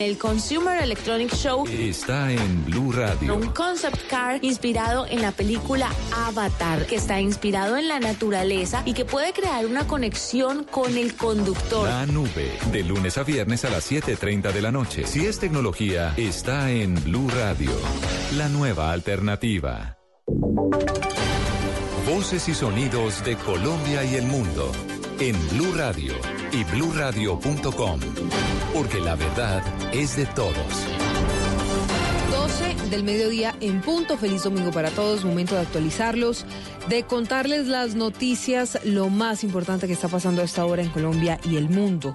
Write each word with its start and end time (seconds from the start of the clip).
El 0.00 0.16
Consumer 0.16 0.80
Electronic 0.80 1.34
Show 1.34 1.66
está 1.66 2.30
en 2.30 2.64
Blue 2.66 2.92
Radio. 2.92 3.34
Un 3.34 3.48
concept 3.48 4.06
car 4.08 4.38
inspirado 4.44 5.08
en 5.08 5.20
la 5.20 5.32
película 5.32 5.90
Avatar, 6.14 6.86
que 6.86 6.94
está 6.94 7.20
inspirado 7.20 7.76
en 7.76 7.88
la 7.88 7.98
naturaleza 7.98 8.84
y 8.84 8.92
que 8.94 9.04
puede 9.04 9.32
crear 9.32 9.66
una 9.66 9.88
conexión 9.88 10.62
con 10.62 10.96
el 10.96 11.16
conductor. 11.16 11.88
La 11.88 12.06
nube, 12.06 12.48
de 12.70 12.84
lunes 12.84 13.18
a 13.18 13.24
viernes 13.24 13.64
a 13.64 13.70
las 13.70 13.90
7.30 13.90 14.52
de 14.52 14.62
la 14.62 14.70
noche. 14.70 15.04
Si 15.04 15.26
es 15.26 15.40
tecnología, 15.40 16.14
está 16.16 16.70
en 16.70 16.94
Blue 17.02 17.28
Radio. 17.30 17.72
La 18.36 18.48
nueva 18.48 18.92
alternativa. 18.92 19.98
Voces 22.06 22.48
y 22.48 22.54
sonidos 22.54 23.24
de 23.24 23.34
Colombia 23.34 24.04
y 24.04 24.14
el 24.14 24.26
mundo 24.26 24.70
en 25.20 25.36
Blue 25.50 25.72
Radio 25.74 26.12
y 26.52 26.64
bluradio.com, 26.64 28.00
porque 28.72 29.00
la 29.00 29.16
verdad 29.16 29.62
es 29.92 30.16
de 30.16 30.26
todos. 30.26 30.54
12 32.30 32.90
del 32.90 33.02
mediodía 33.02 33.54
en 33.60 33.80
punto. 33.80 34.16
Feliz 34.16 34.44
domingo 34.44 34.70
para 34.70 34.90
todos. 34.90 35.24
Momento 35.24 35.54
de 35.54 35.62
actualizarlos, 35.62 36.46
de 36.88 37.02
contarles 37.02 37.66
las 37.66 37.94
noticias, 37.94 38.78
lo 38.84 39.08
más 39.08 39.42
importante 39.42 39.86
que 39.86 39.92
está 39.92 40.08
pasando 40.08 40.42
a 40.42 40.44
esta 40.44 40.64
hora 40.64 40.82
en 40.82 40.90
Colombia 40.90 41.40
y 41.44 41.56
el 41.56 41.68
mundo. 41.68 42.14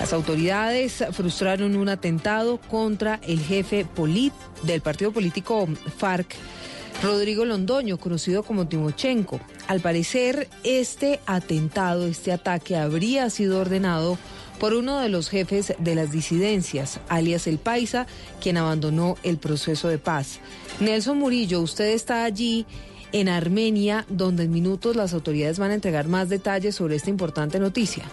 Las 0.00 0.12
autoridades 0.12 1.04
frustraron 1.12 1.76
un 1.76 1.88
atentado 1.88 2.58
contra 2.58 3.18
el 3.26 3.40
jefe 3.40 3.86
polit 3.86 4.34
del 4.62 4.82
partido 4.82 5.10
político 5.10 5.66
FARC 5.96 6.36
Rodrigo 7.02 7.44
Londoño, 7.44 7.98
conocido 7.98 8.42
como 8.42 8.68
Timochenko. 8.68 9.40
Al 9.68 9.80
parecer, 9.80 10.48
este 10.64 11.20
atentado, 11.26 12.06
este 12.06 12.32
ataque 12.32 12.76
habría 12.76 13.28
sido 13.30 13.60
ordenado 13.60 14.18
por 14.58 14.72
uno 14.72 15.00
de 15.00 15.10
los 15.10 15.28
jefes 15.28 15.74
de 15.78 15.94
las 15.94 16.10
disidencias, 16.10 17.00
alias 17.08 17.46
El 17.46 17.58
Paisa, 17.58 18.06
quien 18.40 18.56
abandonó 18.56 19.16
el 19.22 19.36
proceso 19.38 19.88
de 19.88 19.98
paz. 19.98 20.40
Nelson 20.80 21.18
Murillo, 21.18 21.60
usted 21.60 21.88
está 21.88 22.24
allí 22.24 22.64
en 23.12 23.28
Armenia, 23.28 24.06
donde 24.08 24.44
en 24.44 24.50
minutos 24.50 24.96
las 24.96 25.12
autoridades 25.12 25.58
van 25.58 25.72
a 25.72 25.74
entregar 25.74 26.08
más 26.08 26.28
detalles 26.28 26.74
sobre 26.74 26.96
esta 26.96 27.10
importante 27.10 27.60
noticia. 27.60 28.04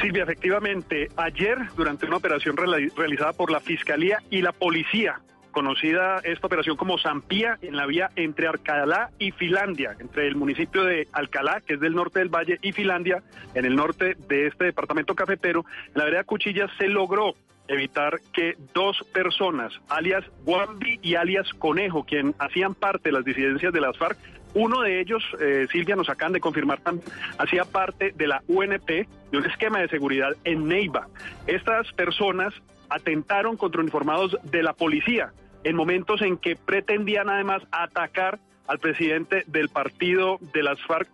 Silvia, 0.00 0.22
efectivamente, 0.22 1.10
ayer, 1.16 1.58
durante 1.76 2.06
una 2.06 2.18
operación 2.18 2.56
realizada 2.56 3.32
por 3.32 3.50
la 3.50 3.58
Fiscalía 3.58 4.22
y 4.30 4.42
la 4.42 4.52
Policía 4.52 5.20
conocida 5.50 6.20
esta 6.24 6.46
operación 6.46 6.76
como 6.76 6.98
Zampía 6.98 7.58
en 7.62 7.76
la 7.76 7.86
vía 7.86 8.10
entre 8.16 8.46
Alcalá 8.46 9.10
y 9.18 9.32
Finlandia, 9.32 9.96
entre 9.98 10.26
el 10.26 10.36
municipio 10.36 10.84
de 10.84 11.08
Alcalá, 11.12 11.60
que 11.60 11.74
es 11.74 11.80
del 11.80 11.94
norte 11.94 12.18
del 12.20 12.28
valle, 12.28 12.58
y 12.62 12.72
Finlandia, 12.72 13.22
en 13.54 13.64
el 13.64 13.76
norte 13.76 14.16
de 14.28 14.46
este 14.46 14.64
departamento 14.64 15.14
cafetero, 15.14 15.64
en 15.86 15.92
la 15.94 16.04
vereda 16.04 16.24
Cuchillas 16.24 16.70
se 16.78 16.88
logró 16.88 17.34
evitar 17.68 18.18
que 18.32 18.56
dos 18.72 18.96
personas, 19.12 19.72
alias 19.88 20.24
Guambi 20.44 20.98
y 21.02 21.14
alias 21.14 21.48
Conejo, 21.58 22.04
quien 22.04 22.34
hacían 22.38 22.74
parte 22.74 23.10
de 23.10 23.12
las 23.12 23.24
disidencias 23.24 23.72
de 23.72 23.80
las 23.80 23.96
FARC, 23.98 24.18
uno 24.54 24.80
de 24.80 25.00
ellos, 25.00 25.22
eh, 25.40 25.66
Silvia, 25.70 25.94
nos 25.94 26.08
acaban 26.08 26.32
de 26.32 26.40
confirmar 26.40 26.80
también, 26.80 27.06
hacía 27.38 27.64
parte 27.64 28.12
de 28.16 28.26
la 28.26 28.42
UNP, 28.48 29.06
de 29.30 29.38
un 29.38 29.44
esquema 29.44 29.80
de 29.80 29.88
seguridad 29.88 30.32
en 30.44 30.66
Neiva. 30.66 31.06
Estas 31.46 31.92
personas 31.92 32.54
atentaron 32.90 33.56
contra 33.56 33.80
uniformados 33.80 34.36
de 34.42 34.62
la 34.62 34.72
policía 34.72 35.32
en 35.64 35.76
momentos 35.76 36.22
en 36.22 36.36
que 36.36 36.56
pretendían 36.56 37.28
además 37.28 37.62
atacar 37.70 38.38
al 38.66 38.78
presidente 38.78 39.44
del 39.46 39.70
partido 39.70 40.38
de 40.52 40.62
las 40.62 40.80
FARC, 40.82 41.08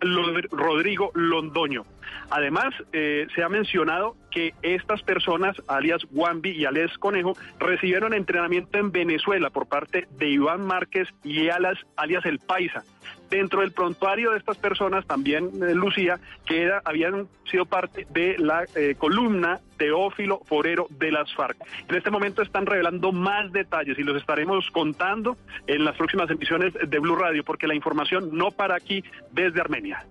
Rodrigo 0.51 1.11
Londoño. 1.13 1.85
Además, 2.29 2.73
eh, 2.91 3.27
se 3.33 3.43
ha 3.43 3.49
mencionado 3.49 4.15
que 4.35 4.53
estas 4.63 5.01
personas, 5.01 5.55
alias 5.67 6.05
Wambi 6.11 6.51
y 6.51 6.65
alias 6.65 6.97
Conejo, 6.97 7.37
recibieron 7.57 8.13
entrenamiento 8.13 8.77
en 8.77 8.91
Venezuela 8.91 9.49
por 9.49 9.65
parte 9.65 10.07
de 10.11 10.29
Iván 10.29 10.67
Márquez 10.67 11.07
y 11.23 11.47
alias, 11.47 11.77
alias 11.95 12.25
El 12.25 12.39
Paisa. 12.39 12.83
Dentro 13.29 13.61
del 13.61 13.71
prontuario 13.71 14.31
de 14.31 14.37
estas 14.37 14.57
personas 14.57 15.07
también, 15.07 15.49
eh, 15.63 15.73
Lucía, 15.73 16.19
que 16.45 16.69
habían 16.83 17.29
sido 17.49 17.65
parte 17.65 18.05
de 18.09 18.35
la 18.37 18.65
eh, 18.75 18.95
columna 18.97 19.61
Teófilo 19.77 20.41
Forero 20.45 20.87
de 20.89 21.13
las 21.13 21.33
FARC. 21.33 21.57
En 21.87 21.95
este 21.95 22.11
momento 22.11 22.41
están 22.41 22.65
revelando 22.65 23.13
más 23.13 23.53
detalles 23.53 23.97
y 23.97 24.03
los 24.03 24.17
estaremos 24.17 24.69
contando 24.71 25.37
en 25.65 25.85
las 25.85 25.95
próximas 25.95 26.29
emisiones 26.29 26.73
de 26.73 26.99
Blue 26.99 27.15
Radio, 27.15 27.45
porque 27.45 27.67
la 27.67 27.75
información 27.75 28.31
no 28.33 28.51
para 28.51 28.75
aquí 28.75 29.01
desde 29.31 29.61
Armenia. 29.61 30.05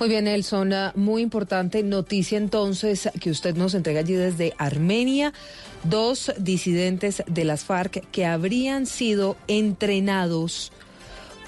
Muy 0.00 0.08
bien, 0.08 0.24
Nelson, 0.24 0.72
ah, 0.72 0.92
muy 0.96 1.22
importante 1.22 1.80
noticia 1.84 2.36
entonces 2.36 3.08
que 3.20 3.30
usted 3.30 3.54
nos 3.54 3.74
entrega 3.74 4.00
allí 4.00 4.14
desde 4.14 4.52
Armenia. 4.58 5.32
Dos 5.84 6.32
disidentes 6.36 7.22
de 7.28 7.44
las 7.44 7.64
FARC 7.64 8.04
que 8.10 8.26
habrían 8.26 8.86
sido 8.86 9.36
entrenados 9.46 10.72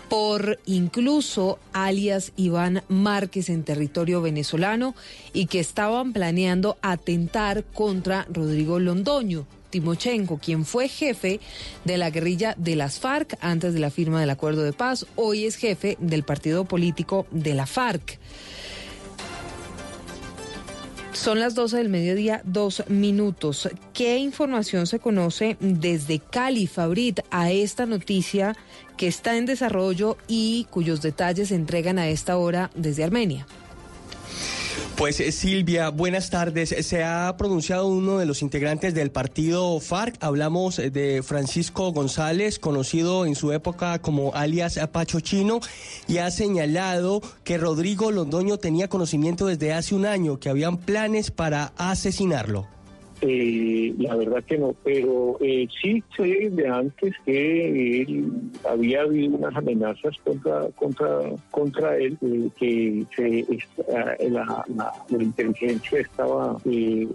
por 0.08 0.60
incluso 0.64 1.58
alias 1.72 2.32
Iván 2.36 2.84
Márquez 2.88 3.48
en 3.48 3.64
territorio 3.64 4.22
venezolano 4.22 4.94
y 5.32 5.46
que 5.46 5.58
estaban 5.58 6.12
planeando 6.12 6.78
atentar 6.82 7.64
contra 7.64 8.26
Rodrigo 8.30 8.78
Londoño. 8.78 9.44
Timochenko, 9.76 10.38
quien 10.38 10.64
fue 10.64 10.88
jefe 10.88 11.38
de 11.84 11.98
la 11.98 12.08
guerrilla 12.08 12.54
de 12.56 12.76
las 12.76 12.98
FARC 12.98 13.36
antes 13.42 13.74
de 13.74 13.80
la 13.80 13.90
firma 13.90 14.18
del 14.20 14.30
acuerdo 14.30 14.62
de 14.62 14.72
paz, 14.72 15.04
hoy 15.16 15.44
es 15.44 15.56
jefe 15.56 15.98
del 16.00 16.22
partido 16.22 16.64
político 16.64 17.26
de 17.30 17.52
la 17.52 17.66
FARC. 17.66 18.18
Son 21.12 21.40
las 21.40 21.54
12 21.54 21.76
del 21.76 21.90
mediodía, 21.90 22.40
dos 22.44 22.84
minutos. 22.88 23.68
¿Qué 23.92 24.16
información 24.16 24.86
se 24.86 24.98
conoce 24.98 25.58
desde 25.60 26.20
Cali, 26.20 26.66
Fabrit, 26.66 27.20
a 27.30 27.50
esta 27.50 27.84
noticia 27.84 28.56
que 28.96 29.08
está 29.08 29.36
en 29.36 29.44
desarrollo 29.44 30.16
y 30.26 30.66
cuyos 30.70 31.02
detalles 31.02 31.48
se 31.48 31.54
entregan 31.54 31.98
a 31.98 32.08
esta 32.08 32.38
hora 32.38 32.70
desde 32.74 33.04
Armenia? 33.04 33.46
Pues 34.96 35.20
eh, 35.20 35.30
Silvia, 35.30 35.90
buenas 35.90 36.30
tardes. 36.30 36.74
Se 36.86 37.04
ha 37.04 37.34
pronunciado 37.36 37.86
uno 37.86 38.18
de 38.18 38.26
los 38.26 38.42
integrantes 38.42 38.94
del 38.94 39.10
partido 39.10 39.78
FARC. 39.78 40.16
Hablamos 40.20 40.78
eh, 40.78 40.90
de 40.90 41.22
Francisco 41.22 41.92
González, 41.92 42.58
conocido 42.58 43.26
en 43.26 43.34
su 43.34 43.52
época 43.52 43.98
como 44.00 44.34
alias 44.34 44.78
Pacho 44.92 45.20
Chino, 45.20 45.60
y 46.08 46.18
ha 46.18 46.30
señalado 46.30 47.20
que 47.44 47.58
Rodrigo 47.58 48.10
Londoño 48.10 48.58
tenía 48.58 48.88
conocimiento 48.88 49.46
desde 49.46 49.72
hace 49.72 49.94
un 49.94 50.06
año, 50.06 50.38
que 50.40 50.48
habían 50.48 50.78
planes 50.78 51.30
para 51.30 51.72
asesinarlo. 51.76 52.75
Eh, 53.22 53.94
la 53.98 54.14
verdad 54.16 54.44
que 54.44 54.58
no, 54.58 54.74
pero 54.84 55.38
eh, 55.40 55.66
sí 55.80 56.02
sé 56.16 56.50
de 56.50 56.68
antes 56.68 57.14
que 57.24 58.02
él 58.02 58.30
había 58.68 59.02
habido 59.02 59.36
unas 59.36 59.56
amenazas 59.56 60.14
contra 60.22 60.68
contra 60.76 61.20
contra 61.50 61.96
él, 61.96 62.18
eh, 62.20 62.50
que 62.58 63.06
se, 63.16 63.46
la, 64.28 64.64
la, 64.74 65.22
inteligencia 65.22 66.00
estaba, 66.00 66.58
eh, 66.66 67.08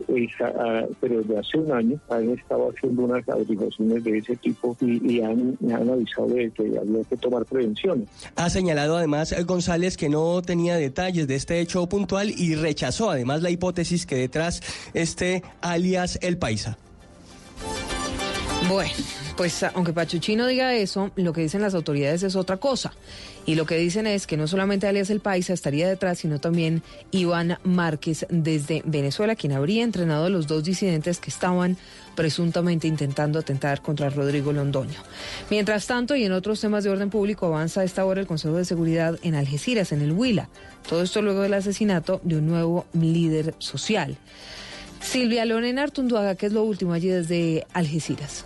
pero 1.00 1.22
desde 1.22 1.38
hace 1.38 1.58
un 1.60 1.72
año 1.72 2.00
han 2.10 2.30
estado 2.32 2.72
haciendo 2.72 3.04
unas 3.04 3.28
averiguaciones 3.30 4.04
de 4.04 4.18
ese 4.18 4.36
tipo 4.38 4.76
y, 4.82 5.22
han, 5.22 5.58
han 5.72 5.90
avisado 5.90 6.28
de 6.30 6.50
que 6.50 6.64
había 6.64 7.04
que 7.10 7.18
tomar 7.18 7.46
prevenciones. 7.46 8.10
Ha 8.36 8.50
señalado 8.50 8.98
además 8.98 9.36
González 9.46 9.98
que 9.98 10.10
no 10.10 10.42
tenía 10.42 10.78
detalles 10.78 11.28
de 11.28 11.36
este 11.36 11.60
hecho 11.60 11.88
puntual 11.88 12.32
y 12.36 12.56
rechazó 12.56 13.12
además 13.12 13.44
la 13.44 13.52
hipótesis 13.52 14.06
que 14.08 14.16
detrás 14.16 14.62
este 14.94 15.44
el 16.22 16.38
Paisa. 16.38 16.78
Bueno, 18.70 18.92
pues 19.36 19.64
aunque 19.64 19.92
Pachuchino 19.92 20.48
diga 20.48 20.74
eso, 20.74 21.12
lo 21.16 21.34
que 21.34 21.42
dicen 21.42 21.62
las 21.62 21.74
autoridades 21.74 22.24
es 22.24 22.36
otra 22.36 22.58
cosa. 22.58 22.94
Y 23.46 23.56
lo 23.56 23.66
que 23.66 23.76
dicen 23.76 24.06
es 24.06 24.28
que 24.28 24.38
no 24.38 24.48
solamente 24.48 24.88
alias 24.88 25.10
el 25.10 25.20
Paisa 25.20 25.52
estaría 25.54 25.90
detrás, 25.90 26.20
sino 26.20 26.40
también 26.40 26.84
Iván 27.10 27.58
Márquez 27.64 28.28
desde 28.30 28.84
Venezuela, 28.86 29.36
quien 29.36 29.54
habría 29.54 29.84
entrenado 29.84 30.26
a 30.26 30.30
los 30.30 30.46
dos 30.48 30.64
disidentes 30.64 31.20
que 31.20 31.32
estaban 31.32 31.76
presuntamente 32.16 32.88
intentando 32.88 33.40
atentar 33.40 33.82
contra 33.82 34.10
Rodrigo 34.10 34.54
Londoño. 34.54 35.00
Mientras 35.50 35.88
tanto, 35.88 36.16
y 36.16 36.24
en 36.24 36.34
otros 36.34 36.62
temas 36.62 36.84
de 36.84 36.92
orden 36.92 37.10
público, 37.10 37.48
avanza 37.48 37.82
a 37.82 37.84
esta 37.84 38.06
hora 38.06 38.22
el 38.22 38.28
Consejo 38.28 38.58
de 38.58 38.66
Seguridad 38.66 39.18
en 39.24 39.34
Algeciras, 39.34 39.92
en 39.92 40.02
el 40.02 40.12
Huila. 40.12 40.50
Todo 40.88 41.02
esto 41.02 41.22
luego 41.22 41.42
del 41.42 41.56
asesinato 41.56 42.22
de 42.24 42.38
un 42.38 42.48
nuevo 42.48 42.86
líder 42.94 43.56
social. 43.58 44.18
Silvia 45.02 45.46
Lorena 45.46 45.84
Artunduaga, 45.84 46.36
¿qué 46.36 46.46
es 46.46 46.54
lo 46.54 46.64
último 46.64 46.94
allí 46.94 47.10
desde 47.10 47.66
Algeciras? 47.74 48.46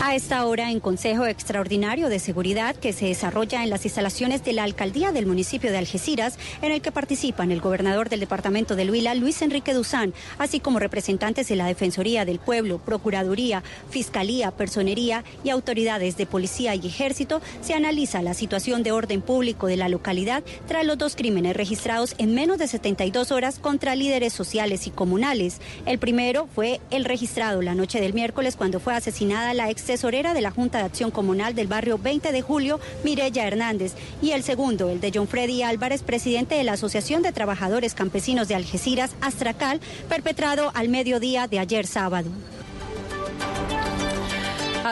A 0.00 0.14
esta 0.14 0.44
hora, 0.46 0.70
en 0.70 0.80
Consejo 0.80 1.26
Extraordinario 1.26 2.08
de 2.08 2.18
Seguridad 2.18 2.76
que 2.76 2.92
se 2.92 3.06
desarrolla 3.06 3.62
en 3.62 3.70
las 3.70 3.84
instalaciones 3.84 4.44
de 4.44 4.52
la 4.52 4.64
Alcaldía 4.64 5.10
del 5.10 5.26
municipio 5.26 5.70
de 5.70 5.78
Algeciras, 5.78 6.38
en 6.60 6.70
el 6.70 6.82
que 6.82 6.92
participan 6.92 7.50
el 7.50 7.60
gobernador 7.60 8.08
del 8.08 8.20
departamento 8.20 8.76
de 8.76 8.88
Huila, 8.88 9.14
Luis 9.14 9.42
Enrique 9.42 9.74
Duzán, 9.74 10.12
así 10.38 10.60
como 10.60 10.78
representantes 10.78 11.48
de 11.48 11.56
la 11.56 11.66
Defensoría 11.66 12.24
del 12.24 12.38
Pueblo, 12.38 12.78
Procuraduría, 12.78 13.62
Fiscalía, 13.90 14.50
Personería 14.50 15.24
y 15.44 15.50
autoridades 15.50 16.16
de 16.16 16.26
Policía 16.26 16.74
y 16.74 16.86
Ejército, 16.86 17.40
se 17.60 17.74
analiza 17.74 18.22
la 18.22 18.34
situación 18.34 18.82
de 18.82 18.92
orden 18.92 19.22
público 19.22 19.66
de 19.66 19.76
la 19.76 19.88
localidad 19.88 20.44
tras 20.68 20.84
los 20.84 20.98
dos 20.98 21.16
crímenes 21.16 21.56
registrados 21.56 22.14
en 22.18 22.34
menos 22.34 22.58
de 22.58 22.68
72 22.68 23.32
horas 23.32 23.58
contra 23.58 23.96
líderes 23.96 24.32
sociales 24.32 24.86
y 24.86 24.90
comunales. 24.90 25.60
El 25.86 25.98
primero 25.98 26.48
fue 26.54 26.80
el 26.90 27.04
registrado 27.04 27.62
la 27.62 27.74
noche 27.74 28.00
del 28.00 28.14
miércoles 28.14 28.56
cuando 28.56 28.78
fue 28.78 28.94
asesinada 28.94 29.54
la 29.54 29.71
ex 29.72 29.82
tesorera 29.84 30.34
de 30.34 30.40
la 30.40 30.50
Junta 30.50 30.78
de 30.78 30.84
Acción 30.84 31.10
Comunal 31.10 31.54
del 31.54 31.66
barrio 31.66 31.98
20 31.98 32.30
de 32.30 32.42
Julio, 32.42 32.78
Mirella 33.02 33.46
Hernández, 33.46 33.94
y 34.22 34.30
el 34.30 34.44
segundo, 34.44 34.88
el 34.88 35.00
de 35.00 35.10
John 35.12 35.26
Freddy 35.26 35.62
Álvarez, 35.62 36.02
presidente 36.02 36.54
de 36.54 36.64
la 36.64 36.74
Asociación 36.74 37.22
de 37.22 37.32
Trabajadores 37.32 37.94
Campesinos 37.94 38.48
de 38.48 38.54
Algeciras, 38.54 39.16
Astracal, 39.20 39.80
perpetrado 40.08 40.70
al 40.74 40.88
mediodía 40.88 41.48
de 41.48 41.58
ayer 41.58 41.86
sábado. 41.86 42.30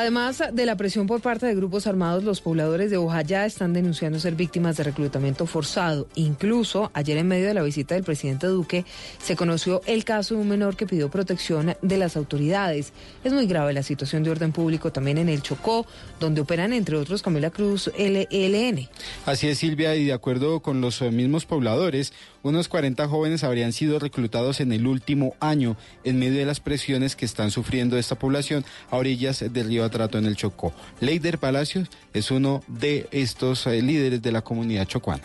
Además 0.01 0.43
de 0.55 0.65
la 0.65 0.79
presión 0.79 1.07
por 1.07 1.21
parte 1.21 1.45
de 1.45 1.55
grupos 1.55 1.87
armados, 1.87 2.25
los 2.25 2.41
pobladores 2.41 2.91
de 2.91 2.97
Hoja 2.97 3.21
ya 3.21 3.45
están 3.45 3.75
denunciando 3.75 4.19
ser 4.19 4.35
víctimas 4.35 4.79
de 4.79 4.85
reclutamiento 4.85 5.45
forzado. 5.45 6.09
Incluso 6.15 6.91
ayer 6.95 7.19
en 7.19 7.29
medio 7.29 7.49
de 7.49 7.53
la 7.53 7.63
visita 7.63 7.97
del 7.97 8.03
presidente 8.03 8.47
Duque 8.47 8.87
se 9.23 9.37
conoció 9.37 9.83
el 9.85 10.07
caso 10.07 10.37
de 10.37 10.41
un 10.41 10.49
menor 10.49 10.75
que 10.75 10.87
pidió 10.87 11.11
protección 11.11 11.77
de 11.83 11.99
las 11.99 12.17
autoridades. 12.17 12.95
Es 13.25 13.35
muy 13.35 13.47
grave 13.47 13.75
la 13.75 13.83
situación 13.83 14.23
de 14.23 14.31
orden 14.31 14.53
público 14.53 14.91
también 14.91 15.19
en 15.19 15.29
el 15.29 15.43
Chocó, 15.43 15.85
donde 16.19 16.41
operan 16.41 16.73
entre 16.73 16.97
otros 16.97 17.21
Camila 17.21 17.51
Cruz 17.51 17.93
LLN. 17.99 18.89
Así 19.27 19.49
es 19.49 19.59
Silvia 19.59 19.97
y 19.97 20.07
de 20.07 20.15
acuerdo 20.15 20.61
con 20.61 20.81
los 20.81 21.03
mismos 21.03 21.45
pobladores, 21.45 22.15
unos 22.43 22.69
40 22.69 23.07
jóvenes 23.07 23.45
habrían 23.45 23.75
sido 23.75 23.99
reclutados 23.99 24.61
en 24.61 24.73
el 24.73 24.87
último 24.87 25.35
año 25.41 25.77
en 26.05 26.19
medio 26.19 26.39
de 26.39 26.47
las 26.47 26.61
presiones 26.61 27.17
que 27.17 27.27
están 27.27 27.51
sufriendo 27.51 27.99
esta 27.99 28.19
población 28.19 28.65
a 28.91 28.97
orillas 28.97 29.41
del 29.41 29.67
río 29.67 29.90
Atrato 29.91 30.19
en 30.19 30.27
el 30.27 30.37
Chocó. 30.37 30.73
Leider 31.01 31.39
Palacios 31.39 31.89
es 32.15 32.31
uno 32.31 32.63
de 32.69 33.09
estos 33.11 33.67
eh, 33.67 33.83
líderes 33.83 34.23
de 34.23 34.33
la 34.33 34.43
comunidad 34.43 34.87
chocuana. 34.87 35.25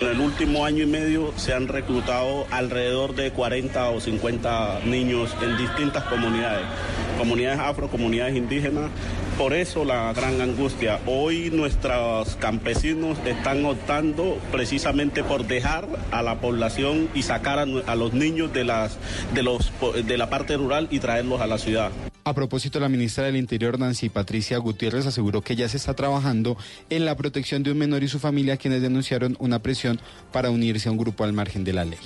En 0.00 0.08
el 0.08 0.20
último 0.20 0.64
año 0.64 0.84
y 0.84 0.86
medio 0.86 1.30
se 1.36 1.52
han 1.52 1.68
reclutado 1.68 2.46
alrededor 2.50 3.14
de 3.14 3.32
40 3.32 3.90
o 3.90 4.00
50 4.00 4.80
niños 4.86 5.36
en 5.42 5.58
distintas 5.58 6.04
comunidades, 6.04 6.64
comunidades 7.18 7.60
afro, 7.60 7.90
comunidades 7.90 8.34
indígenas. 8.34 8.90
Por 9.36 9.52
eso 9.52 9.84
la 9.84 10.10
gran 10.14 10.40
angustia. 10.40 11.00
Hoy 11.04 11.50
nuestros 11.50 12.36
campesinos 12.36 13.18
están 13.26 13.62
optando 13.66 14.38
precisamente 14.50 15.22
por 15.22 15.46
dejar 15.46 15.86
a 16.10 16.22
la 16.22 16.40
población 16.40 17.10
y 17.14 17.22
sacar 17.22 17.58
a, 17.58 17.94
los 17.94 18.14
niños 18.14 18.54
de, 18.54 18.64
de 18.64 20.18
la 20.18 20.30
parte 20.30 20.56
rural 20.56 20.88
y 20.90 20.98
traerlos 20.98 21.42
a 21.42 21.46
la 21.46 21.58
ciudad. 21.58 21.90
A 22.22 22.34
propósito, 22.34 22.78
la 22.80 22.90
ministra 22.90 23.24
del 23.24 23.36
Interior, 23.36 23.78
Nancy 23.78 24.10
Patricia 24.10 24.58
Gutiérrez, 24.58 25.06
aseguró 25.06 25.40
que 25.40 25.56
ya 25.56 25.68
se 25.68 25.78
está 25.78 25.94
trabajando 25.94 26.56
en 26.90 27.06
la 27.06 27.16
protección 27.16 27.62
de 27.62 27.72
un 27.72 27.78
menor 27.78 28.02
y 28.02 28.08
su 28.08 28.18
familia, 28.18 28.58
quienes 28.58 28.82
denunciaron 28.82 29.36
una 29.38 29.60
presión 29.60 29.98
para 30.30 30.50
unirse 30.50 30.88
a 30.88 30.92
un 30.92 30.98
grupo 30.98 31.24
al 31.24 31.32
margen 31.32 31.64
de 31.64 31.72
la 31.72 31.84
ley. 31.84 31.98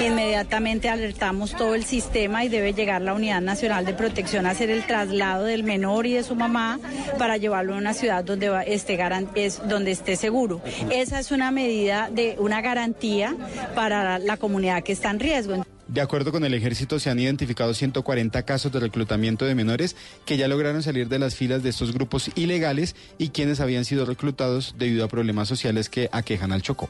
Inmediatamente 0.00 0.88
alertamos 0.88 1.54
todo 1.54 1.76
el 1.76 1.84
sistema 1.84 2.44
y 2.44 2.48
debe 2.48 2.72
llegar 2.72 3.02
la 3.02 3.14
Unidad 3.14 3.40
Nacional 3.40 3.84
de 3.84 3.94
Protección 3.94 4.46
a 4.46 4.50
hacer 4.50 4.68
el 4.68 4.84
traslado 4.84 5.44
del 5.44 5.62
menor 5.62 6.06
y 6.06 6.14
de 6.14 6.24
su 6.24 6.34
mamá 6.34 6.80
para 7.18 7.36
llevarlo 7.36 7.74
a 7.74 7.78
una 7.78 7.94
ciudad 7.94 8.24
donde 8.24 8.50
esté, 8.66 8.98
es, 9.36 9.60
donde 9.68 9.92
esté 9.92 10.16
seguro. 10.16 10.60
Esa 10.90 11.20
es 11.20 11.30
una 11.30 11.52
medida 11.52 12.10
de 12.10 12.36
una 12.38 12.62
garantía 12.62 13.36
para 13.76 14.18
la 14.18 14.36
comunidad 14.38 14.82
que 14.82 14.92
está 14.92 15.10
en 15.10 15.20
riesgo. 15.20 15.64
De 15.92 16.00
acuerdo 16.00 16.32
con 16.32 16.42
el 16.42 16.54
ejército, 16.54 16.98
se 16.98 17.10
han 17.10 17.18
identificado 17.18 17.74
140 17.74 18.42
casos 18.44 18.72
de 18.72 18.80
reclutamiento 18.80 19.44
de 19.44 19.54
menores 19.54 19.94
que 20.24 20.38
ya 20.38 20.48
lograron 20.48 20.82
salir 20.82 21.06
de 21.06 21.18
las 21.18 21.34
filas 21.34 21.62
de 21.62 21.68
estos 21.68 21.92
grupos 21.92 22.30
ilegales 22.34 22.96
y 23.18 23.28
quienes 23.28 23.60
habían 23.60 23.84
sido 23.84 24.06
reclutados 24.06 24.74
debido 24.78 25.04
a 25.04 25.08
problemas 25.08 25.48
sociales 25.48 25.90
que 25.90 26.08
aquejan 26.10 26.50
al 26.50 26.62
Chocó. 26.62 26.88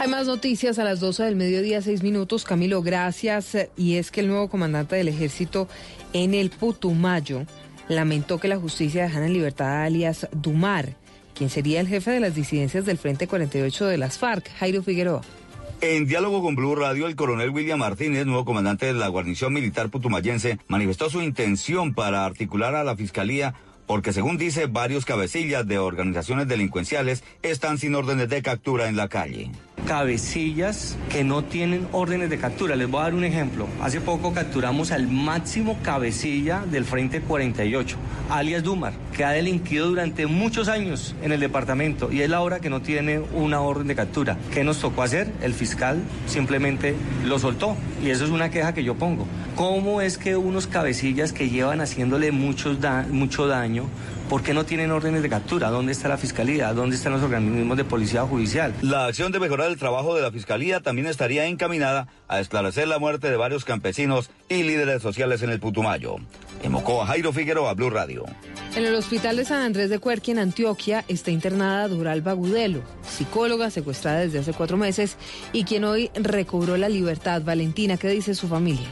Hay 0.00 0.08
más 0.08 0.26
noticias 0.26 0.80
a 0.80 0.84
las 0.84 0.98
12 0.98 1.22
del 1.22 1.36
mediodía, 1.36 1.82
seis 1.82 2.02
minutos. 2.02 2.42
Camilo, 2.42 2.82
gracias. 2.82 3.56
Y 3.76 3.94
es 3.94 4.10
que 4.10 4.22
el 4.22 4.26
nuevo 4.26 4.48
comandante 4.48 4.96
del 4.96 5.06
ejército 5.06 5.68
en 6.12 6.34
el 6.34 6.50
Putumayo 6.50 7.46
lamentó 7.88 8.40
que 8.40 8.48
la 8.48 8.58
justicia 8.58 9.04
dejara 9.04 9.26
en 9.26 9.34
libertad 9.34 9.68
a 9.68 9.84
alias 9.84 10.26
Dumar, 10.32 10.96
quien 11.32 11.48
sería 11.48 11.78
el 11.78 11.86
jefe 11.86 12.10
de 12.10 12.18
las 12.18 12.34
disidencias 12.34 12.84
del 12.84 12.98
Frente 12.98 13.28
48 13.28 13.86
de 13.86 13.98
las 13.98 14.18
FARC, 14.18 14.50
Jairo 14.58 14.82
Figueroa. 14.82 15.22
En 15.82 16.06
diálogo 16.06 16.42
con 16.42 16.56
Blue 16.56 16.74
Radio, 16.74 17.06
el 17.06 17.16
coronel 17.16 17.48
William 17.48 17.78
Martínez, 17.78 18.26
nuevo 18.26 18.44
comandante 18.44 18.84
de 18.84 18.92
la 18.92 19.08
guarnición 19.08 19.54
militar 19.54 19.88
putumayense, 19.88 20.58
manifestó 20.68 21.08
su 21.08 21.22
intención 21.22 21.94
para 21.94 22.26
articular 22.26 22.74
a 22.74 22.84
la 22.84 22.96
fiscalía 22.96 23.54
porque 23.86 24.12
según 24.12 24.36
dice, 24.36 24.66
varios 24.66 25.04
cabecillas 25.04 25.66
de 25.66 25.78
organizaciones 25.78 26.46
delincuenciales 26.46 27.24
están 27.42 27.78
sin 27.78 27.94
órdenes 27.94 28.28
de 28.28 28.42
captura 28.42 28.88
en 28.88 28.96
la 28.96 29.08
calle 29.08 29.50
cabecillas 29.86 30.96
que 31.10 31.24
no 31.24 31.44
tienen 31.44 31.88
órdenes 31.92 32.30
de 32.30 32.38
captura. 32.38 32.76
Les 32.76 32.88
voy 32.90 33.00
a 33.00 33.04
dar 33.04 33.14
un 33.14 33.24
ejemplo. 33.24 33.66
Hace 33.82 34.00
poco 34.00 34.32
capturamos 34.32 34.92
al 34.92 35.08
máximo 35.08 35.78
cabecilla 35.82 36.64
del 36.70 36.84
Frente 36.84 37.20
48, 37.20 37.96
alias 38.30 38.62
Dumar, 38.62 38.92
que 39.16 39.24
ha 39.24 39.30
delinquido 39.30 39.88
durante 39.88 40.26
muchos 40.26 40.68
años 40.68 41.14
en 41.22 41.32
el 41.32 41.40
departamento 41.40 42.12
y 42.12 42.22
es 42.22 42.30
la 42.30 42.40
hora 42.40 42.60
que 42.60 42.70
no 42.70 42.82
tiene 42.82 43.20
una 43.34 43.60
orden 43.60 43.86
de 43.86 43.94
captura. 43.94 44.36
¿Qué 44.52 44.64
nos 44.64 44.78
tocó 44.78 45.02
hacer? 45.02 45.32
El 45.42 45.54
fiscal 45.54 46.00
simplemente 46.26 46.94
lo 47.24 47.38
soltó 47.38 47.76
y 48.04 48.10
eso 48.10 48.24
es 48.24 48.30
una 48.30 48.50
queja 48.50 48.74
que 48.74 48.84
yo 48.84 48.94
pongo. 48.94 49.26
¿Cómo 49.56 50.00
es 50.00 50.18
que 50.18 50.36
unos 50.36 50.66
cabecillas 50.66 51.32
que 51.32 51.48
llevan 51.48 51.80
haciéndole 51.80 52.32
mucho 52.32 52.76
daño 52.76 53.84
¿Por 54.30 54.44
qué 54.44 54.54
no 54.54 54.64
tienen 54.64 54.92
órdenes 54.92 55.22
de 55.22 55.28
captura? 55.28 55.70
¿Dónde 55.70 55.90
está 55.90 56.06
la 56.06 56.16
fiscalía? 56.16 56.72
¿Dónde 56.72 56.94
están 56.94 57.12
los 57.12 57.20
organismos 57.20 57.76
de 57.76 57.82
policía 57.84 58.22
judicial? 58.22 58.72
La 58.80 59.06
acción 59.06 59.32
de 59.32 59.40
mejorar 59.40 59.68
el 59.68 59.76
trabajo 59.76 60.14
de 60.14 60.22
la 60.22 60.30
fiscalía 60.30 60.78
también 60.78 61.08
estaría 61.08 61.46
encaminada 61.46 62.06
a 62.28 62.38
esclarecer 62.38 62.86
la 62.86 63.00
muerte 63.00 63.28
de 63.28 63.36
varios 63.36 63.64
campesinos 63.64 64.30
y 64.48 64.62
líderes 64.62 65.02
sociales 65.02 65.42
en 65.42 65.50
el 65.50 65.58
Putumayo. 65.58 66.14
En 66.62 66.70
Mocoa, 66.70 67.06
Jairo 67.06 67.32
Figueroa, 67.32 67.74
Blue 67.74 67.90
Radio. 67.90 68.24
En 68.76 68.86
el 68.86 68.94
hospital 68.94 69.36
de 69.36 69.44
San 69.44 69.62
Andrés 69.62 69.90
de 69.90 69.98
Cuerqui, 69.98 70.30
en 70.30 70.38
Antioquia, 70.38 71.04
está 71.08 71.32
internada 71.32 71.88
Duralba 71.88 72.32
Gudelo, 72.34 72.82
psicóloga 73.02 73.68
secuestrada 73.70 74.20
desde 74.20 74.38
hace 74.38 74.52
cuatro 74.52 74.76
meses 74.76 75.16
y 75.52 75.64
quien 75.64 75.82
hoy 75.82 76.08
recobró 76.14 76.76
la 76.76 76.88
libertad. 76.88 77.42
Valentina, 77.42 77.96
¿qué 77.96 78.06
dice 78.06 78.36
su 78.36 78.46
familia? 78.46 78.86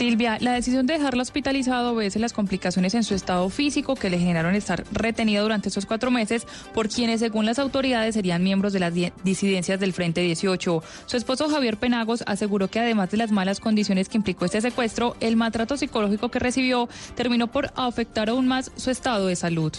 Silvia, 0.00 0.38
la 0.40 0.54
decisión 0.54 0.86
de 0.86 0.94
dejarla 0.94 1.20
hospitalizada 1.20 1.92
obedece 1.92 2.18
las 2.18 2.32
complicaciones 2.32 2.94
en 2.94 3.04
su 3.04 3.14
estado 3.14 3.46
físico 3.50 3.96
que 3.96 4.08
le 4.08 4.18
generaron 4.18 4.54
estar 4.54 4.82
retenida 4.92 5.42
durante 5.42 5.68
estos 5.68 5.84
cuatro 5.84 6.10
meses 6.10 6.46
por 6.72 6.88
quienes, 6.88 7.20
según 7.20 7.44
las 7.44 7.58
autoridades, 7.58 8.14
serían 8.14 8.42
miembros 8.42 8.72
de 8.72 8.80
las 8.80 8.94
disidencias 8.94 9.78
del 9.78 9.92
Frente 9.92 10.22
18. 10.22 10.82
Su 11.04 11.16
esposo 11.18 11.50
Javier 11.50 11.76
Penagos 11.76 12.24
aseguró 12.26 12.68
que 12.68 12.80
además 12.80 13.10
de 13.10 13.18
las 13.18 13.30
malas 13.30 13.60
condiciones 13.60 14.08
que 14.08 14.16
implicó 14.16 14.46
este 14.46 14.62
secuestro, 14.62 15.16
el 15.20 15.36
maltrato 15.36 15.76
psicológico 15.76 16.30
que 16.30 16.38
recibió 16.38 16.88
terminó 17.14 17.48
por 17.48 17.70
afectar 17.76 18.30
aún 18.30 18.48
más 18.48 18.72
su 18.76 18.90
estado 18.90 19.26
de 19.26 19.36
salud. 19.36 19.74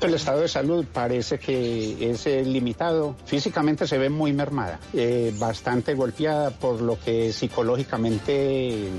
El 0.00 0.14
estado 0.14 0.40
de 0.40 0.48
salud 0.48 0.86
parece 0.90 1.38
que 1.38 2.10
es 2.10 2.26
eh, 2.26 2.42
limitado. 2.42 3.16
Físicamente 3.26 3.86
se 3.86 3.98
ve 3.98 4.08
muy 4.08 4.32
mermada, 4.32 4.80
eh, 4.94 5.34
bastante 5.38 5.94
golpeada, 5.94 6.50
por 6.50 6.80
lo 6.80 6.98
que 6.98 7.34
psicológicamente 7.34 8.86
eh, 8.86 8.90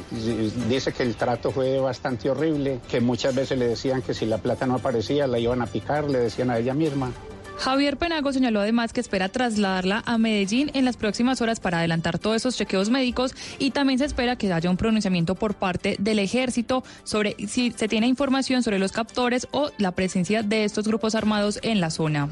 dice 0.70 0.94
que 0.94 1.02
el 1.02 1.16
trato 1.16 1.50
fue 1.50 1.80
bastante 1.80 2.30
horrible, 2.30 2.82
que 2.88 3.02
muchas 3.02 3.34
veces 3.34 3.58
le 3.58 3.70
decían 3.70 4.04
que 4.04 4.14
si 4.14 4.28
la 4.28 4.38
plata 4.38 4.68
no 4.68 4.76
aparecía 4.76 5.26
la 5.26 5.40
iban 5.40 5.64
a 5.64 5.66
picar, 5.66 6.08
le 6.08 6.20
decían 6.20 6.52
a 6.52 6.60
ella 6.60 6.76
misma. 6.76 7.12
Javier 7.58 7.98
Penago 7.98 8.34
señaló 8.34 8.62
además 8.62 8.94
que 8.94 9.02
espera 9.02 9.30
trasladarla 9.30 10.04
a 10.06 10.18
Medellín 10.18 10.72
en 10.74 10.86
las 10.86 10.98
próximas 10.98 11.42
horas 11.42 11.60
para 11.60 11.80
adelantar 11.80 12.18
todos 12.20 12.38
esos 12.38 12.58
chequeos 12.58 12.90
médicos 12.90 13.36
y 13.60 13.72
también 13.72 14.00
se 14.00 14.06
espera 14.06 14.36
que 14.36 14.52
haya 14.52 14.70
un 14.70 14.78
pronunciamiento 14.78 15.36
por 15.36 15.56
parte 15.56 15.96
del 16.00 16.20
ejército 16.20 16.84
sobre 17.04 17.36
si 17.48 17.72
se 17.72 17.88
tiene 17.88 18.08
información 18.08 18.64
sobre 18.64 18.80
los 18.80 18.92
captores 18.92 19.48
o 19.52 19.72
la 19.78 19.92
presencia 19.92 20.44
de 20.44 20.64
estos 20.64 20.88
grupos 20.88 21.16
armados 21.16 21.60
en 21.62 21.82
la 21.82 21.92
zona. 21.92 22.30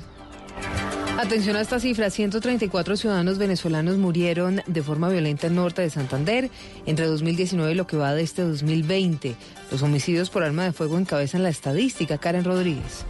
Atención 1.19 1.57
a 1.57 1.61
esta 1.61 1.81
cifra, 1.81 2.09
134 2.09 2.95
ciudadanos 2.95 3.37
venezolanos 3.37 3.97
murieron 3.97 4.61
de 4.65 4.81
forma 4.81 5.09
violenta 5.09 5.47
en 5.47 5.55
norte 5.55 5.81
de 5.81 5.89
Santander 5.89 6.49
entre 6.85 7.07
2019 7.07 7.73
y 7.73 7.75
lo 7.75 7.87
que 7.87 7.97
va 7.97 8.13
de 8.13 8.23
este 8.23 8.41
2020. 8.41 9.35
Los 9.69 9.81
homicidios 9.81 10.29
por 10.29 10.43
arma 10.43 10.63
de 10.63 10.71
fuego 10.71 10.97
encabezan 10.97 11.43
la 11.43 11.49
estadística, 11.49 12.17
Karen 12.17 12.45
Rodríguez. 12.45 13.05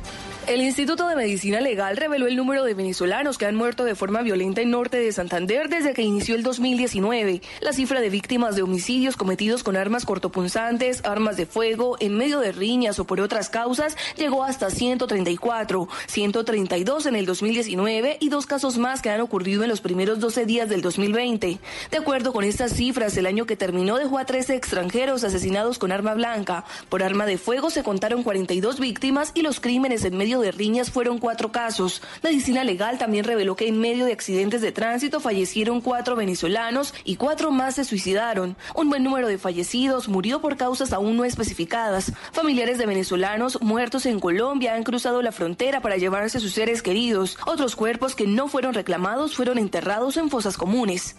El 0.49 0.63
Instituto 0.63 1.07
de 1.07 1.15
Medicina 1.15 1.61
Legal 1.61 1.95
reveló 1.95 2.25
el 2.25 2.35
número 2.35 2.63
de 2.63 2.73
venezolanos 2.73 3.37
que 3.37 3.45
han 3.45 3.53
muerto 3.53 3.83
de 3.83 3.93
forma 3.93 4.23
violenta 4.23 4.61
en 4.61 4.71
norte 4.71 4.97
de 4.97 5.11
Santander 5.11 5.69
desde 5.69 5.93
que 5.93 6.01
inició 6.01 6.33
el 6.33 6.41
2019. 6.41 7.43
La 7.61 7.71
cifra 7.71 8.01
de 8.01 8.09
víctimas 8.09 8.55
de 8.55 8.63
homicidios 8.63 9.15
cometidos 9.15 9.61
con 9.61 9.77
armas 9.77 10.07
cortopunzantes, 10.07 11.05
armas 11.05 11.37
de 11.37 11.45
fuego, 11.45 11.97
en 11.99 12.17
medio 12.17 12.39
de 12.39 12.51
riñas 12.51 12.97
o 12.97 13.05
por 13.05 13.21
otras 13.21 13.51
causas 13.51 13.95
llegó 14.17 14.43
hasta 14.43 14.71
134, 14.71 15.87
132 16.07 17.05
en 17.05 17.15
el 17.15 17.27
2019 17.27 18.17
y 18.19 18.29
dos 18.29 18.47
casos 18.47 18.79
más 18.79 19.03
que 19.03 19.11
han 19.11 19.21
ocurrido 19.21 19.61
en 19.61 19.69
los 19.69 19.81
primeros 19.81 20.19
12 20.19 20.47
días 20.47 20.67
del 20.67 20.81
2020. 20.81 21.59
De 21.91 21.97
acuerdo 21.97 22.33
con 22.33 22.43
estas 22.43 22.73
cifras, 22.73 23.15
el 23.17 23.27
año 23.27 23.45
que 23.45 23.55
terminó 23.55 23.97
dejó 23.97 24.17
a 24.17 24.25
13 24.25 24.55
extranjeros 24.55 25.23
asesinados 25.23 25.77
con 25.77 25.91
arma 25.91 26.15
blanca. 26.15 26.65
Por 26.89 27.03
arma 27.03 27.27
de 27.27 27.37
fuego 27.37 27.69
se 27.69 27.83
contaron 27.83 28.23
42 28.23 28.79
víctimas 28.79 29.29
y 29.35 29.43
los 29.43 29.59
crímenes 29.59 30.05
en 30.05 30.17
medio 30.17 30.38
de 30.41 30.51
riñas 30.51 30.91
fueron 30.91 31.19
cuatro 31.19 31.51
casos. 31.51 32.01
Medicina 32.23 32.63
Legal 32.63 32.97
también 32.97 33.25
reveló 33.25 33.55
que 33.55 33.67
en 33.67 33.79
medio 33.79 34.05
de 34.05 34.13
accidentes 34.13 34.61
de 34.61 34.71
tránsito 34.71 35.19
fallecieron 35.19 35.81
cuatro 35.81 36.15
venezolanos 36.15 36.93
y 37.03 37.15
cuatro 37.15 37.51
más 37.51 37.75
se 37.75 37.85
suicidaron. 37.85 38.55
Un 38.75 38.89
buen 38.89 39.03
número 39.03 39.27
de 39.27 39.37
fallecidos 39.37 40.07
murió 40.09 40.41
por 40.41 40.57
causas 40.57 40.93
aún 40.93 41.17
no 41.17 41.25
especificadas. 41.25 42.13
Familiares 42.31 42.77
de 42.77 42.85
venezolanos 42.85 43.61
muertos 43.61 44.05
en 44.05 44.19
Colombia 44.19 44.75
han 44.75 44.83
cruzado 44.83 45.21
la 45.21 45.31
frontera 45.31 45.81
para 45.81 45.97
llevarse 45.97 46.37
a 46.37 46.41
sus 46.41 46.53
seres 46.53 46.81
queridos. 46.81 47.37
Otros 47.45 47.75
cuerpos 47.75 48.15
que 48.15 48.27
no 48.27 48.47
fueron 48.47 48.73
reclamados 48.73 49.35
fueron 49.35 49.57
enterrados 49.57 50.17
en 50.17 50.29
fosas 50.29 50.57
comunes. 50.57 51.15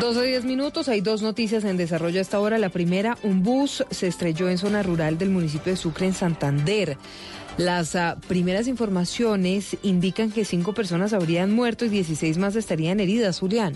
12 0.00 0.22
10 0.22 0.44
minutos, 0.44 0.88
hay 0.88 1.00
dos 1.00 1.22
noticias 1.22 1.64
en 1.64 1.76
desarrollo 1.76 2.20
hasta 2.20 2.36
ahora. 2.36 2.56
La 2.58 2.68
primera, 2.68 3.18
un 3.24 3.42
bus 3.42 3.84
se 3.90 4.06
estrelló 4.06 4.48
en 4.48 4.56
zona 4.56 4.84
rural 4.84 5.18
del 5.18 5.30
municipio 5.30 5.72
de 5.72 5.76
Sucre, 5.76 6.06
en 6.06 6.14
Santander. 6.14 6.96
Las 7.58 7.96
uh, 7.96 8.20
primeras 8.28 8.68
informaciones 8.68 9.76
indican 9.82 10.30
que 10.30 10.44
cinco 10.44 10.74
personas 10.74 11.12
habrían 11.12 11.52
muerto 11.52 11.84
y 11.84 11.88
16 11.88 12.38
más 12.38 12.54
estarían 12.54 13.00
heridas, 13.00 13.40
Julián. 13.40 13.74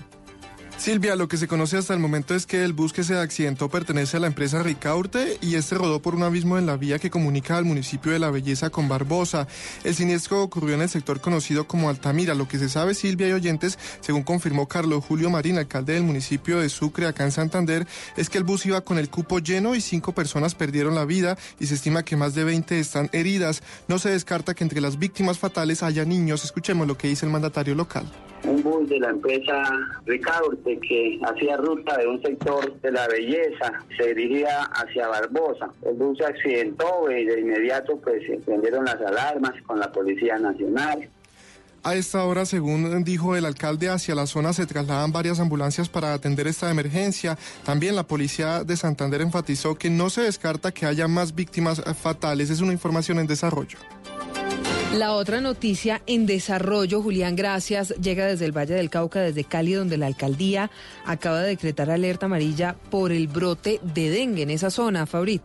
Silvia, 0.83 1.15
lo 1.15 1.29
que 1.29 1.37
se 1.37 1.47
conoce 1.47 1.77
hasta 1.77 1.95
el 1.95 2.01
momento 2.01 2.35
es 2.35 2.45
que 2.45 2.65
el 2.65 2.73
bus 2.73 2.93
que 2.93 3.05
se 3.05 3.17
accidentó 3.17 3.69
pertenece 3.69 4.17
a 4.17 4.21
la 4.21 4.27
empresa 4.27 4.65
Ricaurte 4.65 5.39
y 5.41 5.55
este 5.55 5.77
rodó 5.77 6.03
por 6.03 6.17
un 6.17 6.25
abismo 6.25 6.59
en 6.59 6.67
la 6.67 6.77
vía 6.77 6.99
que 6.99 7.09
comunica 7.09 7.57
al 7.57 7.65
municipio 7.65 8.11
de 8.11 8.19
La 8.19 8.33
Belleza 8.33 8.69
con 8.69 8.89
Barbosa. 8.89 9.47
El 9.85 9.95
siniestro 9.95 10.43
ocurrió 10.43 10.75
en 10.75 10.83
el 10.83 10.89
sector 10.89 11.21
conocido 11.21 11.69
como 11.69 11.89
Altamira. 11.89 12.35
Lo 12.35 12.49
que 12.49 12.59
se 12.59 12.69
sabe, 12.69 12.95
Silvia 12.95 13.29
y 13.29 13.33
oyentes, 13.33 13.79
según 14.01 14.25
confirmó 14.25 14.67
Carlos 14.67 15.05
Julio 15.05 15.31
Marín, 15.31 15.57
alcalde 15.57 15.93
del 15.93 16.03
municipio 16.03 16.59
de 16.59 16.69
Sucre, 16.69 17.07
acá 17.07 17.23
en 17.23 17.31
Santander, 17.31 17.87
es 18.17 18.29
que 18.29 18.39
el 18.39 18.45
bus 18.45 18.67
iba 18.67 18.81
con 18.81 18.99
el 18.99 19.09
cupo 19.09 19.39
lleno 19.39 19.77
y 19.77 19.81
cinco 19.81 20.11
personas 20.11 20.57
perdieron 20.57 20.97
la 20.97 21.05
vida 21.05 21.39
y 21.61 21.67
se 21.67 21.75
estima 21.75 22.03
que 22.03 22.17
más 22.17 22.35
de 22.35 22.43
20 22.43 22.81
están 22.81 23.09
heridas. 23.13 23.63
No 23.87 24.01
se 24.01 24.11
descarta 24.11 24.55
que 24.55 24.65
entre 24.65 24.81
las 24.81 24.99
víctimas 24.99 25.39
fatales 25.39 25.85
haya 25.85 26.05
niños. 26.05 26.45
Escuchemos 26.45 26.89
lo 26.89 26.99
que 26.99 27.07
dice 27.07 27.25
el 27.25 27.31
mandatario 27.31 27.77
local 27.77 28.11
un 28.45 28.63
bus 28.63 28.89
de 28.89 28.99
la 28.99 29.11
empresa 29.11 29.63
Ricaurte 30.07 30.79
que 30.81 31.21
hacía 31.23 31.57
ruta 31.57 31.97
de 31.99 32.07
un 32.07 32.21
sector 32.23 32.81
de 32.81 32.93
la 32.93 33.07
belleza, 33.09 33.73
se 33.97 34.15
dirigía 34.15 34.63
hacia 34.65 35.09
Barbosa. 35.09 35.71
El 35.83 35.95
bus 35.95 36.19
se 36.19 36.27
accidentó 36.27 37.11
y 37.11 37.25
de 37.25 37.41
inmediato 37.41 37.97
pues 37.99 38.27
se 38.27 38.39
prendieron 38.39 38.85
las 38.85 38.97
alarmas 38.97 39.53
con 39.67 39.79
la 39.79 39.91
Policía 39.93 40.39
Nacional. 40.39 41.09
A 41.85 41.97
esta 41.97 42.25
hora, 42.25 42.47
según 42.47 43.03
dijo 43.03 43.35
el 43.35 43.45
alcalde, 43.45 43.89
hacia 43.89 44.15
la 44.15 44.29
zona 44.29 44.53
se 44.53 44.67
trasladan 44.67 45.11
varias 45.11 45.41
ambulancias 45.41 45.89
para 45.89 46.15
atender 46.15 46.47
esta 46.47 46.71
emergencia. 46.71 47.37
También 47.65 47.97
la 47.97 48.05
policía 48.05 48.63
de 48.63 48.77
Santander 48.77 49.21
enfatizó 49.21 49.75
que 49.75 49.91
no 49.91 50.09
se 50.09 50.23
descarta 50.23 50.71
que 50.71 50.87
haya 50.87 51.09
más 51.09 51.35
víctimas 51.35 51.83
fatales. 52.01 52.51
Es 52.51 52.61
una 52.61 52.73
información 52.73 53.19
en 53.19 53.27
desarrollo. 53.27 53.79
La 54.95 55.13
otra 55.15 55.41
noticia 55.41 56.03
en 56.07 56.27
desarrollo, 56.27 57.01
Julián, 57.01 57.35
gracias, 57.35 57.95
llega 58.01 58.27
desde 58.27 58.45
el 58.45 58.53
Valle 58.53 58.75
del 58.75 58.91
Cauca, 58.91 59.21
desde 59.21 59.45
Cali, 59.45 59.73
donde 59.73 59.97
la 59.97 60.07
alcaldía 60.07 60.71
acaba 61.07 61.41
de 61.41 61.49
decretar 61.49 61.91
alerta 61.91 62.27
amarilla 62.27 62.77
por 62.91 63.11
el 63.11 63.27
brote 63.27 63.81
de 63.83 64.11
dengue 64.11 64.43
en 64.43 64.51
esa 64.51 64.71
zona, 64.71 65.07
Fabrit. 65.07 65.43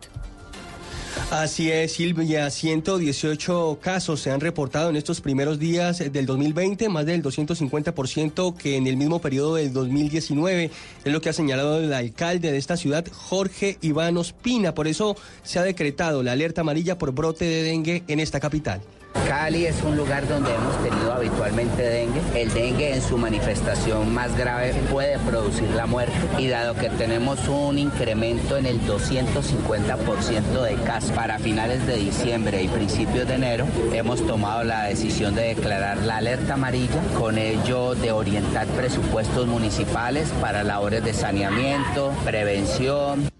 Así 1.30 1.70
es, 1.70 1.92
Silvia. 1.92 2.50
118 2.50 3.78
casos 3.80 4.20
se 4.20 4.30
han 4.30 4.40
reportado 4.40 4.90
en 4.90 4.96
estos 4.96 5.22
primeros 5.22 5.58
días 5.58 5.98
del 5.98 6.26
2020, 6.26 6.90
más 6.90 7.06
del 7.06 7.22
250% 7.22 8.54
que 8.54 8.76
en 8.76 8.86
el 8.86 8.98
mismo 8.98 9.18
periodo 9.18 9.54
del 9.54 9.72
2019. 9.72 10.70
Es 11.04 11.12
lo 11.12 11.20
que 11.22 11.30
ha 11.30 11.32
señalado 11.32 11.80
el 11.80 11.92
alcalde 11.92 12.52
de 12.52 12.58
esta 12.58 12.76
ciudad, 12.76 13.06
Jorge 13.10 13.78
Iván 13.80 14.18
Ospina. 14.18 14.74
Por 14.74 14.88
eso 14.88 15.16
se 15.42 15.58
ha 15.58 15.62
decretado 15.62 16.22
la 16.22 16.32
alerta 16.32 16.60
amarilla 16.60 16.98
por 16.98 17.12
brote 17.12 17.46
de 17.46 17.62
dengue 17.62 18.04
en 18.08 18.20
esta 18.20 18.40
capital. 18.40 18.82
Cali 19.26 19.66
es 19.66 19.82
un 19.82 19.96
lugar 19.96 20.26
donde 20.26 20.54
hemos 20.54 20.82
tenido 20.82 21.12
habitualmente 21.12 21.82
dengue. 21.82 22.20
El 22.34 22.52
dengue 22.52 22.94
en 22.94 23.02
su 23.02 23.18
manifestación 23.18 24.12
más 24.12 24.36
grave 24.36 24.72
puede 24.90 25.18
producir 25.18 25.68
la 25.70 25.86
muerte 25.86 26.14
y 26.38 26.48
dado 26.48 26.74
que 26.74 26.88
tenemos 26.90 27.46
un 27.48 27.78
incremento 27.78 28.56
en 28.56 28.66
el 28.66 28.80
250% 28.82 30.62
de 30.62 30.74
casos 30.84 31.10
para 31.12 31.38
finales 31.38 31.86
de 31.86 31.96
diciembre 31.96 32.62
y 32.62 32.68
principios 32.68 33.28
de 33.28 33.34
enero, 33.34 33.66
hemos 33.92 34.26
tomado 34.26 34.64
la 34.64 34.84
decisión 34.84 35.34
de 35.34 35.54
declarar 35.54 35.98
la 35.98 36.18
alerta 36.18 36.54
amarilla, 36.54 37.00
con 37.18 37.38
ello 37.38 37.94
de 37.94 38.12
orientar 38.12 38.66
presupuestos 38.68 39.46
municipales 39.46 40.28
para 40.40 40.64
labores 40.64 41.04
de 41.04 41.12
saneamiento, 41.12 42.12
prevención. 42.24 43.30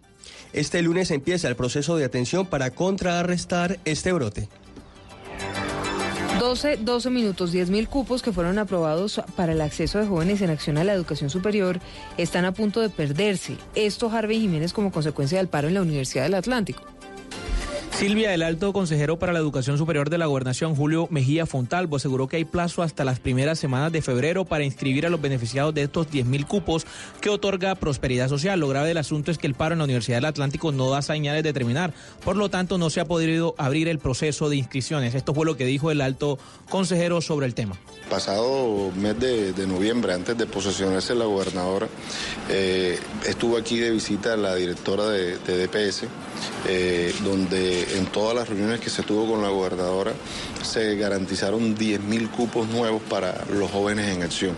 Este 0.52 0.82
lunes 0.82 1.10
empieza 1.10 1.48
el 1.48 1.56
proceso 1.56 1.96
de 1.96 2.04
atención 2.04 2.46
para 2.46 2.70
contrarrestar 2.70 3.78
este 3.84 4.12
brote. 4.12 4.48
12, 6.38 6.76
12 6.78 7.10
minutos, 7.10 7.52
10 7.52 7.70
mil 7.70 7.88
cupos 7.88 8.22
que 8.22 8.32
fueron 8.32 8.58
aprobados 8.58 9.20
para 9.36 9.52
el 9.52 9.60
acceso 9.60 9.98
de 9.98 10.06
jóvenes 10.06 10.40
en 10.40 10.50
acción 10.50 10.78
a 10.78 10.84
la 10.84 10.92
educación 10.92 11.30
superior 11.30 11.80
están 12.16 12.44
a 12.44 12.52
punto 12.52 12.80
de 12.80 12.90
perderse. 12.90 13.56
Esto 13.74 14.08
Harvey 14.10 14.40
Jiménez 14.40 14.72
como 14.72 14.92
consecuencia 14.92 15.38
del 15.38 15.48
paro 15.48 15.68
en 15.68 15.74
la 15.74 15.82
Universidad 15.82 16.24
del 16.24 16.34
Atlántico. 16.34 16.97
Silvia, 17.92 18.32
el 18.32 18.42
alto 18.42 18.72
consejero 18.72 19.18
para 19.18 19.32
la 19.32 19.40
educación 19.40 19.76
superior 19.76 20.08
de 20.08 20.18
la 20.18 20.26
gobernación, 20.26 20.76
Julio 20.76 21.08
Mejía 21.10 21.46
Fontalvo, 21.46 21.96
aseguró 21.96 22.28
que 22.28 22.36
hay 22.36 22.44
plazo 22.44 22.82
hasta 22.82 23.04
las 23.04 23.18
primeras 23.18 23.58
semanas 23.58 23.90
de 23.90 24.02
febrero 24.02 24.44
para 24.44 24.64
inscribir 24.64 25.04
a 25.04 25.10
los 25.10 25.20
beneficiados 25.20 25.74
de 25.74 25.82
estos 25.82 26.10
10 26.10 26.26
mil 26.26 26.46
cupos 26.46 26.86
que 27.20 27.28
otorga 27.28 27.74
prosperidad 27.74 28.28
social. 28.28 28.60
Lo 28.60 28.68
grave 28.68 28.88
del 28.88 28.98
asunto 28.98 29.32
es 29.32 29.38
que 29.38 29.48
el 29.48 29.54
paro 29.54 29.72
en 29.72 29.78
la 29.78 29.84
Universidad 29.84 30.18
del 30.18 30.26
Atlántico 30.26 30.70
no 30.70 30.90
da 30.90 31.02
señales 31.02 31.42
de 31.42 31.52
terminar. 31.52 31.92
Por 32.24 32.36
lo 32.36 32.48
tanto, 32.48 32.78
no 32.78 32.88
se 32.88 33.00
ha 33.00 33.04
podido 33.04 33.54
abrir 33.58 33.88
el 33.88 33.98
proceso 33.98 34.48
de 34.48 34.56
inscripciones. 34.56 35.14
Esto 35.14 35.34
fue 35.34 35.44
lo 35.44 35.56
que 35.56 35.64
dijo 35.64 35.90
el 35.90 36.00
alto 36.00 36.38
consejero 36.68 37.20
sobre 37.20 37.46
el 37.46 37.54
tema. 37.54 37.76
Pasado 38.08 38.90
mes 38.96 39.18
de, 39.18 39.66
noviembre, 39.66 40.14
antes 40.14 40.36
de 40.38 40.46
posesionarse 40.46 41.14
la 41.14 41.26
gobernadora, 41.26 41.88
eh, 42.48 42.98
estuvo 43.26 43.56
aquí 43.56 43.78
de 43.78 43.90
visita 43.90 44.36
la 44.36 44.54
directora 44.54 45.08
de, 45.08 45.36
DPS, 45.38 46.04
eh, 46.66 47.14
donde 47.22 47.96
en 47.96 48.06
todas 48.06 48.34
las 48.34 48.48
reuniones 48.48 48.80
que 48.80 48.90
se 48.90 49.02
tuvo 49.02 49.32
con 49.32 49.42
la 49.42 49.48
gobernadora 49.48 50.12
se 50.62 50.96
garantizaron 50.96 51.76
10.000 51.76 52.30
cupos 52.30 52.68
nuevos 52.68 53.00
para 53.02 53.44
los 53.52 53.70
jóvenes 53.70 54.14
en 54.14 54.22
acción. 54.22 54.56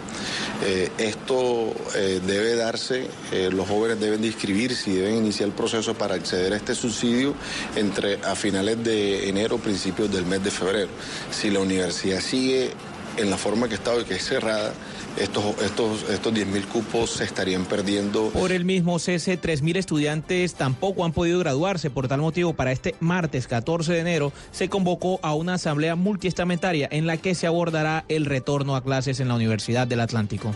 Eh, 0.64 0.90
esto 0.98 1.74
eh, 1.94 2.20
debe 2.26 2.56
darse, 2.56 3.08
los 3.52 3.68
jóvenes 3.68 4.00
deben 4.00 4.20
de 4.20 4.28
inscribirse 4.28 4.90
y 4.90 4.94
deben 4.94 5.16
iniciar 5.16 5.48
el 5.48 5.54
proceso 5.54 5.94
para 5.94 6.14
acceder 6.14 6.52
a 6.52 6.56
este 6.56 6.74
subsidio 6.74 7.34
entre 7.76 8.16
a 8.24 8.34
finales 8.34 8.82
de 8.82 9.28
enero, 9.28 9.58
principios 9.58 10.10
del 10.10 10.26
mes 10.26 10.42
de 10.42 10.50
febrero. 10.50 10.88
Si 11.30 11.50
la 11.50 11.60
universidad 11.60 12.20
sigue 12.20 12.70
en 13.16 13.30
la 13.30 13.36
forma 13.36 13.68
que 13.68 13.74
está 13.74 13.92
hoy, 13.92 14.04
que 14.04 14.14
es 14.14 14.24
cerrada, 14.24 14.72
estos, 15.16 15.44
estos, 15.62 16.08
estos 16.10 16.32
10.000 16.32 16.66
cupos 16.66 17.10
se 17.10 17.24
estarían 17.24 17.64
perdiendo. 17.64 18.30
Por 18.30 18.52
el 18.52 18.64
mismo 18.64 18.98
cese, 18.98 19.40
3.000 19.40 19.76
estudiantes 19.76 20.54
tampoco 20.54 21.04
han 21.04 21.12
podido 21.12 21.38
graduarse. 21.38 21.90
Por 21.90 22.08
tal 22.08 22.20
motivo, 22.20 22.54
para 22.54 22.72
este 22.72 22.94
martes 23.00 23.46
14 23.46 23.92
de 23.92 24.00
enero 24.00 24.32
se 24.52 24.68
convocó 24.68 25.20
a 25.22 25.34
una 25.34 25.54
asamblea 25.54 25.96
multiestamentaria 25.96 26.88
en 26.90 27.06
la 27.06 27.16
que 27.16 27.34
se 27.34 27.46
abordará 27.46 28.04
el 28.08 28.26
retorno 28.26 28.76
a 28.76 28.82
clases 28.82 29.20
en 29.20 29.28
la 29.28 29.34
Universidad 29.34 29.86
del 29.86 30.00
Atlántico. 30.00 30.54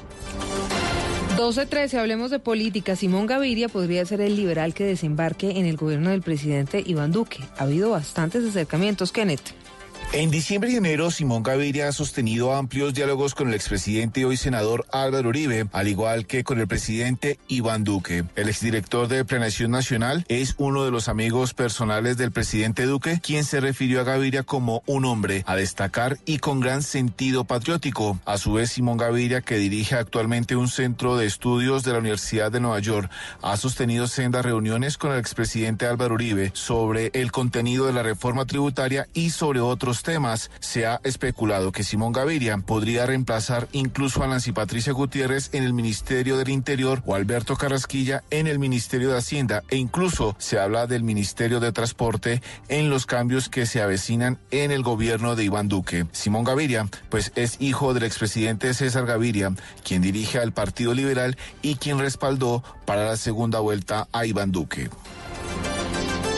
12-13, 1.36 1.98
hablemos 1.98 2.30
de 2.30 2.38
política. 2.38 2.94
Simón 2.94 3.26
Gaviria 3.26 3.68
podría 3.68 4.06
ser 4.06 4.20
el 4.20 4.36
liberal 4.36 4.72
que 4.72 4.84
desembarque 4.84 5.58
en 5.58 5.66
el 5.66 5.76
gobierno 5.76 6.10
del 6.10 6.22
presidente 6.22 6.82
Iván 6.86 7.10
Duque. 7.10 7.40
Ha 7.58 7.64
habido 7.64 7.90
bastantes 7.90 8.44
acercamientos, 8.44 9.10
Kenneth. 9.10 9.63
En 10.12 10.30
diciembre 10.30 10.70
y 10.70 10.76
enero, 10.76 11.10
Simón 11.10 11.42
Gaviria 11.42 11.88
ha 11.88 11.92
sostenido 11.92 12.54
amplios 12.54 12.94
diálogos 12.94 13.34
con 13.34 13.48
el 13.48 13.54
expresidente 13.54 14.20
y 14.20 14.24
hoy 14.24 14.36
senador 14.36 14.86
Álvaro 14.92 15.30
Uribe, 15.30 15.66
al 15.72 15.88
igual 15.88 16.26
que 16.26 16.44
con 16.44 16.60
el 16.60 16.68
presidente 16.68 17.40
Iván 17.48 17.82
Duque. 17.82 18.22
El 18.36 18.48
exdirector 18.48 19.08
de 19.08 19.24
Planeación 19.24 19.72
Nacional 19.72 20.24
es 20.28 20.54
uno 20.58 20.84
de 20.84 20.92
los 20.92 21.08
amigos 21.08 21.52
personales 21.52 22.16
del 22.16 22.30
presidente 22.30 22.84
Duque, 22.84 23.18
quien 23.20 23.42
se 23.42 23.58
refirió 23.58 24.00
a 24.00 24.04
Gaviria 24.04 24.44
como 24.44 24.84
un 24.86 25.04
hombre 25.04 25.42
a 25.46 25.56
destacar 25.56 26.18
y 26.26 26.38
con 26.38 26.60
gran 26.60 26.82
sentido 26.82 27.44
patriótico. 27.44 28.20
A 28.24 28.38
su 28.38 28.52
vez, 28.52 28.70
Simón 28.70 28.98
Gaviria, 28.98 29.40
que 29.40 29.56
dirige 29.58 29.96
actualmente 29.96 30.54
un 30.54 30.68
centro 30.68 31.16
de 31.16 31.26
estudios 31.26 31.82
de 31.82 31.92
la 31.92 31.98
Universidad 31.98 32.52
de 32.52 32.60
Nueva 32.60 32.78
York, 32.78 33.10
ha 33.42 33.56
sostenido 33.56 34.06
sendas 34.06 34.44
reuniones 34.44 34.96
con 34.96 35.10
el 35.10 35.18
expresidente 35.18 35.86
Álvaro 35.86 36.14
Uribe 36.14 36.52
sobre 36.54 37.10
el 37.14 37.32
contenido 37.32 37.86
de 37.86 37.94
la 37.94 38.04
reforma 38.04 38.44
tributaria 38.44 39.08
y 39.12 39.30
sobre 39.30 39.58
otros 39.58 40.03
temas, 40.04 40.52
se 40.60 40.86
ha 40.86 41.00
especulado 41.02 41.72
que 41.72 41.82
Simón 41.82 42.12
Gaviria 42.12 42.56
podría 42.58 43.06
reemplazar 43.06 43.66
incluso 43.72 44.22
a 44.22 44.28
Nancy 44.28 44.52
Patricia 44.52 44.92
Gutiérrez 44.92 45.50
en 45.52 45.64
el 45.64 45.72
Ministerio 45.72 46.36
del 46.36 46.50
Interior 46.50 47.02
o 47.06 47.16
Alberto 47.16 47.56
Carrasquilla 47.56 48.22
en 48.30 48.46
el 48.46 48.60
Ministerio 48.60 49.10
de 49.10 49.18
Hacienda 49.18 49.64
e 49.68 49.76
incluso 49.76 50.36
se 50.38 50.60
habla 50.60 50.86
del 50.86 51.02
Ministerio 51.02 51.58
de 51.58 51.72
Transporte 51.72 52.40
en 52.68 52.90
los 52.90 53.06
cambios 53.06 53.48
que 53.48 53.66
se 53.66 53.82
avecinan 53.82 54.38
en 54.52 54.70
el 54.70 54.84
gobierno 54.84 55.34
de 55.34 55.44
Iván 55.44 55.68
Duque. 55.68 56.06
Simón 56.12 56.44
Gaviria, 56.44 56.88
pues 57.08 57.32
es 57.34 57.56
hijo 57.60 57.94
del 57.94 58.04
expresidente 58.04 58.72
César 58.74 59.06
Gaviria, 59.06 59.52
quien 59.82 60.02
dirige 60.02 60.38
al 60.38 60.52
Partido 60.52 60.94
Liberal 60.94 61.36
y 61.62 61.76
quien 61.76 61.98
respaldó 61.98 62.62
para 62.84 63.06
la 63.06 63.16
segunda 63.16 63.60
vuelta 63.60 64.06
a 64.12 64.26
Iván 64.26 64.52
Duque. 64.52 64.90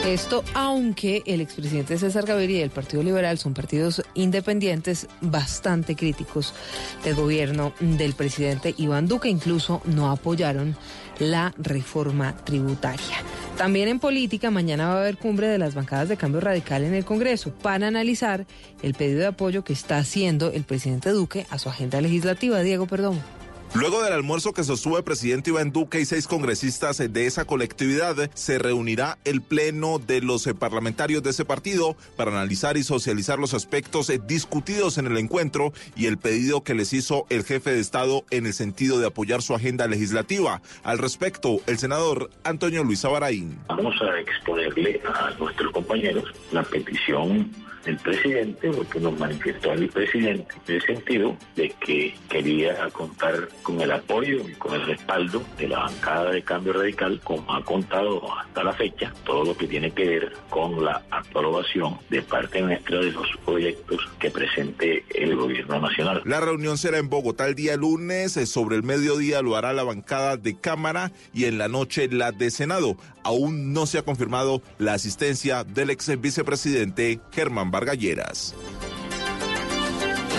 Esto 0.07 0.45
aunque 0.53 1.21
el 1.25 1.41
expresidente 1.41 1.97
César 1.97 2.25
Gaviria 2.25 2.59
y 2.59 2.61
el 2.61 2.69
Partido 2.69 3.03
Liberal 3.03 3.37
son 3.37 3.53
partidos 3.53 4.01
independientes 4.13 5.05
bastante 5.19 5.97
críticos 5.97 6.53
del 7.03 7.15
gobierno 7.15 7.73
del 7.81 8.13
presidente 8.13 8.73
Iván 8.77 9.09
Duque, 9.09 9.27
incluso 9.27 9.81
no 9.83 10.09
apoyaron 10.09 10.77
la 11.19 11.53
reforma 11.57 12.37
tributaria. 12.37 13.17
También 13.57 13.89
en 13.89 13.99
política, 13.99 14.49
mañana 14.49 14.87
va 14.87 14.93
a 14.93 15.01
haber 15.01 15.17
cumbre 15.17 15.47
de 15.47 15.57
las 15.57 15.75
bancadas 15.75 16.07
de 16.07 16.15
cambio 16.15 16.39
radical 16.39 16.85
en 16.85 16.93
el 16.93 17.03
Congreso 17.03 17.51
para 17.51 17.87
analizar 17.87 18.45
el 18.81 18.93
pedido 18.93 19.19
de 19.19 19.27
apoyo 19.27 19.65
que 19.65 19.73
está 19.73 19.97
haciendo 19.97 20.53
el 20.53 20.63
presidente 20.63 21.09
Duque 21.09 21.45
a 21.49 21.59
su 21.59 21.67
agenda 21.67 21.99
legislativa. 21.99 22.61
Diego, 22.61 22.87
perdón. 22.87 23.21
Luego 23.73 24.01
del 24.01 24.13
almuerzo 24.13 24.53
que 24.53 24.63
sostuvo 24.63 24.97
el 24.97 25.03
presidente 25.03 25.49
Iván 25.49 25.71
Duque 25.71 25.99
y 25.99 26.05
seis 26.05 26.27
congresistas 26.27 26.97
de 26.97 27.25
esa 27.25 27.45
colectividad, 27.45 28.31
se 28.33 28.59
reunirá 28.59 29.17
el 29.25 29.41
pleno 29.41 29.99
de 29.99 30.21
los 30.21 30.47
parlamentarios 30.57 31.21
de 31.21 31.31
ese 31.31 31.45
partido 31.45 31.95
para 32.15 32.31
analizar 32.31 32.77
y 32.77 32.83
socializar 32.83 33.39
los 33.39 33.53
aspectos 33.53 34.11
discutidos 34.25 34.97
en 34.97 35.07
el 35.07 35.17
encuentro 35.17 35.73
y 35.95 36.07
el 36.07 36.17
pedido 36.17 36.63
que 36.63 36.75
les 36.75 36.93
hizo 36.93 37.25
el 37.29 37.43
jefe 37.43 37.71
de 37.71 37.79
Estado 37.79 38.23
en 38.31 38.45
el 38.45 38.53
sentido 38.53 38.99
de 38.99 39.07
apoyar 39.07 39.41
su 39.41 39.53
agenda 39.53 39.87
legislativa. 39.87 40.61
Al 40.83 40.97
respecto, 40.97 41.59
el 41.67 41.77
senador 41.77 42.31
Antonio 42.43 42.83
Luis 42.83 43.03
Abaraín. 43.05 43.59
Vamos 43.67 43.95
a 44.01 44.19
exponerle 44.19 45.01
a 45.05 45.31
nuestros 45.37 45.71
compañeros 45.71 46.23
la 46.51 46.63
petición 46.63 47.51
el 47.85 47.97
presidente, 47.97 48.67
lo 48.67 48.87
que 48.87 48.99
nos 48.99 49.17
manifestó 49.17 49.73
el 49.73 49.89
presidente, 49.89 50.55
en 50.67 50.75
el 50.75 50.81
sentido 50.81 51.37
de 51.55 51.69
que 51.79 52.15
quería 52.29 52.89
contar 52.89 53.49
con 53.63 53.81
el 53.81 53.91
apoyo 53.91 54.47
y 54.47 54.53
con 54.53 54.73
el 54.73 54.85
respaldo 54.85 55.43
de 55.57 55.67
la 55.67 55.79
bancada 55.79 56.31
de 56.31 56.41
cambio 56.41 56.73
radical, 56.73 57.19
como 57.23 57.53
ha 57.53 57.63
contado 57.63 58.21
hasta 58.37 58.63
la 58.63 58.73
fecha, 58.73 59.13
todo 59.25 59.45
lo 59.45 59.57
que 59.57 59.67
tiene 59.67 59.91
que 59.91 60.05
ver 60.05 60.33
con 60.49 60.83
la 60.83 61.03
aprobación 61.11 61.97
de 62.09 62.21
parte 62.21 62.61
nuestra 62.61 62.99
de 62.99 63.11
los 63.11 63.27
proyectos 63.45 63.99
que 64.19 64.29
presente 64.29 65.05
el 65.15 65.35
gobierno 65.35 65.79
nacional. 65.79 66.21
La 66.25 66.39
reunión 66.39 66.77
será 66.77 66.97
en 66.97 67.09
Bogotá 67.09 67.47
el 67.47 67.55
día 67.55 67.77
lunes, 67.77 68.37
eh, 68.37 68.45
sobre 68.45 68.75
el 68.75 68.83
mediodía 68.83 69.41
lo 69.41 69.55
hará 69.55 69.73
la 69.73 69.83
bancada 69.83 70.37
de 70.37 70.57
Cámara 70.59 71.11
y 71.33 71.45
en 71.45 71.57
la 71.57 71.67
noche 71.67 72.07
la 72.09 72.31
de 72.31 72.51
Senado. 72.51 72.97
Aún 73.23 73.73
no 73.73 73.85
se 73.85 73.97
ha 73.97 74.03
confirmado 74.03 74.61
la 74.77 74.93
asistencia 74.93 75.63
del 75.63 75.89
ex 75.89 76.19
vicepresidente 76.19 77.19
Germán 77.31 77.66
Vargalleras. 77.71 78.53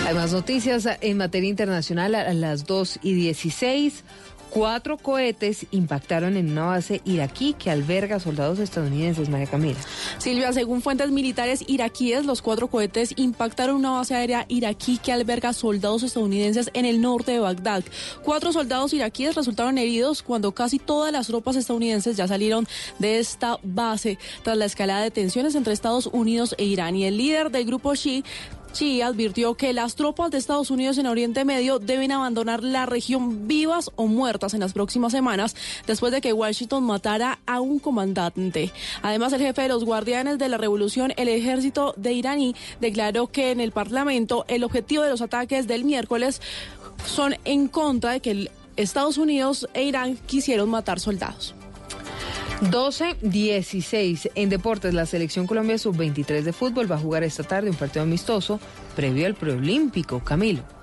Hay 0.07 0.15
más 0.15 0.33
noticias 0.33 0.87
en 1.01 1.17
materia 1.17 1.49
internacional 1.49 2.15
a 2.15 2.33
las 2.33 2.65
2 2.65 2.99
y 3.03 3.13
16. 3.13 4.03
Cuatro 4.49 4.97
cohetes 4.97 5.67
impactaron 5.71 6.35
en 6.35 6.51
una 6.51 6.65
base 6.65 7.01
iraquí 7.05 7.53
que 7.53 7.69
alberga 7.69 8.19
soldados 8.19 8.57
estadounidenses, 8.59 9.29
María 9.29 9.45
Camila. 9.45 9.79
Silvia, 10.17 10.51
según 10.53 10.81
fuentes 10.81 11.11
militares 11.11 11.63
iraquíes, 11.67 12.25
los 12.25 12.41
cuatro 12.41 12.67
cohetes 12.67 13.13
impactaron 13.15 13.75
una 13.75 13.91
base 13.91 14.15
aérea 14.15 14.45
iraquí 14.47 14.97
que 14.97 15.11
alberga 15.11 15.53
soldados 15.53 16.01
estadounidenses 16.01 16.71
en 16.73 16.85
el 16.85 16.99
norte 16.99 17.33
de 17.33 17.39
Bagdad. 17.39 17.83
Cuatro 18.23 18.51
soldados 18.51 18.93
iraquíes 18.93 19.35
resultaron 19.35 19.77
heridos 19.77 20.23
cuando 20.23 20.51
casi 20.51 20.79
todas 20.79 21.11
las 21.11 21.27
tropas 21.27 21.55
estadounidenses 21.55 22.17
ya 22.17 22.27
salieron 22.27 22.67
de 22.97 23.19
esta 23.19 23.59
base 23.61 24.17
tras 24.43 24.57
la 24.57 24.65
escalada 24.65 25.03
de 25.03 25.11
tensiones 25.11 25.53
entre 25.53 25.73
Estados 25.73 26.07
Unidos 26.07 26.55
e 26.57 26.65
Irán. 26.65 26.95
Y 26.95 27.05
el 27.05 27.17
líder 27.17 27.51
del 27.51 27.65
grupo 27.65 27.93
Shi 27.93 28.23
Xi 28.73 29.01
advirtió 29.01 29.55
que 29.55 29.73
las 29.73 29.95
tropas 29.95 30.31
de 30.31 30.37
Estados 30.37 30.71
Unidos 30.71 30.97
en 30.97 31.07
Oriente 31.07 31.45
Medio 31.45 31.79
deben 31.79 32.11
abandonar 32.11 32.63
la 32.63 32.85
región 32.85 33.47
vivas 33.47 33.89
o 33.95 34.07
muertas 34.07 34.53
en 34.53 34.59
las 34.59 34.73
próximas 34.73 35.11
semanas 35.11 35.55
después 35.87 36.11
de 36.11 36.21
que 36.21 36.33
Washington 36.33 36.83
matara 36.83 37.39
a 37.45 37.61
un 37.61 37.79
comandante. 37.79 38.71
Además, 39.01 39.33
el 39.33 39.41
jefe 39.41 39.63
de 39.63 39.69
los 39.69 39.85
guardianes 39.85 40.37
de 40.37 40.49
la 40.49 40.57
revolución, 40.57 41.13
el 41.17 41.27
ejército 41.29 41.93
de 41.97 42.13
iraní, 42.13 42.55
declaró 42.79 43.27
que 43.27 43.51
en 43.51 43.59
el 43.59 43.71
Parlamento 43.71 44.45
el 44.47 44.63
objetivo 44.63 45.03
de 45.03 45.09
los 45.09 45.21
ataques 45.21 45.67
del 45.67 45.83
miércoles 45.83 46.41
son 47.05 47.35
en 47.45 47.67
contra 47.67 48.11
de 48.11 48.19
que 48.19 48.51
Estados 48.75 49.17
Unidos 49.17 49.67
e 49.73 49.83
Irán 49.83 50.17
quisieron 50.25 50.69
matar 50.69 50.99
soldados. 50.99 51.55
12-16 52.61 54.31
en 54.35 54.49
deportes. 54.49 54.93
La 54.93 55.05
selección 55.05 55.47
Colombia 55.47 55.77
sub-23 55.77 56.41
de 56.41 56.53
fútbol 56.53 56.91
va 56.91 56.95
a 56.95 56.99
jugar 56.99 57.23
esta 57.23 57.43
tarde 57.43 57.69
un 57.69 57.75
partido 57.75 58.03
amistoso 58.03 58.59
previo 58.95 59.25
al 59.27 59.35
preolímpico. 59.35 60.19
Camilo. 60.23 60.78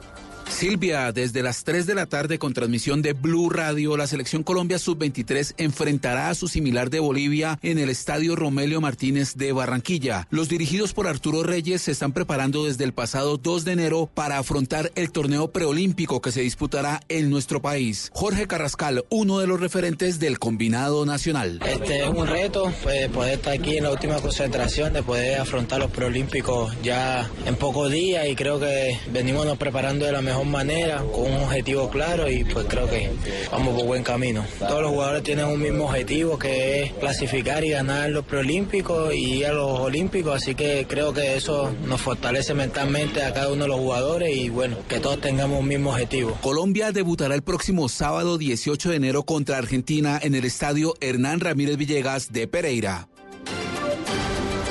Silvia, 0.48 1.12
desde 1.12 1.42
las 1.42 1.64
3 1.64 1.86
de 1.86 1.94
la 1.94 2.06
tarde 2.06 2.38
con 2.38 2.54
transmisión 2.54 3.02
de 3.02 3.12
Blue 3.12 3.50
Radio, 3.50 3.96
la 3.96 4.06
selección 4.06 4.42
Colombia 4.42 4.78
Sub-23 4.78 5.54
enfrentará 5.58 6.30
a 6.30 6.34
su 6.34 6.48
similar 6.48 6.88
de 6.88 7.00
Bolivia 7.00 7.58
en 7.62 7.78
el 7.78 7.90
Estadio 7.90 8.36
Romelio 8.36 8.80
Martínez 8.80 9.34
de 9.34 9.52
Barranquilla. 9.52 10.28
Los 10.30 10.48
dirigidos 10.48 10.94
por 10.94 11.08
Arturo 11.08 11.42
Reyes 11.42 11.82
se 11.82 11.92
están 11.92 12.12
preparando 12.12 12.64
desde 12.64 12.84
el 12.84 12.92
pasado 12.92 13.36
2 13.36 13.64
de 13.64 13.72
enero 13.72 14.08
para 14.12 14.38
afrontar 14.38 14.92
el 14.94 15.10
torneo 15.10 15.50
preolímpico 15.50 16.20
que 16.20 16.32
se 16.32 16.40
disputará 16.42 17.00
en 17.08 17.28
nuestro 17.28 17.60
país. 17.60 18.10
Jorge 18.14 18.46
Carrascal, 18.46 19.04
uno 19.10 19.40
de 19.40 19.46
los 19.46 19.60
referentes 19.60 20.18
del 20.18 20.38
combinado 20.38 21.04
nacional. 21.04 21.60
Este 21.66 22.04
es 22.04 22.08
un 22.08 22.26
reto, 22.26 22.72
pues, 22.82 23.08
poder 23.08 23.34
estar 23.34 23.52
aquí 23.52 23.76
en 23.76 23.84
la 23.84 23.90
última 23.90 24.20
concentración, 24.20 24.92
de 24.92 25.02
poder 25.02 25.40
afrontar 25.40 25.80
los 25.80 25.90
preolímpicos 25.90 26.72
ya 26.82 27.28
en 27.44 27.56
pocos 27.56 27.90
días 27.90 28.26
y 28.28 28.34
creo 28.36 28.58
que 28.58 28.98
venimos 29.12 29.46
preparando 29.58 30.06
de 30.06 30.12
la 30.12 30.22
mejor 30.22 30.35
manera, 30.44 31.04
con 31.14 31.32
un 31.32 31.42
objetivo 31.44 31.88
claro 31.88 32.30
y 32.30 32.44
pues 32.44 32.66
creo 32.68 32.88
que 32.88 33.10
vamos 33.50 33.74
por 33.74 33.86
buen 33.86 34.02
camino. 34.02 34.44
Todos 34.58 34.82
los 34.82 34.90
jugadores 34.90 35.22
tienen 35.22 35.46
un 35.46 35.60
mismo 35.60 35.86
objetivo 35.86 36.38
que 36.38 36.82
es 36.82 36.92
clasificar 36.94 37.64
y 37.64 37.70
ganar 37.70 38.10
los 38.10 38.24
preolímpicos 38.24 39.14
y 39.14 39.44
a 39.44 39.52
los 39.52 39.80
olímpicos, 39.80 40.42
así 40.42 40.54
que 40.54 40.86
creo 40.88 41.12
que 41.12 41.36
eso 41.36 41.72
nos 41.86 42.00
fortalece 42.00 42.54
mentalmente 42.54 43.22
a 43.22 43.32
cada 43.32 43.52
uno 43.52 43.64
de 43.64 43.68
los 43.68 43.78
jugadores 43.78 44.36
y 44.36 44.48
bueno, 44.48 44.76
que 44.88 45.00
todos 45.00 45.20
tengamos 45.20 45.60
un 45.60 45.68
mismo 45.68 45.90
objetivo. 45.90 46.36
Colombia 46.42 46.92
debutará 46.92 47.34
el 47.34 47.42
próximo 47.42 47.88
sábado 47.88 48.38
18 48.38 48.90
de 48.90 48.96
enero 48.96 49.22
contra 49.22 49.58
Argentina 49.58 50.18
en 50.22 50.34
el 50.34 50.44
estadio 50.44 50.94
Hernán 51.00 51.40
Ramírez 51.40 51.76
Villegas 51.76 52.32
de 52.32 52.48
Pereira. 52.48 53.08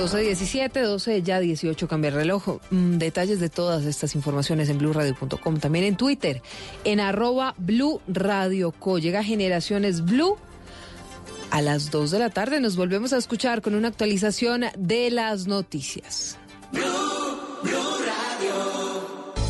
12.17, 0.06 0.84
12 0.84 1.24
ya 1.24 1.40
18, 1.40 1.88
cambia 1.88 2.10
el 2.10 2.14
reloj. 2.14 2.60
Mm, 2.70 2.98
detalles 2.98 3.40
de 3.40 3.50
todas 3.50 3.86
estas 3.86 4.14
informaciones 4.14 4.70
en 4.70 4.78
blurradio.com. 4.78 5.60
También 5.60 5.86
en 5.86 5.98
Twitter, 5.98 6.44
en 6.84 7.00
arroba 7.00 7.56
Blue 7.58 8.02
Radio 8.08 8.72
Co. 8.72 9.00
Llega 9.00 9.24
Generaciones 9.24 10.06
Blue. 10.06 10.38
A 11.50 11.62
las 11.64 11.90
2 11.90 12.12
de 12.12 12.20
la 12.20 12.30
tarde 12.30 12.60
nos 12.60 12.76
volvemos 12.76 13.14
a 13.14 13.18
escuchar 13.18 13.64
con 13.64 13.74
una 13.74 13.88
actualización 13.88 14.66
de 14.78 15.10
las 15.10 15.48
noticias. 15.48 16.38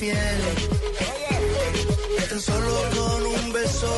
Me 0.00 0.06
dice 0.06 0.08
la 0.08 0.08
piel. 0.16 0.40
Que 2.16 2.24
tan 2.26 2.40
solo 2.40 2.72
con 2.94 3.26
un 3.26 3.52
beso 3.52 3.92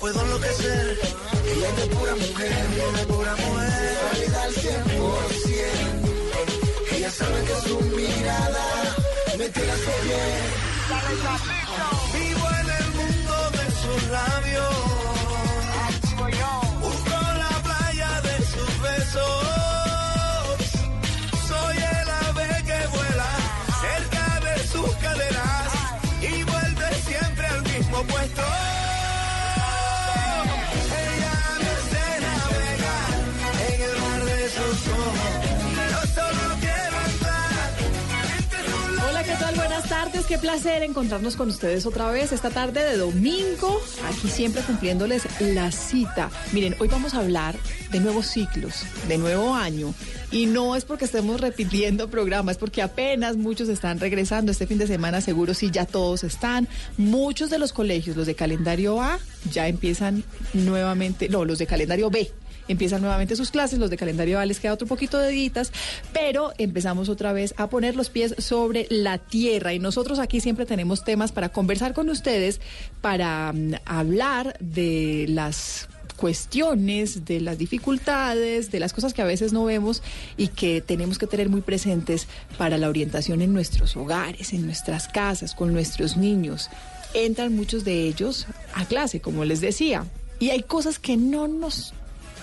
puedo 0.00 0.20
enloquecer. 0.20 0.98
Ella 1.46 1.68
es 1.68 1.76
de 1.76 1.86
pura 1.94 2.14
mujer. 2.14 2.66
tiene 2.74 3.06
pura 3.06 3.36
mujer, 3.36 3.98
válida 4.12 4.42
al 4.42 4.54
100%. 4.54 6.92
Ella 6.92 7.10
sabe 7.10 7.44
que 7.44 7.54
su 7.68 7.80
mirada 7.80 8.96
me 9.38 9.48
tira 9.48 9.74
su 9.76 9.90
piel. 10.04 10.42
Vivo 12.14 12.48
en 12.60 12.70
el 12.70 12.88
mundo 12.94 13.50
de 13.52 13.64
sus 13.80 14.02
labios. 14.10 14.91
Tardes. 40.22 40.26
Qué 40.26 40.38
placer 40.38 40.82
encontrarnos 40.82 41.36
con 41.36 41.48
ustedes 41.48 41.86
otra 41.86 42.10
vez 42.10 42.32
esta 42.32 42.50
tarde 42.50 42.82
de 42.82 42.96
domingo. 42.96 43.80
Aquí 44.08 44.28
siempre 44.28 44.62
cumpliéndoles 44.62 45.22
la 45.40 45.70
cita. 45.70 46.30
Miren, 46.52 46.74
hoy 46.78 46.88
vamos 46.88 47.14
a 47.14 47.18
hablar 47.20 47.54
de 47.90 48.00
nuevos 48.00 48.26
ciclos, 48.26 48.84
de 49.08 49.18
nuevo 49.18 49.54
año. 49.54 49.94
Y 50.30 50.46
no 50.46 50.76
es 50.76 50.84
porque 50.84 51.04
estemos 51.04 51.40
repitiendo 51.40 52.08
programas, 52.08 52.52
es 52.52 52.58
porque 52.58 52.82
apenas 52.82 53.36
muchos 53.36 53.68
están 53.68 54.00
regresando. 54.00 54.52
Este 54.52 54.66
fin 54.66 54.78
de 54.78 54.86
semana 54.86 55.20
seguro 55.20 55.54
sí 55.54 55.70
ya 55.70 55.84
todos 55.84 56.24
están. 56.24 56.68
Muchos 56.96 57.50
de 57.50 57.58
los 57.58 57.72
colegios, 57.72 58.16
los 58.16 58.26
de 58.26 58.34
calendario 58.34 59.00
A, 59.00 59.18
ya 59.50 59.68
empiezan 59.68 60.24
nuevamente, 60.54 61.28
no, 61.28 61.44
los 61.44 61.58
de 61.58 61.66
calendario 61.66 62.10
B 62.10 62.30
empiezan 62.68 63.00
nuevamente 63.00 63.36
sus 63.36 63.50
clases, 63.50 63.78
los 63.78 63.90
de 63.90 63.96
calendario 63.96 64.38
A 64.38 64.46
les 64.46 64.60
queda 64.60 64.72
otro 64.72 64.86
poquito 64.86 65.18
de 65.18 65.30
ditas, 65.30 65.72
pero 66.12 66.52
empezamos 66.58 67.08
otra 67.08 67.32
vez 67.32 67.54
a 67.56 67.68
poner 67.68 67.96
los 67.96 68.10
pies 68.10 68.34
sobre 68.38 68.86
la 68.90 69.18
tierra 69.18 69.74
y 69.74 69.78
nosotros 69.78 70.18
aquí 70.18 70.40
siempre 70.40 70.66
tenemos 70.66 71.04
temas 71.04 71.32
para 71.32 71.50
conversar 71.50 71.94
con 71.94 72.08
ustedes, 72.08 72.60
para 73.00 73.52
mm, 73.52 73.74
hablar 73.84 74.56
de 74.60 75.26
las 75.28 75.88
cuestiones, 76.22 77.24
de 77.24 77.40
las 77.40 77.58
dificultades, 77.58 78.70
de 78.70 78.78
las 78.78 78.92
cosas 78.92 79.12
que 79.12 79.22
a 79.22 79.24
veces 79.24 79.52
no 79.52 79.64
vemos 79.64 80.04
y 80.36 80.48
que 80.48 80.80
tenemos 80.80 81.18
que 81.18 81.26
tener 81.26 81.48
muy 81.48 81.62
presentes 81.62 82.28
para 82.58 82.78
la 82.78 82.88
orientación 82.88 83.42
en 83.42 83.52
nuestros 83.52 83.96
hogares, 83.96 84.52
en 84.52 84.64
nuestras 84.64 85.08
casas, 85.08 85.52
con 85.54 85.72
nuestros 85.72 86.16
niños. 86.16 86.70
Entran 87.12 87.56
muchos 87.56 87.84
de 87.84 88.06
ellos 88.06 88.46
a 88.74 88.84
clase, 88.84 89.20
como 89.20 89.44
les 89.44 89.60
decía, 89.60 90.06
y 90.38 90.50
hay 90.50 90.62
cosas 90.62 91.00
que 91.00 91.16
no 91.16 91.48
nos 91.48 91.92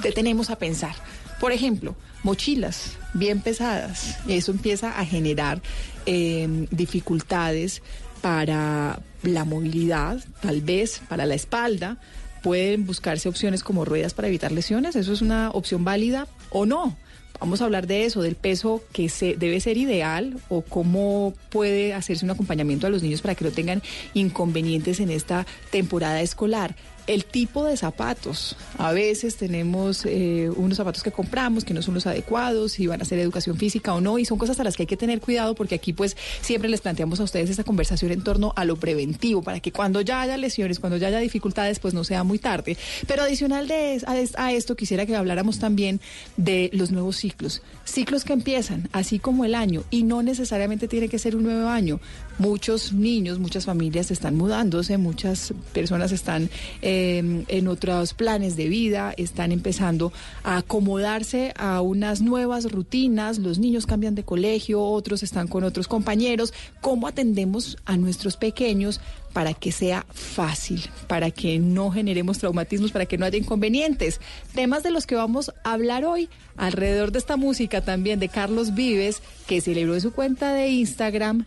detenemos 0.01 0.49
a 0.49 0.57
pensar. 0.57 0.95
Por 1.39 1.51
ejemplo, 1.51 1.95
mochilas 2.23 2.97
bien 3.13 3.41
pesadas. 3.41 4.17
Eso 4.27 4.51
empieza 4.51 4.99
a 4.99 5.05
generar 5.05 5.61
eh, 6.05 6.67
dificultades 6.71 7.81
para 8.21 8.99
la 9.23 9.45
movilidad, 9.45 10.23
tal 10.41 10.61
vez 10.61 11.01
para 11.07 11.25
la 11.25 11.35
espalda. 11.35 11.97
Pueden 12.43 12.85
buscarse 12.85 13.29
opciones 13.29 13.63
como 13.63 13.85
ruedas 13.85 14.13
para 14.13 14.27
evitar 14.27 14.51
lesiones. 14.51 14.95
Eso 14.95 15.13
es 15.13 15.21
una 15.21 15.51
opción 15.51 15.83
válida 15.83 16.27
o 16.49 16.65
no. 16.65 16.97
Vamos 17.39 17.61
a 17.61 17.65
hablar 17.65 17.87
de 17.87 18.05
eso, 18.05 18.21
del 18.21 18.35
peso 18.35 18.83
que 18.91 19.07
se 19.07 19.35
debe 19.35 19.61
ser 19.61 19.77
ideal 19.77 20.37
o 20.49 20.61
cómo 20.61 21.33
puede 21.49 21.93
hacerse 21.93 22.25
un 22.25 22.31
acompañamiento 22.31 22.85
a 22.85 22.89
los 22.89 23.01
niños 23.01 23.21
para 23.21 23.33
que 23.33 23.45
no 23.45 23.51
tengan 23.51 23.81
inconvenientes 24.13 24.99
en 24.99 25.09
esta 25.09 25.45
temporada 25.71 26.19
escolar. 26.21 26.75
El 27.09 27.25
tipo 27.25 27.65
de 27.65 27.75
zapatos. 27.75 28.55
A 28.77 28.91
veces 28.91 29.35
tenemos 29.35 30.05
eh, 30.05 30.51
unos 30.55 30.77
zapatos 30.77 31.01
que 31.01 31.11
compramos 31.11 31.65
que 31.65 31.73
no 31.73 31.81
son 31.81 31.95
los 31.95 32.05
adecuados, 32.05 32.73
si 32.73 32.85
van 32.85 33.01
a 33.01 33.05
ser 33.05 33.17
educación 33.17 33.57
física 33.57 33.95
o 33.95 33.99
no, 33.99 34.19
y 34.19 34.25
son 34.25 34.37
cosas 34.37 34.59
a 34.59 34.63
las 34.63 34.77
que 34.77 34.83
hay 34.83 34.87
que 34.87 34.95
tener 34.95 35.19
cuidado 35.19 35.55
porque 35.55 35.73
aquí 35.73 35.91
pues 35.91 36.15
siempre 36.41 36.69
les 36.69 36.81
planteamos 36.81 37.19
a 37.19 37.23
ustedes 37.23 37.49
esta 37.49 37.63
conversación 37.63 38.11
en 38.11 38.21
torno 38.21 38.53
a 38.55 38.63
lo 38.63 38.75
preventivo, 38.75 39.41
para 39.41 39.59
que 39.59 39.71
cuando 39.71 40.01
ya 40.01 40.21
haya 40.21 40.37
lesiones, 40.37 40.79
cuando 40.79 40.97
ya 40.97 41.07
haya 41.07 41.17
dificultades, 41.17 41.79
pues 41.79 41.95
no 41.95 42.03
sea 42.03 42.23
muy 42.23 42.37
tarde. 42.37 42.77
Pero 43.07 43.23
adicional 43.23 43.67
de, 43.67 43.99
a, 44.05 44.43
a 44.43 44.53
esto, 44.53 44.75
quisiera 44.75 45.07
que 45.07 45.15
habláramos 45.15 45.57
también 45.57 45.99
de 46.37 46.69
los 46.73 46.91
nuevos 46.91 47.15
ciclos. 47.17 47.63
Ciclos 47.85 48.23
que 48.23 48.33
empiezan, 48.33 48.87
así 48.91 49.17
como 49.17 49.45
el 49.45 49.55
año, 49.55 49.83
y 49.89 50.03
no 50.03 50.21
necesariamente 50.21 50.87
tiene 50.87 51.09
que 51.09 51.17
ser 51.17 51.35
un 51.35 51.41
nuevo 51.41 51.69
año. 51.69 51.99
Muchos 52.39 52.93
niños, 52.93 53.37
muchas 53.39 53.65
familias 53.65 54.09
están 54.11 54.35
mudándose, 54.35 54.97
muchas 54.97 55.53
personas 55.73 56.11
están... 56.11 56.49
Eh, 56.81 57.45
en 57.47 57.67
otros 57.67 58.13
planes 58.13 58.55
de 58.55 58.67
vida, 58.67 59.13
están 59.17 59.51
empezando 59.51 60.13
a 60.43 60.57
acomodarse 60.57 61.53
a 61.57 61.81
unas 61.81 62.21
nuevas 62.21 62.71
rutinas, 62.71 63.39
los 63.39 63.59
niños 63.59 63.85
cambian 63.85 64.15
de 64.15 64.23
colegio, 64.23 64.81
otros 64.81 65.23
están 65.23 65.47
con 65.47 65.63
otros 65.63 65.87
compañeros, 65.87 66.53
¿cómo 66.81 67.07
atendemos 67.07 67.77
a 67.85 67.97
nuestros 67.97 68.37
pequeños? 68.37 69.01
para 69.33 69.53
que 69.53 69.71
sea 69.71 70.07
fácil, 70.11 70.81
para 71.07 71.29
que 71.29 71.59
no 71.59 71.91
generemos 71.91 72.39
traumatismos, 72.39 72.91
para 72.91 73.05
que 73.05 73.19
no 73.19 73.27
haya 73.27 73.37
inconvenientes. 73.37 74.19
Temas 74.55 74.81
de 74.81 74.89
los 74.89 75.05
que 75.05 75.13
vamos 75.13 75.51
a 75.63 75.73
hablar 75.73 76.03
hoy 76.03 76.29
alrededor 76.57 77.11
de 77.11 77.19
esta 77.19 77.37
música 77.37 77.81
también 77.81 78.19
de 78.19 78.29
Carlos 78.29 78.73
Vives, 78.73 79.21
que 79.45 79.61
celebró 79.61 79.93
en 79.93 80.01
su 80.01 80.13
cuenta 80.13 80.51
de 80.51 80.69
Instagram 80.69 81.45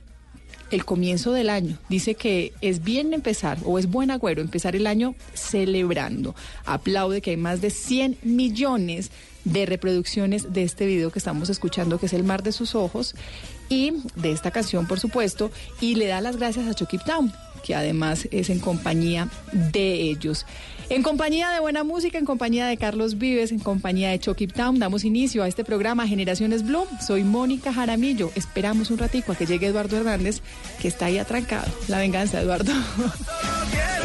el 0.72 0.84
comienzo 0.84 1.32
del 1.32 1.50
año. 1.50 1.78
Dice 1.88 2.14
que 2.14 2.52
es 2.60 2.82
bien 2.82 3.14
empezar, 3.14 3.58
o 3.64 3.78
es 3.78 3.88
buen 3.88 4.10
agüero 4.10 4.42
empezar 4.42 4.74
el 4.74 4.86
año 4.86 5.14
celebrando. 5.34 6.34
Aplaude 6.64 7.20
que 7.20 7.30
hay 7.30 7.36
más 7.36 7.60
de 7.60 7.70
100 7.70 8.18
millones 8.22 9.10
de 9.44 9.66
reproducciones 9.66 10.52
de 10.52 10.62
este 10.62 10.86
video 10.86 11.10
que 11.10 11.18
estamos 11.18 11.50
escuchando, 11.50 11.98
que 11.98 12.06
es 12.06 12.12
El 12.12 12.24
mar 12.24 12.42
de 12.42 12.52
sus 12.52 12.74
ojos, 12.74 13.14
y 13.72 13.94
de 14.16 14.32
esta 14.32 14.50
canción, 14.50 14.86
por 14.86 15.00
supuesto, 15.00 15.50
y 15.80 15.94
le 15.94 16.06
da 16.06 16.20
las 16.20 16.36
gracias 16.36 16.68
a 16.68 16.74
Chucky 16.74 16.98
Town, 16.98 17.32
que 17.64 17.74
además 17.74 18.28
es 18.30 18.50
en 18.50 18.60
compañía 18.60 19.30
de 19.50 19.94
ellos. 19.94 20.44
En 20.90 21.02
compañía 21.02 21.48
de 21.48 21.60
buena 21.60 21.82
música, 21.82 22.18
en 22.18 22.26
compañía 22.26 22.66
de 22.66 22.76
Carlos 22.76 23.16
Vives, 23.16 23.50
en 23.50 23.60
compañía 23.60 24.10
de 24.10 24.18
Chucky 24.18 24.46
Town, 24.46 24.78
damos 24.78 25.04
inicio 25.04 25.42
a 25.42 25.48
este 25.48 25.64
programa 25.64 26.06
Generaciones 26.06 26.66
Blue. 26.66 26.84
Soy 27.06 27.24
Mónica 27.24 27.72
Jaramillo. 27.72 28.30
Esperamos 28.34 28.90
un 28.90 28.98
ratico 28.98 29.32
a 29.32 29.36
que 29.36 29.46
llegue 29.46 29.68
Eduardo 29.68 29.96
Hernández, 29.96 30.42
que 30.78 30.88
está 30.88 31.06
ahí 31.06 31.16
atrancado. 31.16 31.72
La 31.88 31.96
venganza, 31.96 32.42
Eduardo. 32.42 32.72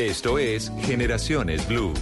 Esto 0.00 0.38
es 0.38 0.72
Generaciones 0.80 1.68
Blue. 1.68 1.92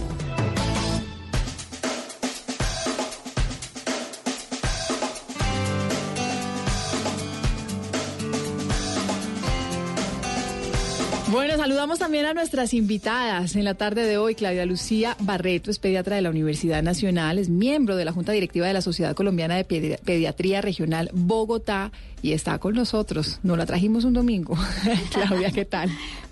Bueno, 11.29 11.57
saludamos 11.57 11.99
también 11.99 12.25
a 12.25 12.33
nuestras 12.33 12.73
invitadas 12.73 13.57
en 13.57 13.65
la 13.65 13.73
tarde 13.73 14.05
de 14.05 14.17
hoy. 14.17 14.33
Claudia 14.33 14.65
Lucía 14.65 15.17
Barreto 15.19 15.69
es 15.69 15.77
pediatra 15.77 16.15
de 16.15 16.21
la 16.21 16.29
Universidad 16.29 16.81
Nacional, 16.81 17.37
es 17.37 17.49
miembro 17.49 17.97
de 17.97 18.05
la 18.05 18.13
Junta 18.13 18.31
Directiva 18.31 18.65
de 18.65 18.73
la 18.73 18.81
Sociedad 18.81 19.13
Colombiana 19.13 19.57
de 19.57 19.65
Pediatría 19.65 20.61
Regional 20.61 21.09
Bogotá 21.13 21.91
y 22.21 22.31
está 22.31 22.59
con 22.59 22.75
nosotros. 22.75 23.41
Nos 23.43 23.57
la 23.57 23.65
trajimos 23.65 24.05
un 24.05 24.13
domingo. 24.13 24.57
Claudia, 25.11 25.51
¿qué 25.51 25.65
tal? 25.65 25.89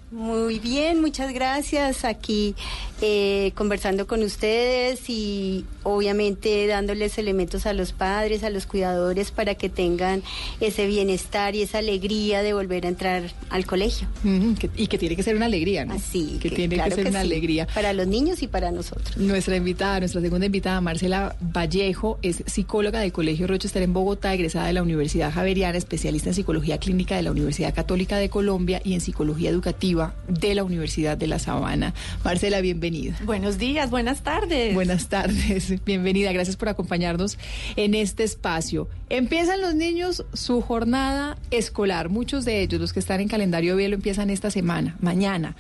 Muy 0.10 0.60
bien, 0.60 1.02
muchas 1.02 1.34
gracias. 1.34 2.06
Aquí 2.06 2.56
eh, 3.02 3.52
conversando 3.56 4.08
con 4.08 4.24
ustedes 4.24 5.10
y 5.10 5.66
obviamente 5.84 6.66
dándoles 6.66 7.18
elementos 7.18 7.66
a 7.66 7.74
los 7.74 7.92
padres, 7.92 8.44
a 8.44 8.50
los 8.50 8.66
cuidadores 8.66 9.32
para 9.32 9.56
que 9.56 9.68
tengan 9.68 10.24
ese 10.62 10.88
bienestar 10.88 11.56
y 11.56 11.62
esa 11.62 11.80
alegría 11.80 12.42
de 12.42 12.54
volver 12.54 12.86
a 12.86 12.90
entrar 12.90 13.34
al 13.50 13.66
colegio. 13.66 14.08
y 14.78 14.88
que 14.88 14.98
tiene 14.98 15.18
que 15.18 15.24
ser 15.24 15.36
una 15.36 15.48
alegría, 15.48 15.86
¿no? 15.86 15.96
Así, 15.96 16.40
que, 16.42 16.52
tiene 16.52 16.82
que 16.82 16.92
ser 16.92 17.08
una 17.08 17.20
alegría. 17.20 17.68
Para 17.74 17.92
los 17.92 18.08
niños 18.08 18.42
y 18.42 18.48
para 18.48 18.72
nosotros. 18.72 19.18
Nuestra 19.18 19.58
invitada, 19.58 20.00
nuestra 20.00 20.22
segunda 20.22 20.46
invitada, 20.46 20.80
Marcela 20.80 21.36
Vallejo, 21.42 22.18
es 22.22 22.44
psicóloga 22.46 23.02
del 23.02 23.12
Colegio 23.12 23.46
Rochester 23.46 23.82
en 23.82 23.92
Bogotá, 23.92 24.34
egresada 24.34 24.68
de 24.68 24.74
la 24.74 24.84
Universidad 24.84 25.34
Javeriana, 25.34 25.78
especialista 25.78 26.30
en 26.30 26.36
psicología 26.36 26.78
clínica 26.78 27.18
de 27.18 27.24
la 27.24 27.32
Universidad 27.32 27.76
Católica 27.76 28.18
de 28.18 28.30
Colombia 28.30 28.82
y 28.86 28.94
en 28.94 29.02
psicología 29.02 29.50
educativa 29.50 29.97
Educativa 29.98 30.14
de 30.28 30.56
la 30.56 30.64
Universidad 30.64 31.18
de 31.18 31.28
La 31.28 31.40
Sabana. 31.40 31.94
Marcela, 32.24 32.62
bienvenida. 32.62 33.18
Buenos 33.26 33.58
días, 33.58 33.90
buenas 33.90 34.22
tardes. 34.22 34.74
Buenas 34.74 35.08
tardes, 35.08 35.84
bienvenida, 35.86 36.32
gracias 36.32 36.56
por 36.56 36.70
acompañarnos 36.70 37.38
en 37.76 37.96
este 37.96 38.24
espacio. 38.24 38.88
Empiezan 39.10 39.62
los 39.62 39.74
niños 39.74 40.26
su 40.34 40.62
jornada 40.62 41.38
escolar, 41.50 42.10
muchos 42.10 42.46
de 42.46 42.62
ellos, 42.62 42.80
los 42.80 42.94
que 42.94 43.00
están 43.00 43.22
en 43.22 43.28
calendario 43.28 43.76
B, 43.76 43.88
lo 43.90 43.96
empiezan 43.96 44.30
esta 44.30 44.52
semana, 44.52 44.96
mañana. 45.00 45.56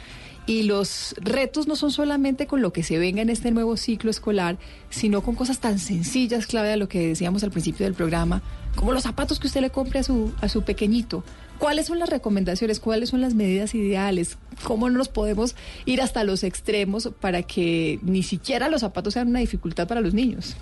Y 0.46 0.64
los 0.64 1.14
retos 1.20 1.68
no 1.68 1.76
son 1.76 1.92
solamente 1.92 2.48
con 2.48 2.62
lo 2.62 2.72
que 2.72 2.82
se 2.82 2.98
venga 2.98 3.22
en 3.22 3.30
este 3.30 3.52
nuevo 3.52 3.76
ciclo 3.76 4.10
escolar, 4.10 4.58
sino 4.90 5.22
con 5.22 5.36
cosas 5.36 5.60
tan 5.60 5.78
sencillas, 5.78 6.48
clave 6.48 6.72
a 6.72 6.78
lo 6.78 6.88
que 6.88 7.06
decíamos 7.06 7.44
al 7.44 7.52
principio 7.52 7.86
del 7.86 7.96
programa, 7.96 8.42
como 8.76 8.94
los 8.94 9.04
zapatos 9.04 9.40
que 9.40 9.48
usted 9.48 9.60
le 9.60 9.72
compre 9.72 10.00
a 10.00 10.04
su, 10.04 10.32
a 10.40 10.48
su 10.48 10.62
pequeñito. 10.64 11.26
¿Cuáles 11.60 11.88
son 11.88 12.00
las 12.00 12.10
recomendaciones? 12.10 12.80
¿Cuáles 12.80 13.10
son 13.10 13.22
las 13.22 13.34
medidas 13.34 13.74
ideales? 13.74 14.38
¿Cómo 14.64 14.90
nos 14.90 15.10
podemos 15.10 15.56
ir 15.86 16.02
hasta 16.02 16.24
los 16.24 16.44
extremos 16.44 17.10
para 17.20 17.44
que 17.44 18.00
ni 18.04 18.24
siquiera 18.24 18.70
los 18.70 18.82
zapatos 18.82 19.14
sean 19.14 19.30
una 19.30 19.40
dificultad 19.40 19.88
para 19.88 20.02
los 20.02 20.14
niños? 20.14 20.56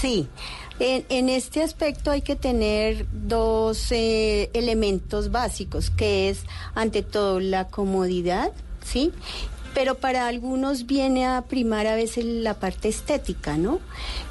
Sí. 0.00 0.28
En, 0.78 1.04
en 1.08 1.28
este 1.30 1.62
aspecto 1.62 2.10
hay 2.10 2.20
que 2.20 2.36
tener 2.36 3.06
dos 3.12 3.90
eh, 3.92 4.50
elementos 4.52 5.30
básicos, 5.30 5.90
que 5.90 6.28
es 6.28 6.44
ante 6.74 7.02
todo 7.02 7.40
la 7.40 7.68
comodidad, 7.68 8.52
¿sí? 8.84 9.12
Pero 9.76 9.96
para 9.96 10.26
algunos 10.26 10.86
viene 10.86 11.26
a 11.26 11.42
primar 11.42 11.86
a 11.86 11.94
veces 11.94 12.24
la 12.24 12.54
parte 12.54 12.88
estética, 12.88 13.58
¿no? 13.58 13.78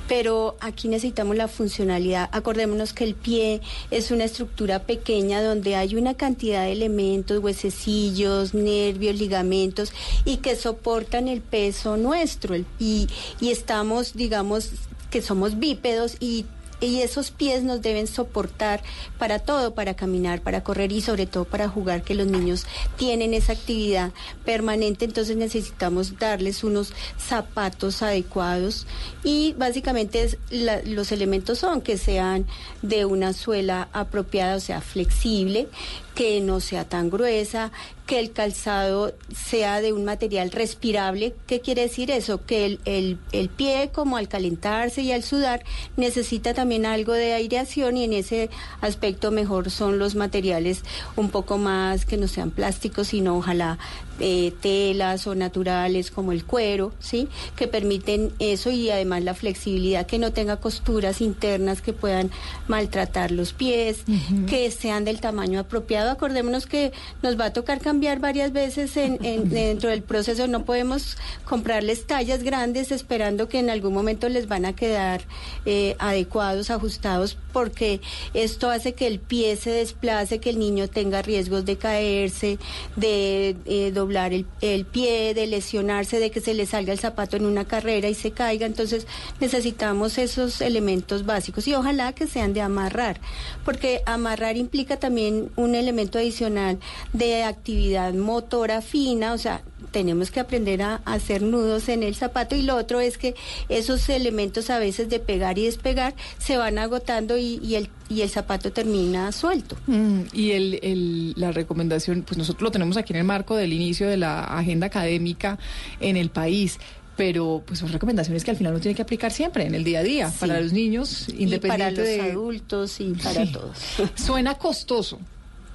Pero 0.07 0.55
aquí 0.59 0.87
necesitamos 0.87 1.35
la 1.35 1.47
funcionalidad. 1.47 2.29
Acordémonos 2.31 2.93
que 2.93 3.03
el 3.03 3.13
pie 3.13 3.61
es 3.91 4.09
una 4.09 4.23
estructura 4.23 4.79
pequeña 4.87 5.43
donde 5.43 5.75
hay 5.75 5.93
una 5.97 6.15
cantidad 6.15 6.63
de 6.63 6.71
elementos, 6.71 7.43
huesecillos, 7.43 8.55
nervios, 8.55 9.19
ligamentos 9.19 9.93
y 10.25 10.37
que 10.37 10.55
soportan 10.55 11.27
el 11.27 11.41
peso 11.41 11.95
nuestro. 11.95 12.55
El- 12.55 12.65
y, 12.79 13.07
y 13.39 13.51
estamos, 13.51 14.13
digamos, 14.15 14.71
que 15.11 15.21
somos 15.21 15.59
bípedos 15.59 16.17
y 16.19 16.45
y 16.79 17.01
esos 17.01 17.31
pies 17.31 17.63
nos 17.63 17.81
deben 17.81 18.07
soportar 18.07 18.81
para 19.17 19.39
todo, 19.39 19.73
para 19.73 19.95
caminar, 19.95 20.41
para 20.41 20.63
correr 20.63 20.91
y 20.91 21.01
sobre 21.01 21.25
todo 21.25 21.45
para 21.45 21.69
jugar, 21.69 22.03
que 22.03 22.15
los 22.15 22.27
niños 22.27 22.65
tienen 22.97 23.33
esa 23.33 23.53
actividad 23.53 24.11
permanente, 24.43 25.05
entonces 25.05 25.37
necesitamos 25.37 26.17
darles 26.19 26.63
unos 26.63 26.93
zapatos 27.17 28.01
adecuados 28.01 28.87
y 29.23 29.53
básicamente 29.57 30.37
los 30.51 31.11
elementos 31.11 31.59
son 31.59 31.81
que 31.81 31.97
sean 31.97 32.45
de 32.81 33.05
una 33.05 33.33
suela 33.33 33.89
apropiada, 33.93 34.55
o 34.55 34.59
sea, 34.59 34.81
flexible, 34.81 35.67
que 36.15 36.39
no 36.39 36.59
sea 36.61 36.85
tan 36.85 37.09
gruesa, 37.09 37.71
que 38.05 38.19
el 38.19 38.31
calzado 38.31 39.13
sea 39.35 39.81
de 39.81 39.91
un 39.91 40.05
material 40.05 40.51
respirable. 40.51 41.33
¿Qué 41.47 41.59
quiere 41.61 41.83
decir 41.83 42.11
eso? 42.11 42.45
Que 42.45 42.65
el, 42.65 42.79
el- 42.85 43.17
el 43.31 43.49
pie, 43.49 43.89
como 43.93 44.17
al 44.17 44.27
calentarse 44.27 45.01
y 45.01 45.11
al 45.11 45.23
sudar, 45.23 45.63
necesita 45.97 46.53
también 46.53 46.85
algo 46.85 47.13
de 47.13 47.33
aireación 47.33 47.97
y 47.97 48.03
en 48.03 48.13
ese 48.13 48.49
aspecto 48.81 49.31
mejor 49.31 49.71
son 49.71 49.97
los 49.97 50.13
materiales 50.15 50.83
un 51.15 51.29
poco 51.29 51.57
más 51.57 52.05
que 52.05 52.17
no 52.17 52.27
sean 52.27 52.51
plásticos, 52.51 53.07
sino 53.07 53.37
ojalá 53.37 53.79
eh, 54.19 54.53
telas 54.61 55.27
o 55.27 55.35
naturales 55.35 56.11
como 56.11 56.31
el 56.31 56.45
cuero, 56.45 56.93
¿sí? 56.99 57.27
Que 57.55 57.67
permiten 57.67 58.31
eso 58.39 58.69
y 58.71 58.89
además 58.89 59.23
la 59.23 59.33
flexibilidad, 59.33 60.05
que 60.05 60.19
no 60.19 60.31
tenga 60.31 60.57
costuras 60.57 61.21
internas 61.21 61.81
que 61.81 61.93
puedan 61.93 62.31
maltratar 62.67 63.31
los 63.31 63.53
pies, 63.53 64.03
que 64.47 64.71
sean 64.71 65.05
del 65.05 65.19
tamaño 65.21 65.59
apropiado. 65.59 66.11
Acordémonos 66.11 66.65
que 66.65 66.91
nos 67.21 67.39
va 67.39 67.45
a 67.45 67.53
tocar 67.53 67.79
cambiar 67.79 68.19
varias 68.19 68.51
veces 68.53 68.95
en, 68.97 69.23
en- 69.23 69.49
dentro 69.55 69.89
del 69.89 70.01
proceso. 70.03 70.47
No 70.47 70.65
podemos 70.65 71.17
comprarles 71.45 72.07
tallas 72.07 72.43
grandes 72.43 72.91
esperando 72.91 73.47
que 73.49 73.59
en 73.59 73.69
algún 73.69 73.93
momento 73.93 74.29
les 74.29 74.47
van 74.47 74.65
a 74.65 74.73
quedar 74.75 75.21
eh, 75.65 75.95
adecuados, 75.99 76.69
ajustados, 76.69 77.37
porque 77.55 78.01
esto 78.33 78.69
hace 78.69 78.95
que 78.95 79.07
el 79.07 79.17
pie 79.17 79.55
se 79.55 79.69
desplace, 79.69 80.39
que 80.39 80.49
el 80.49 80.59
niño 80.59 80.89
tenga 80.89 81.21
riesgos 81.21 81.63
de 81.63 81.77
caerse, 81.77 82.59
de 82.97 83.55
eh, 83.63 83.91
doblar 83.93 84.33
el, 84.33 84.45
el 84.59 84.83
pie, 84.83 85.33
de 85.33 85.47
lesionarse, 85.47 86.19
de 86.19 86.31
que 86.31 86.41
se 86.41 86.53
le 86.53 86.65
salga 86.65 86.91
el 86.91 86.99
zapato 86.99 87.37
en 87.37 87.45
una 87.45 87.63
carrera 87.63 88.09
y 88.09 88.13
se 88.13 88.31
caiga. 88.31 88.65
Entonces 88.65 89.07
necesitamos 89.39 90.17
esos 90.17 90.59
elementos 90.59 91.25
básicos 91.25 91.65
y 91.69 91.75
ojalá 91.75 92.11
que 92.11 92.27
sean 92.27 92.53
de 92.53 92.59
amarrar, 92.59 93.21
porque 93.63 94.01
amarrar 94.05 94.57
implica 94.57 94.97
también 94.97 95.49
un 95.55 95.75
elemento 95.75 96.17
adicional 96.17 96.77
de 97.13 97.43
actividad 97.43 98.13
motora 98.13 98.81
fina, 98.81 99.31
o 99.31 99.37
sea, 99.37 99.61
tenemos 99.91 100.31
que 100.31 100.39
aprender 100.39 100.81
a, 100.81 101.01
a 101.05 101.13
hacer 101.13 101.41
nudos 101.41 101.89
en 101.89 102.03
el 102.03 102.15
zapato 102.15 102.55
y 102.55 102.61
lo 102.61 102.75
otro 102.75 102.99
es 102.99 103.17
que 103.17 103.35
esos 103.69 104.07
elementos 104.09 104.69
a 104.69 104.79
veces 104.79 105.09
de 105.09 105.19
pegar 105.19 105.57
y 105.57 105.65
despegar 105.65 106.13
se 106.37 106.57
van 106.57 106.77
agotando 106.77 107.37
y, 107.37 107.59
y 107.63 107.75
el, 107.75 107.89
y 108.09 108.21
el 108.21 108.29
zapato 108.29 108.71
termina 108.71 109.31
suelto. 109.31 109.75
Mm, 109.87 110.21
y 110.33 110.51
el, 110.51 110.79
el- 110.83 111.33
la 111.37 111.51
recomendación, 111.51 112.23
pues 112.23 112.37
nosotros 112.37 112.63
lo 112.63 112.71
tenemos 112.71 112.97
aquí 112.97 113.13
en 113.13 113.17
el 113.19 113.25
marco 113.25 113.55
del 113.55 113.73
inicio 113.73 114.07
de 114.07 114.17
la 114.17 114.43
agenda 114.43 114.87
académica 114.87 115.57
en 115.99 116.17
el 116.17 116.29
país. 116.29 116.79
Pero 117.17 117.63
pues 117.65 117.79
son 117.79 117.93
recomendaciones 117.93 118.43
que 118.43 118.51
al 118.51 118.57
final 118.57 118.73
uno 118.73 118.81
tiene 118.81 118.93
que 118.93 119.01
aplicar 119.01 119.31
siempre 119.31 119.65
en 119.65 119.73
el 119.73 119.85
día 119.85 119.99
a 119.99 120.03
día 120.03 120.33
para 120.37 120.59
los 120.59 120.73
niños, 120.73 121.27
Y 121.29 121.43
independiente 121.43 121.67
para 121.67 121.91
los 121.91 121.97
de 122.05 122.21
adultos 122.31 122.99
y 122.99 123.13
para 123.13 123.45
Sí. 123.45 123.51
todos. 123.53 123.77
Suena 124.15 124.55
costoso. 124.55 125.17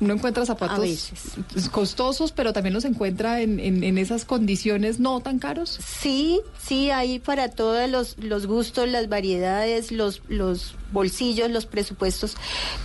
Uno 0.00 0.14
encuentra 0.14 0.46
zapatos 0.46 0.80
veces. 0.80 1.68
costosos, 1.70 2.32
pero 2.32 2.52
también 2.52 2.72
los 2.74 2.84
encuentra 2.84 3.40
en, 3.42 3.60
en- 3.60 3.84
en 3.84 3.98
esas 3.98 4.24
condiciones 4.24 4.98
no 4.98 5.20
tan 5.20 5.38
caros. 5.38 5.78
Sí, 5.86 6.40
sí, 6.62 6.90
hay 6.90 7.18
para 7.18 7.50
todos 7.50 7.88
los, 7.90 8.16
los 8.18 8.46
gustos, 8.46 8.88
las 8.88 9.08
variedades, 9.08 9.92
los, 9.92 10.22
los 10.28 10.74
bolsillos, 10.92 11.50
los 11.50 11.66
presupuestos, 11.66 12.34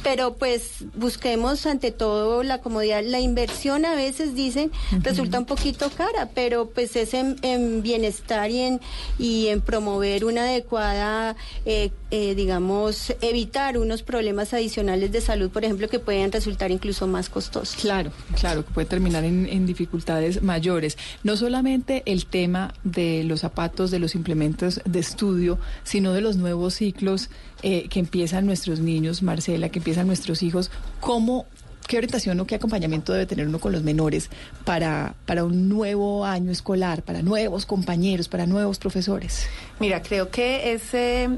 pero 0.03 0.35
pues 0.35 0.83
busquemos 0.93 1.65
ante 1.65 1.91
todo 1.91 2.43
la 2.43 2.59
comodidad. 2.61 3.01
La 3.03 3.19
inversión 3.19 3.83
a 3.85 3.95
veces 3.95 4.35
dicen 4.35 4.71
resulta 5.01 5.39
un 5.39 5.45
poquito 5.45 5.89
cara, 5.89 6.29
pero 6.35 6.69
pues 6.69 6.95
es 6.95 7.13
en, 7.15 7.37
en 7.41 7.81
bienestar 7.81 8.51
y 8.51 8.59
en, 8.59 8.81
y 9.17 9.47
en 9.47 9.61
promover 9.61 10.23
una 10.25 10.43
adecuada, 10.43 11.35
eh, 11.65 11.89
eh, 12.11 12.35
digamos, 12.35 13.13
evitar 13.21 13.77
unos 13.77 14.03
problemas 14.03 14.53
adicionales 14.53 15.11
de 15.11 15.21
salud, 15.21 15.49
por 15.49 15.63
ejemplo, 15.63 15.87
que 15.89 15.97
pueden 15.99 16.31
resultar 16.31 16.69
incluso 16.71 17.04
más 17.07 17.29
costosos. 17.29 17.75
Claro, 17.81 18.11
claro, 18.39 18.65
que 18.65 18.71
puede 18.71 18.87
terminar 18.87 19.23
en, 19.23 19.47
en 19.47 19.65
dificultades 19.65 20.41
mayores. 20.41 20.97
No 21.23 21.37
solamente 21.37 22.03
el 22.05 22.25
tema 22.25 22.73
de 22.83 23.23
los 23.23 23.41
zapatos, 23.41 23.91
de 23.91 23.99
los 23.99 24.15
implementos 24.15 24.81
de 24.85 24.99
estudio, 24.99 25.59
sino 25.83 26.13
de 26.13 26.21
los 26.21 26.37
nuevos 26.37 26.75
ciclos 26.75 27.29
eh, 27.63 27.87
que 27.89 27.99
empiezan 27.99 28.45
nuestros 28.45 28.79
niños, 28.79 29.23
Marcela, 29.23 29.69
que 29.69 29.79
empiezan 29.79 30.07
nuestros 30.07 30.43
hijos. 30.43 30.71
¿Cómo, 30.99 31.45
qué 31.87 31.97
orientación 31.97 32.39
o 32.39 32.45
qué 32.45 32.55
acompañamiento 32.55 33.13
debe 33.13 33.25
tener 33.25 33.47
uno 33.47 33.59
con 33.59 33.71
los 33.71 33.83
menores 33.83 34.29
para, 34.63 35.15
para 35.25 35.43
un 35.43 35.69
nuevo 35.69 36.25
año 36.25 36.51
escolar, 36.51 37.01
para 37.03 37.21
nuevos 37.21 37.65
compañeros, 37.65 38.27
para 38.27 38.45
nuevos 38.45 38.77
profesores? 38.77 39.47
Mira, 39.79 40.01
creo 40.01 40.29
que 40.29 40.73
es 40.73 40.93
eh, 40.93 41.29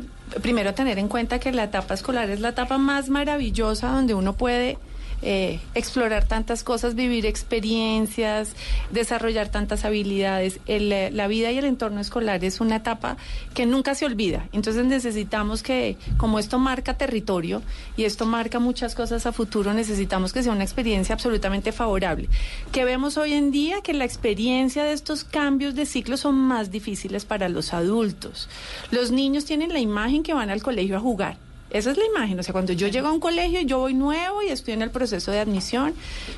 primero 0.41 0.73
tener 0.73 0.99
en 0.99 1.07
cuenta 1.07 1.39
que 1.39 1.51
la 1.51 1.65
etapa 1.65 1.93
escolar 1.93 2.29
es 2.29 2.39
la 2.39 2.49
etapa 2.49 2.77
más 2.77 3.09
maravillosa 3.09 3.89
donde 3.89 4.13
uno 4.13 4.35
puede 4.35 4.77
eh, 5.21 5.59
explorar 5.73 6.27
tantas 6.27 6.63
cosas, 6.63 6.95
vivir 6.95 7.25
experiencias, 7.25 8.53
desarrollar 8.91 9.49
tantas 9.49 9.85
habilidades. 9.85 10.59
Eh, 10.67 11.09
la 11.11 11.27
vida 11.27 11.51
y 11.51 11.57
el 11.57 11.65
entorno 11.65 12.01
escolar 12.01 12.43
es 12.43 12.61
una 12.61 12.77
etapa 12.77 13.17
que 13.53 13.65
nunca 13.65 13.95
se 13.95 14.05
olvida. 14.05 14.47
Entonces 14.53 14.85
necesitamos 14.85 15.63
que, 15.63 15.97
como 16.17 16.39
esto 16.39 16.59
marca 16.59 16.97
territorio 16.97 17.61
y 17.95 18.03
esto 18.03 18.25
marca 18.25 18.59
muchas 18.59 18.95
cosas 18.95 19.25
a 19.25 19.31
futuro, 19.31 19.73
necesitamos 19.73 20.33
que 20.33 20.43
sea 20.43 20.51
una 20.51 20.63
experiencia 20.63 21.13
absolutamente 21.13 21.71
favorable. 21.71 22.29
Que 22.71 22.85
vemos 22.85 23.17
hoy 23.17 23.33
en 23.33 23.51
día 23.51 23.81
que 23.81 23.93
la 23.93 24.05
experiencia 24.05 24.83
de 24.83 24.93
estos 24.93 25.23
cambios 25.23 25.75
de 25.75 25.85
ciclo 25.85 26.17
son 26.17 26.35
más 26.35 26.71
difíciles 26.71 27.25
para 27.25 27.49
los 27.49 27.73
adultos. 27.73 28.49
Los 28.91 29.11
niños 29.11 29.45
tienen 29.45 29.73
la 29.73 29.79
imagen 29.79 30.23
que 30.23 30.33
van 30.33 30.49
al 30.49 30.61
colegio 30.61 30.97
a 30.97 30.99
jugar. 30.99 31.46
Esa 31.69 31.91
es 31.91 31.97
la 31.97 32.05
imagen, 32.05 32.39
o 32.39 32.43
sea, 32.43 32.53
cuando 32.53 32.71
yo 32.71 32.87
llego 32.87 33.07
a 33.09 33.11
un 33.11 33.19
colegio, 33.19 33.59
yo 33.61 33.79
voy 33.79 33.93
nuevo 33.93 34.41
y 34.41 34.47
estoy 34.47 34.73
en 34.73 34.81
el 34.81 34.89
proceso 34.89 35.31
de 35.31 35.39
admisión, 35.39 35.93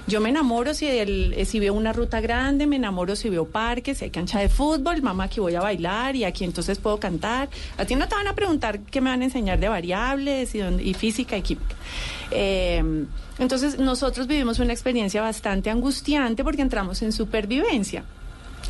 yo 0.08 0.22
me 0.22 0.30
enamoro 0.30 0.74
si, 0.74 0.88
el- 0.88 1.34
eh, 1.38 1.46
si 1.46 1.60
veo 1.60 1.76
una 1.76 1.94
ruta 1.94 2.20
grande, 2.20 2.66
me 2.66 2.78
enamoro 2.78 3.16
si 3.16 3.30
veo 3.30 3.46
parques, 3.46 4.00
si 4.00 4.06
hay 4.06 4.10
cancha 4.12 4.40
de 4.40 4.50
fútbol, 4.50 5.04
mamá, 5.04 5.26
aquí 5.26 5.40
voy 5.40 5.54
a 5.54 5.62
bailar 5.62 6.16
y 6.16 6.24
aquí 6.24 6.46
entonces 6.46 6.80
puedo 6.80 7.00
cantar. 7.00 7.48
A 7.78 7.86
ti 7.86 7.94
no 7.96 8.08
te 8.08 8.16
van 8.16 8.28
a 8.28 8.34
preguntar 8.34 8.80
qué 8.80 9.02
me 9.02 9.12
van 9.12 9.22
a 9.22 9.26
enseñar 9.26 9.60
de 9.60 9.70
variables 9.70 10.56
y 10.56 10.94
física 10.96 11.38
y 11.38 11.44
química. 11.44 11.76
Eh, 12.32 13.06
entonces, 13.38 13.78
nosotros 13.80 14.26
vivimos 14.28 14.58
una 14.60 14.74
experiencia 14.74 15.22
bastante 15.22 15.70
angustiante 15.70 16.44
porque 16.44 16.62
entramos 16.64 17.02
en 17.04 17.12
supervivencia. 17.14 18.04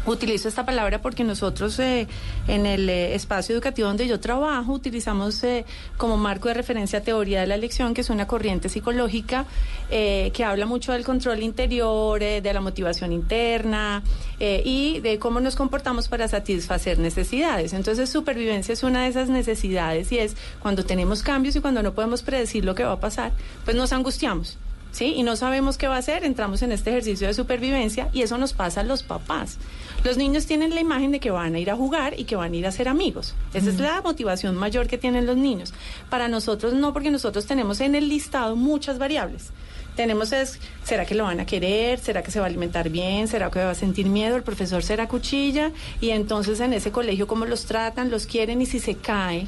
Utilizo 0.10 0.48
esta 0.48 0.66
palabra 0.66 1.04
porque 1.04 1.24
nosotros 1.24 1.78
eh, 1.78 2.08
en 2.48 2.66
el 2.66 2.90
eh, 2.90 3.14
espacio 3.14 3.54
educativo 3.54 3.88
donde 3.88 4.08
yo 4.08 4.20
trabajo 4.20 4.74
utilizamos 4.74 5.44
eh, 5.44 5.66
como 5.98 6.18
marco 6.18 6.48
de 6.48 6.56
referencia 6.56 7.04
teoría 7.04 7.42
de 7.42 7.48
la 7.48 7.54
elección, 7.54 7.94
que 7.94 8.02
es 8.02 8.10
una 8.10 8.26
corriente 8.26 8.70
psicológica 8.70 9.46
que 9.90 10.44
habla 10.44 10.66
mucho 10.66 10.94
del 10.94 11.04
control 11.04 11.42
interior, 11.42 12.20
de 12.20 12.54
la 12.54 12.62
motivación 12.62 13.12
interna 13.12 14.04
y 14.40 15.00
de 15.00 15.18
cómo 15.18 15.40
nos 15.40 15.56
comportamos 15.56 16.08
para 16.08 16.28
satisfacer 16.28 17.00
necesidades. 17.00 17.74
Entonces, 17.74 18.10
supervivencia 18.10 18.74
es 18.74 18.84
una 18.84 19.04
de 19.04 19.10
esas 19.10 19.30
necesidades 19.30 20.12
y 20.12 20.20
es 20.20 20.36
cuando 20.60 20.86
tenemos 20.86 21.24
cambios 21.24 21.56
y 21.56 21.62
cuando 21.62 21.82
no 21.82 21.94
podemos 21.94 22.22
predecir 22.22 22.66
lo 22.66 22.76
que 22.76 22.84
va 22.84 22.94
a 22.94 23.00
pasar, 23.00 23.32
pues 23.66 23.76
nos 23.76 23.92
angustiamos. 23.94 24.58
¿Sí? 24.92 25.14
Y 25.16 25.24
no 25.24 25.36
sabemos 25.36 25.78
qué 25.78 25.88
va 25.88 25.96
a 25.96 26.00
hacer, 26.00 26.24
entramos 26.24 26.64
en 26.64 26.72
este 26.72 26.90
ejercicio 26.90 27.28
de 27.28 27.36
supervivencia 27.36 28.10
y 28.12 28.24
eso 28.24 28.38
nos 28.40 28.54
pasa 28.54 28.82
a 28.82 28.84
los 28.84 29.04
papás. 29.04 29.60
Los 30.04 30.18
niños 30.18 30.46
tienen 30.46 30.74
la 30.74 30.82
imagen 30.82 31.12
de 31.12 31.20
que 31.20 31.32
van 31.32 31.56
a 31.56 31.60
ir 31.60 31.70
a 31.70 31.76
jugar 31.76 32.20
y 32.20 32.24
que 32.24 32.36
van 32.36 32.54
a 32.54 32.56
ir 32.56 32.68
a 32.68 32.72
ser 32.72 32.88
amigos. 32.88 33.36
Esa 33.54 33.70
es 33.70 33.80
la 33.80 34.02
motivación 34.02 34.56
mayor 34.56 34.88
que 34.88 34.98
tienen 34.98 35.26
los 35.26 35.38
niños. 35.38 35.74
Para 36.10 36.28
nosotros 36.28 36.74
no, 36.74 36.94
porque 36.94 37.12
nosotros 37.12 37.46
tenemos 37.46 37.82
en 37.82 37.96
el 37.96 38.10
listado 38.10 38.56
muchas 38.56 38.98
variables. 38.98 39.52
Tenemos 39.96 40.32
es, 40.32 40.60
¿será 40.86 41.04
que 41.04 41.14
lo 41.14 41.26
van 41.26 41.42
a 41.42 41.46
querer? 41.46 42.00
¿Será 42.00 42.24
que 42.24 42.32
se 42.32 42.40
va 42.40 42.46
a 42.46 42.48
alimentar 42.48 42.90
bien? 42.90 43.28
¿Será 43.28 43.52
que 43.52 43.60
va 43.60 43.72
a 43.72 43.76
sentir 43.76 44.06
miedo? 44.06 44.38
¿El 44.38 44.44
profesor 44.44 44.82
será 44.82 45.10
cuchilla? 45.10 45.72
Y 46.00 46.12
entonces 46.12 46.62
en 46.62 46.72
ese 46.72 46.90
colegio, 46.90 47.28
¿cómo 47.28 47.44
los 47.44 47.66
tratan? 47.66 48.10
¿Los 48.10 48.26
quieren? 48.26 48.62
¿Y 48.62 48.66
si 48.66 48.80
se 48.80 48.96
cae? 48.96 49.48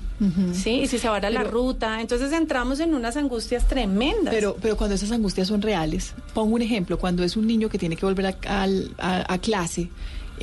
¿Sí? 0.52 0.82
¿Y 0.82 0.88
si 0.88 1.00
se 1.00 1.08
va 1.08 1.18
a 1.18 1.30
la 1.30 1.44
ruta? 1.44 2.02
Entonces 2.02 2.34
entramos 2.34 2.82
en 2.82 2.94
unas 2.94 3.16
angustias 3.16 3.66
tremendas. 3.66 4.34
Pero, 4.34 4.58
pero 4.62 4.76
cuando 4.76 4.96
esas 4.96 5.14
angustias 5.14 5.48
son 5.48 5.62
reales, 5.62 6.16
pongo 6.34 6.56
un 6.56 6.62
ejemplo, 6.62 7.00
cuando 7.00 7.24
es 7.24 7.38
un 7.38 7.48
niño 7.48 7.70
que 7.70 7.78
tiene 7.78 7.96
que 7.96 8.06
volver 8.06 8.36
a, 8.46 8.68
a 8.98 9.38
clase, 9.38 9.90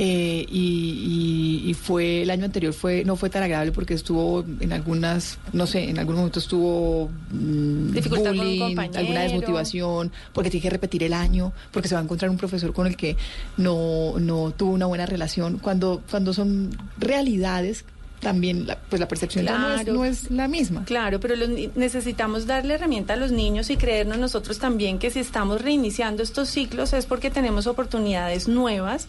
eh, 0.01 0.47
y, 0.49 1.75
fue 1.75 2.23
el 2.23 2.31
año 2.31 2.45
anterior 2.45 2.73
fue 2.73 3.05
no 3.05 3.17
fue 3.17 3.31
tan 3.31 3.43
agradable 3.43 3.73
porque 3.73 3.95
estuvo 3.95 4.45
en 4.61 4.73
algunas 4.73 5.39
no 5.53 5.67
sé 5.67 5.89
en 5.89 5.99
algún 5.99 6.17
momento 6.17 6.39
estuvo 6.39 7.11
mm, 7.31 7.93
dificultad 7.93 8.35
bullying, 8.35 8.79
alguna 8.79 9.23
desmotivación 9.23 10.13
porque 10.33 10.51
tiene 10.51 10.63
que 10.63 10.71
repetir 10.71 11.03
el 11.03 11.13
año 11.13 11.53
porque 11.73 11.89
se 11.89 11.95
va 11.95 12.01
a 12.01 12.05
encontrar 12.05 12.31
un 12.31 12.37
profesor 12.37 12.73
con 12.73 12.87
el 12.87 12.97
que 12.97 13.17
no 13.57 14.19
no 14.19 14.53
tuvo 14.53 14.73
una 14.73 14.87
buena 14.87 15.07
relación 15.07 15.59
cuando 15.59 16.03
cuando 16.11 16.33
son 16.33 16.71
realidades 16.99 17.85
también 18.21 18.67
la, 18.67 18.77
pues 18.77 19.01
la 19.01 19.09
percepción 19.09 19.45
no, 19.45 20.05
es, 20.05 20.31
la 20.31 20.49
misma. 20.49 20.85
Claro, 20.85 21.21
pero 21.21 21.35
necesitamos 21.75 22.47
darle 22.47 22.75
herramienta 22.75 23.15
a 23.15 23.17
los 23.17 23.31
niños 23.31 23.71
y 23.71 23.77
creernos 23.77 24.19
nosotros 24.19 24.59
también 24.59 24.99
que 24.99 25.11
si 25.11 25.21
estamos 25.21 25.63
reiniciando 25.63 26.23
estos 26.23 26.49
ciclos 26.49 26.93
es 26.93 27.07
porque 27.07 27.31
tenemos 27.31 27.67
oportunidades 27.67 28.49
nuevas 28.49 29.07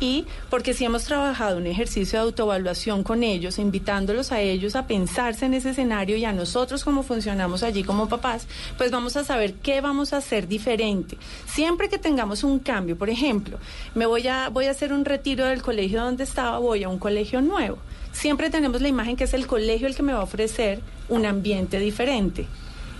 y 0.00 0.26
porque 0.50 0.74
si 0.74 0.84
hemos 0.84 1.04
trabajado 1.04 1.58
un 1.58 1.66
ejercicio 1.66 2.18
de 2.18 2.24
autoevaluación 2.24 3.02
con 3.02 3.22
ellos, 3.22 3.58
invitándolos 3.58 4.32
a 4.32 4.40
ellos 4.40 4.74
a 4.76 4.86
pensarse 4.86 5.46
en 5.46 5.54
ese 5.54 5.70
escenario 5.70 6.16
y 6.16 6.24
a 6.24 6.32
nosotros 6.32 6.84
como 6.84 7.02
funcionamos 7.02 7.62
allí 7.62 7.84
como 7.84 8.08
papás, 8.08 8.46
pues 8.78 8.90
vamos 8.90 9.16
a 9.16 9.24
saber 9.24 9.54
qué 9.54 9.80
vamos 9.80 10.12
a 10.12 10.18
hacer 10.18 10.48
diferente. 10.48 11.18
Siempre 11.46 11.88
que 11.88 11.98
tengamos 11.98 12.42
un 12.44 12.58
cambio, 12.58 12.96
por 12.96 13.10
ejemplo, 13.10 13.58
me 13.94 14.06
voy 14.06 14.26
a 14.28 14.48
voy 14.48 14.66
a 14.66 14.70
hacer 14.70 14.92
un 14.92 15.04
retiro 15.04 15.46
del 15.46 15.62
colegio 15.62 16.02
donde 16.02 16.24
estaba, 16.24 16.58
voy 16.58 16.84
a 16.84 16.88
un 16.88 16.98
colegio 16.98 17.40
nuevo 17.40 17.78
siempre 18.12 18.50
tenemos 18.50 18.80
la 18.80 18.88
imagen 18.88 19.16
que 19.16 19.24
es 19.24 19.34
el 19.34 19.46
colegio 19.46 19.86
el 19.86 19.96
que 19.96 20.02
me 20.02 20.12
va 20.12 20.20
a 20.20 20.24
ofrecer 20.24 20.80
un 21.08 21.26
ambiente 21.26 21.78
diferente. 21.78 22.46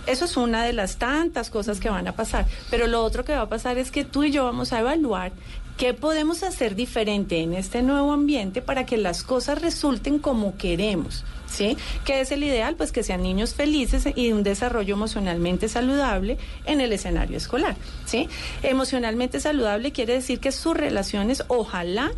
Eso 0.05 0.25
es 0.25 0.35
una 0.35 0.65
de 0.65 0.73
las 0.73 0.97
tantas 0.97 1.49
cosas 1.49 1.79
que 1.79 1.89
van 1.89 2.07
a 2.07 2.11
pasar. 2.11 2.45
Pero 2.69 2.87
lo 2.87 3.03
otro 3.03 3.23
que 3.23 3.33
va 3.33 3.41
a 3.41 3.49
pasar 3.49 3.77
es 3.77 3.89
que 3.89 4.03
tú 4.03 4.23
y 4.23 4.31
yo 4.31 4.43
vamos 4.43 4.73
a 4.73 4.79
evaluar 4.79 5.31
qué 5.77 5.93
podemos 5.93 6.43
hacer 6.43 6.75
diferente 6.75 7.41
en 7.41 7.53
este 7.53 7.81
nuevo 7.81 8.11
ambiente 8.11 8.61
para 8.61 8.85
que 8.85 8.97
las 8.97 9.23
cosas 9.23 9.61
resulten 9.61 10.19
como 10.19 10.57
queremos. 10.57 11.23
¿Sí? 11.47 11.77
¿Qué 12.03 12.19
es 12.19 12.31
el 12.31 12.43
ideal? 12.43 12.75
Pues 12.75 12.91
que 12.91 13.03
sean 13.03 13.21
niños 13.21 13.53
felices 13.53 14.07
y 14.15 14.31
un 14.31 14.41
desarrollo 14.41 14.95
emocionalmente 14.95 15.69
saludable 15.69 16.39
en 16.65 16.81
el 16.81 16.91
escenario 16.91 17.37
escolar, 17.37 17.75
¿sí? 18.05 18.27
Emocionalmente 18.63 19.39
saludable 19.39 19.91
quiere 19.91 20.13
decir 20.13 20.39
que 20.39 20.51
sus 20.51 20.75
relaciones 20.75 21.43
ojalá 21.49 22.11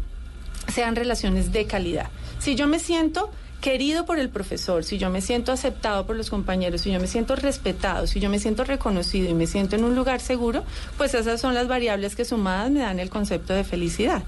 sean 0.74 0.96
relaciones 0.96 1.52
de 1.52 1.66
calidad. 1.66 2.10
Si 2.40 2.56
yo 2.56 2.68
me 2.68 2.80
siento 2.80 3.32
querido 3.62 4.06
por 4.06 4.20
el 4.20 4.30
profesor, 4.30 4.84
si 4.84 5.00
yo 5.00 5.10
me 5.10 5.22
siento 5.22 5.52
aceptado 5.52 6.06
por 6.06 6.16
los 6.16 6.30
compañeros, 6.30 6.82
si 6.82 6.92
yo 6.92 7.00
me 7.00 7.08
siento 7.08 7.36
respetado, 7.36 8.06
si 8.06 8.20
yo 8.20 8.30
me 8.30 8.38
siento 8.38 8.64
reconocido 8.64 9.28
y 9.28 9.34
me 9.34 9.48
siento 9.48 9.76
en 9.76 9.84
un 9.84 9.96
lugar 9.96 10.20
seguro, 10.20 10.64
pues 10.98 11.16
esas 11.16 11.42
son 11.42 11.56
las 11.56 11.68
variables 11.68 12.16
que 12.16 12.26
sumadas 12.26 12.70
me 12.70 12.82
dan 12.82 13.00
el 13.00 13.10
concepto 13.10 13.54
de 13.54 13.64
felicidad. 13.64 14.24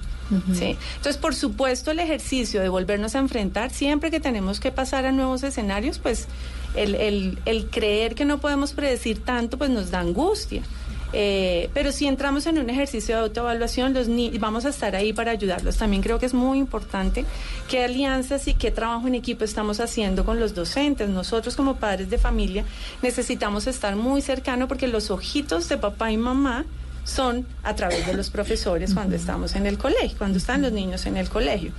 ¿sí? 0.52 0.76
Entonces, 0.96 1.18
por 1.18 1.36
supuesto, 1.36 1.92
el 1.92 2.00
ejercicio 2.00 2.60
de 2.60 2.68
volvernos 2.68 3.14
a 3.14 3.20
enfrentar, 3.20 3.70
siempre 3.70 4.10
que 4.10 4.18
tenemos 4.18 4.58
que 4.58 4.72
pasar 4.72 5.06
a 5.06 5.12
nuevos 5.12 5.44
escenarios, 5.44 6.00
pues 6.00 6.26
el, 6.74 6.96
el, 6.96 7.38
el 7.44 7.70
creer 7.70 8.16
que 8.16 8.24
no 8.24 8.38
podemos 8.38 8.72
predecir 8.72 9.24
tanto, 9.24 9.56
pues 9.56 9.70
nos 9.70 9.92
da 9.92 10.00
angustia. 10.00 10.62
Eh, 11.12 11.70
pero 11.72 11.90
si 11.90 12.06
entramos 12.06 12.46
en 12.46 12.58
un 12.58 12.68
ejercicio 12.68 13.16
de 13.16 13.22
autoevaluación, 13.22 13.94
los 13.94 14.08
vamos 14.38 14.66
a 14.66 14.68
estar 14.68 14.94
ahí 14.94 15.12
para 15.12 15.30
ayudarlos. 15.30 15.76
También 15.76 16.02
creo 16.02 16.18
que 16.18 16.26
es 16.26 16.34
muy 16.34 16.58
importante 16.58 17.24
qué 17.68 17.84
alianzas 17.84 18.46
y 18.48 18.54
qué 18.54 18.70
trabajo 18.70 19.06
en 19.06 19.14
equipo 19.14 19.44
estamos 19.44 19.80
haciendo 19.80 20.24
con 20.24 20.38
los 20.38 20.54
docentes. 20.54 21.08
Nosotros 21.08 21.56
como 21.56 21.76
padres 21.76 22.10
de 22.10 22.18
familia 22.18 22.64
necesitamos 23.02 23.66
estar 23.66 23.96
muy 23.96 24.20
cercanos 24.20 24.68
porque 24.68 24.88
los 24.88 25.10
ojitos 25.10 25.68
de 25.68 25.78
papá 25.78 26.12
y 26.12 26.16
mamá 26.16 26.64
son 27.04 27.46
a 27.62 27.74
través 27.74 28.06
de 28.06 28.12
los 28.12 28.28
profesores 28.28 28.92
cuando 28.92 29.16
estamos 29.16 29.56
en 29.56 29.66
el 29.66 29.78
colegio, 29.78 30.18
cuando 30.18 30.36
están 30.36 30.60
los 30.60 30.72
niños 30.72 31.06
en 31.06 31.16
el 31.16 31.30
colegio 31.30 31.72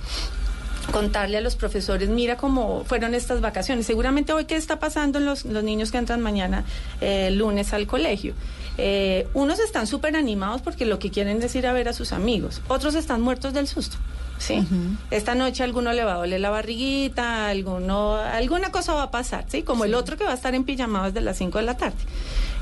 contarle 0.90 1.36
a 1.36 1.40
los 1.40 1.56
profesores, 1.56 2.08
mira 2.08 2.36
cómo 2.36 2.84
fueron 2.84 3.14
estas 3.14 3.40
vacaciones. 3.40 3.86
Seguramente 3.86 4.32
hoy 4.32 4.46
qué 4.46 4.56
está 4.56 4.80
pasando 4.80 5.18
en 5.18 5.24
los, 5.24 5.44
niños 5.44 5.92
que 5.92 5.98
entran 5.98 6.20
mañana 6.20 6.64
eh, 7.00 7.30
lunes 7.30 7.72
al 7.72 7.86
colegio. 7.86 8.34
Eh, 8.82 9.28
unos 9.34 9.58
están 9.58 9.86
súper 9.86 10.16
animados 10.16 10.62
porque 10.62 10.86
lo 10.86 10.98
que 10.98 11.10
quieren 11.10 11.42
es 11.42 11.54
ir 11.54 11.66
a 11.66 11.72
ver 11.74 11.88
a 11.88 11.92
sus 11.92 12.12
amigos, 12.12 12.62
otros 12.68 12.94
están 12.94 13.20
muertos 13.20 13.52
del 13.52 13.68
susto. 13.68 13.98
Sí. 14.38 14.66
Esta 15.10 15.34
noche 15.34 15.62
a 15.62 15.66
alguno 15.66 15.92
le 15.92 16.02
va 16.02 16.14
a 16.14 16.16
doler 16.16 16.40
la 16.40 16.48
barriguita, 16.48 17.48
alguno, 17.48 18.14
alguna 18.14 18.72
cosa 18.72 18.94
va 18.94 19.02
a 19.02 19.10
pasar, 19.10 19.44
¿sí? 19.48 19.62
Como 19.62 19.84
el 19.84 19.92
otro 19.92 20.16
que 20.16 20.24
va 20.24 20.30
a 20.30 20.34
estar 20.34 20.54
en 20.54 20.64
pijama 20.64 21.04
desde 21.04 21.20
las 21.20 21.36
5 21.36 21.58
de 21.58 21.64
la 21.64 21.76
tarde. 21.76 21.98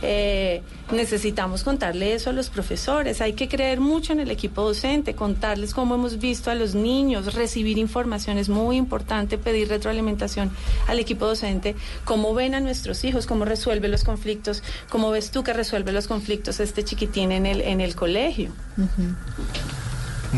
Eh, 0.02 0.62
necesitamos 0.92 1.64
contarle 1.64 2.14
eso 2.14 2.30
a 2.30 2.32
los 2.32 2.50
profesores, 2.50 3.20
hay 3.20 3.32
que 3.32 3.48
creer 3.48 3.80
mucho 3.80 4.12
en 4.12 4.20
el 4.20 4.30
equipo 4.30 4.62
docente, 4.62 5.14
contarles 5.14 5.74
cómo 5.74 5.96
hemos 5.96 6.18
visto 6.18 6.50
a 6.50 6.54
los 6.54 6.74
niños, 6.74 7.34
recibir 7.34 7.78
información 7.78 8.38
es 8.38 8.48
muy 8.48 8.76
importante, 8.76 9.38
pedir 9.38 9.68
retroalimentación 9.68 10.50
al 10.86 11.00
equipo 11.00 11.26
docente, 11.26 11.74
cómo 12.04 12.32
ven 12.32 12.54
a 12.54 12.60
nuestros 12.60 13.04
hijos, 13.04 13.26
cómo 13.26 13.44
resuelve 13.44 13.88
los 13.88 14.04
conflictos, 14.04 14.62
cómo 14.88 15.10
ves 15.10 15.30
tú 15.30 15.42
que 15.42 15.52
resuelve 15.52 15.92
los 15.92 16.06
conflictos 16.06 16.60
este 16.60 16.84
chiquitín 16.84 17.32
en 17.32 17.46
el, 17.46 17.60
en 17.60 17.80
el 17.80 17.94
colegio. 17.96 18.52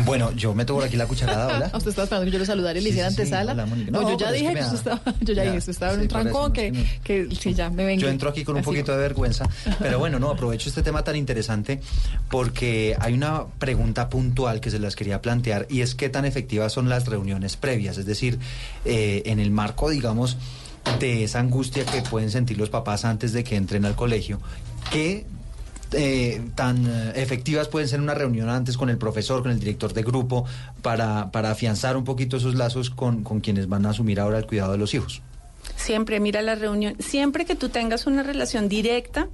Bueno, 0.05 0.31
yo 0.31 0.53
me 0.53 0.65
tomo 0.65 0.81
aquí 0.81 0.95
la 0.95 1.05
cucharada, 1.05 1.55
¿hola? 1.55 1.65
¿Usted 1.73 1.89
estaba 1.89 2.03
esperando 2.03 2.25
que 2.25 2.31
yo 2.31 2.39
lo 2.39 2.45
saludara 2.45 2.79
y 2.79 2.81
le 2.81 2.89
hiciera 2.89 3.07
antesala? 3.07 3.53
no, 3.53 4.09
yo 4.09 4.17
ya 4.17 4.31
dije 4.31 4.53
que, 4.53 4.61
usted 4.61 4.75
estaba, 4.75 5.01
yo 5.21 5.33
ya, 5.33 5.43
dije, 5.43 5.57
usted 5.57 5.71
estaba 5.71 5.93
en 5.93 6.01
un 6.01 6.07
trancón 6.07 6.53
que, 6.53 6.85
que, 7.03 7.27
sí, 7.39 7.53
ya 7.53 7.69
me 7.69 7.85
vengo. 7.85 8.01
Yo 8.01 8.09
entro 8.09 8.29
aquí 8.29 8.43
con 8.43 8.55
un 8.55 8.63
poquito 8.63 8.91
de 8.91 8.99
vergüenza, 8.99 9.47
pero 9.79 9.99
bueno, 9.99 10.19
no, 10.19 10.29
aprovecho 10.29 10.69
este 10.69 10.81
tema 10.81 11.03
tan 11.03 11.15
interesante 11.15 11.81
porque 12.29 12.95
hay 12.99 13.13
una 13.13 13.45
pregunta 13.59 14.09
puntual 14.09 14.61
que 14.61 14.71
se 14.71 14.79
las 14.79 14.95
quería 14.95 15.21
plantear 15.21 15.67
y 15.69 15.81
es 15.81 15.95
qué 15.95 16.09
tan 16.09 16.25
efectivas 16.25 16.71
son 16.71 16.89
las 16.89 17.07
reuniones 17.07 17.57
previas, 17.57 17.97
es 17.97 18.05
decir, 18.05 18.39
eh, 18.85 19.23
en 19.25 19.39
el 19.39 19.51
marco, 19.51 19.89
digamos, 19.89 20.37
de 20.99 21.23
esa 21.23 21.39
angustia 21.39 21.85
que 21.85 22.01
pueden 22.01 22.31
sentir 22.31 22.57
los 22.57 22.69
papás 22.69 23.05
antes 23.05 23.33
de 23.33 23.43
que 23.43 23.55
entren 23.55 23.85
al 23.85 23.95
colegio, 23.95 24.39
¿qué 24.91 25.25
eh, 25.93 26.41
tan 26.55 26.85
eh, 26.85 27.13
efectivas 27.15 27.67
pueden 27.67 27.87
ser 27.87 27.99
una 27.99 28.13
reunión 28.13 28.49
antes 28.49 28.77
con 28.77 28.89
el 28.89 28.97
profesor, 28.97 29.41
con 29.41 29.51
el 29.51 29.59
director 29.59 29.93
de 29.93 30.03
grupo, 30.03 30.45
para, 30.81 31.31
para 31.31 31.51
afianzar 31.51 31.97
un 31.97 32.03
poquito 32.03 32.37
esos 32.37 32.55
lazos 32.55 32.89
con, 32.89 33.23
con 33.23 33.39
quienes 33.39 33.67
van 33.67 33.85
a 33.85 33.89
asumir 33.89 34.19
ahora 34.19 34.37
el 34.37 34.45
cuidado 34.45 34.71
de 34.71 34.77
los 34.77 34.93
hijos? 34.93 35.21
Siempre, 35.75 36.19
mira 36.19 36.41
la 36.41 36.55
reunión, 36.55 36.95
siempre 36.99 37.45
que 37.45 37.55
tú 37.55 37.69
tengas 37.69 38.07
una 38.07 38.23
relación 38.23 38.69
directa 38.69 39.27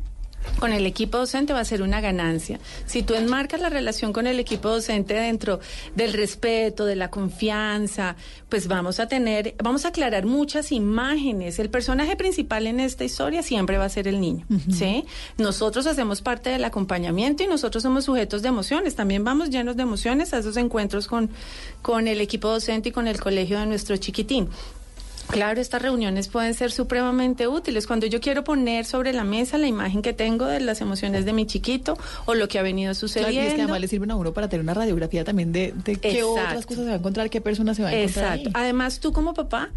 con 0.60 0.74
el 0.74 0.86
equipo 0.86 1.18
docente 1.18 1.54
va 1.54 1.60
a 1.60 1.66
ser 1.66 1.82
una 1.82 2.02
ganancia. 2.02 2.60
Si 2.86 3.04
tú 3.04 3.14
enmarcas 3.14 3.62
la 3.62 3.70
relación 3.70 4.14
con 4.14 4.28
el 4.28 4.40
equipo 4.40 4.70
docente 4.70 5.14
dentro 5.14 5.60
del 5.96 6.14
respeto, 6.14 6.86
de 6.86 6.96
la 6.96 7.10
confianza, 7.10 8.16
pues 8.50 8.68
vamos 8.68 9.00
a 9.00 9.08
tener, 9.08 9.56
vamos 9.62 9.86
a 9.86 9.90
aclarar 9.90 10.26
muchas 10.26 10.72
imágenes. 10.72 11.60
El 11.60 11.70
personaje 11.70 12.16
principal 12.16 12.68
en 12.68 12.80
esta 12.80 13.04
historia 13.04 13.44
siempre 13.44 13.78
va 13.78 13.86
a 13.86 13.90
ser 13.90 14.08
el 14.08 14.20
niño, 14.20 14.46
¿sí? 14.72 15.06
Nosotros 15.38 15.86
hacemos 15.86 16.22
parte 16.22 16.50
del 16.50 16.66
acompañamiento 16.66 17.44
y 17.44 17.48
nosotros 17.48 17.84
somos 17.84 18.06
sujetos 18.06 18.42
de 18.42 18.50
emociones. 18.50 18.96
También 18.96 19.24
vamos 19.24 19.50
llenos 19.50 19.76
de 19.76 19.84
emociones 19.84 20.34
a 20.34 20.40
esos 20.40 20.58
encuentros 20.58 21.08
con, 21.08 21.30
con 21.82 22.08
el 22.08 22.22
equipo 22.22 22.50
docente 22.50 22.90
y 22.90 22.92
con 22.92 23.08
el 23.08 23.20
colegio 23.20 23.60
de 23.60 23.66
nuestro 23.66 23.98
chiquitín. 23.98 24.50
Claro, 25.30 25.60
estas 25.60 25.82
reuniones 25.82 26.28
pueden 26.30 26.54
ser 26.54 26.72
supremamente 26.72 27.48
útiles. 27.48 27.86
Cuando 27.86 28.06
yo 28.06 28.22
quiero 28.22 28.44
poner 28.44 28.86
sobre 28.86 29.14
la 29.14 29.24
mesa 29.24 29.58
la 29.58 29.68
imagen 29.68 30.02
que 30.02 30.14
tengo 30.14 30.46
de 30.46 30.60
las 30.60 30.82
emociones 30.82 31.26
de 31.26 31.34
mi 31.34 31.46
chiquito 31.46 31.98
o 32.26 32.34
lo 32.34 32.48
que 32.48 32.60
ha 32.60 32.62
venido 32.62 32.94
sucediendo. 32.94 33.34
Claro, 33.34 33.46
y 33.46 33.50
es 33.50 33.54
que 33.56 33.62
además 33.62 33.82
le 33.82 33.88
sirven 33.88 34.12
a 34.12 34.16
uno 34.16 34.34
para 34.34 34.48
tener 34.48 34.64
una 34.64 34.74
radiografía 34.74 35.24
también 35.24 35.52
de, 35.52 35.74
de 35.84 35.98
qué 35.98 36.24
otras 36.24 36.66
cosas 36.66 36.84
se 36.84 36.90
va 36.90 36.96
a 36.96 37.00
encontrar, 37.00 37.30
qué 37.30 37.42
personas 37.42 37.78
se 37.78 37.84
va 37.84 37.90
a 37.90 37.94
encontrar. 37.94 38.38
Exacto. 38.38 38.60
Además, 38.60 39.00
tú 39.00 39.12
como 39.12 39.34
papá 39.34 39.70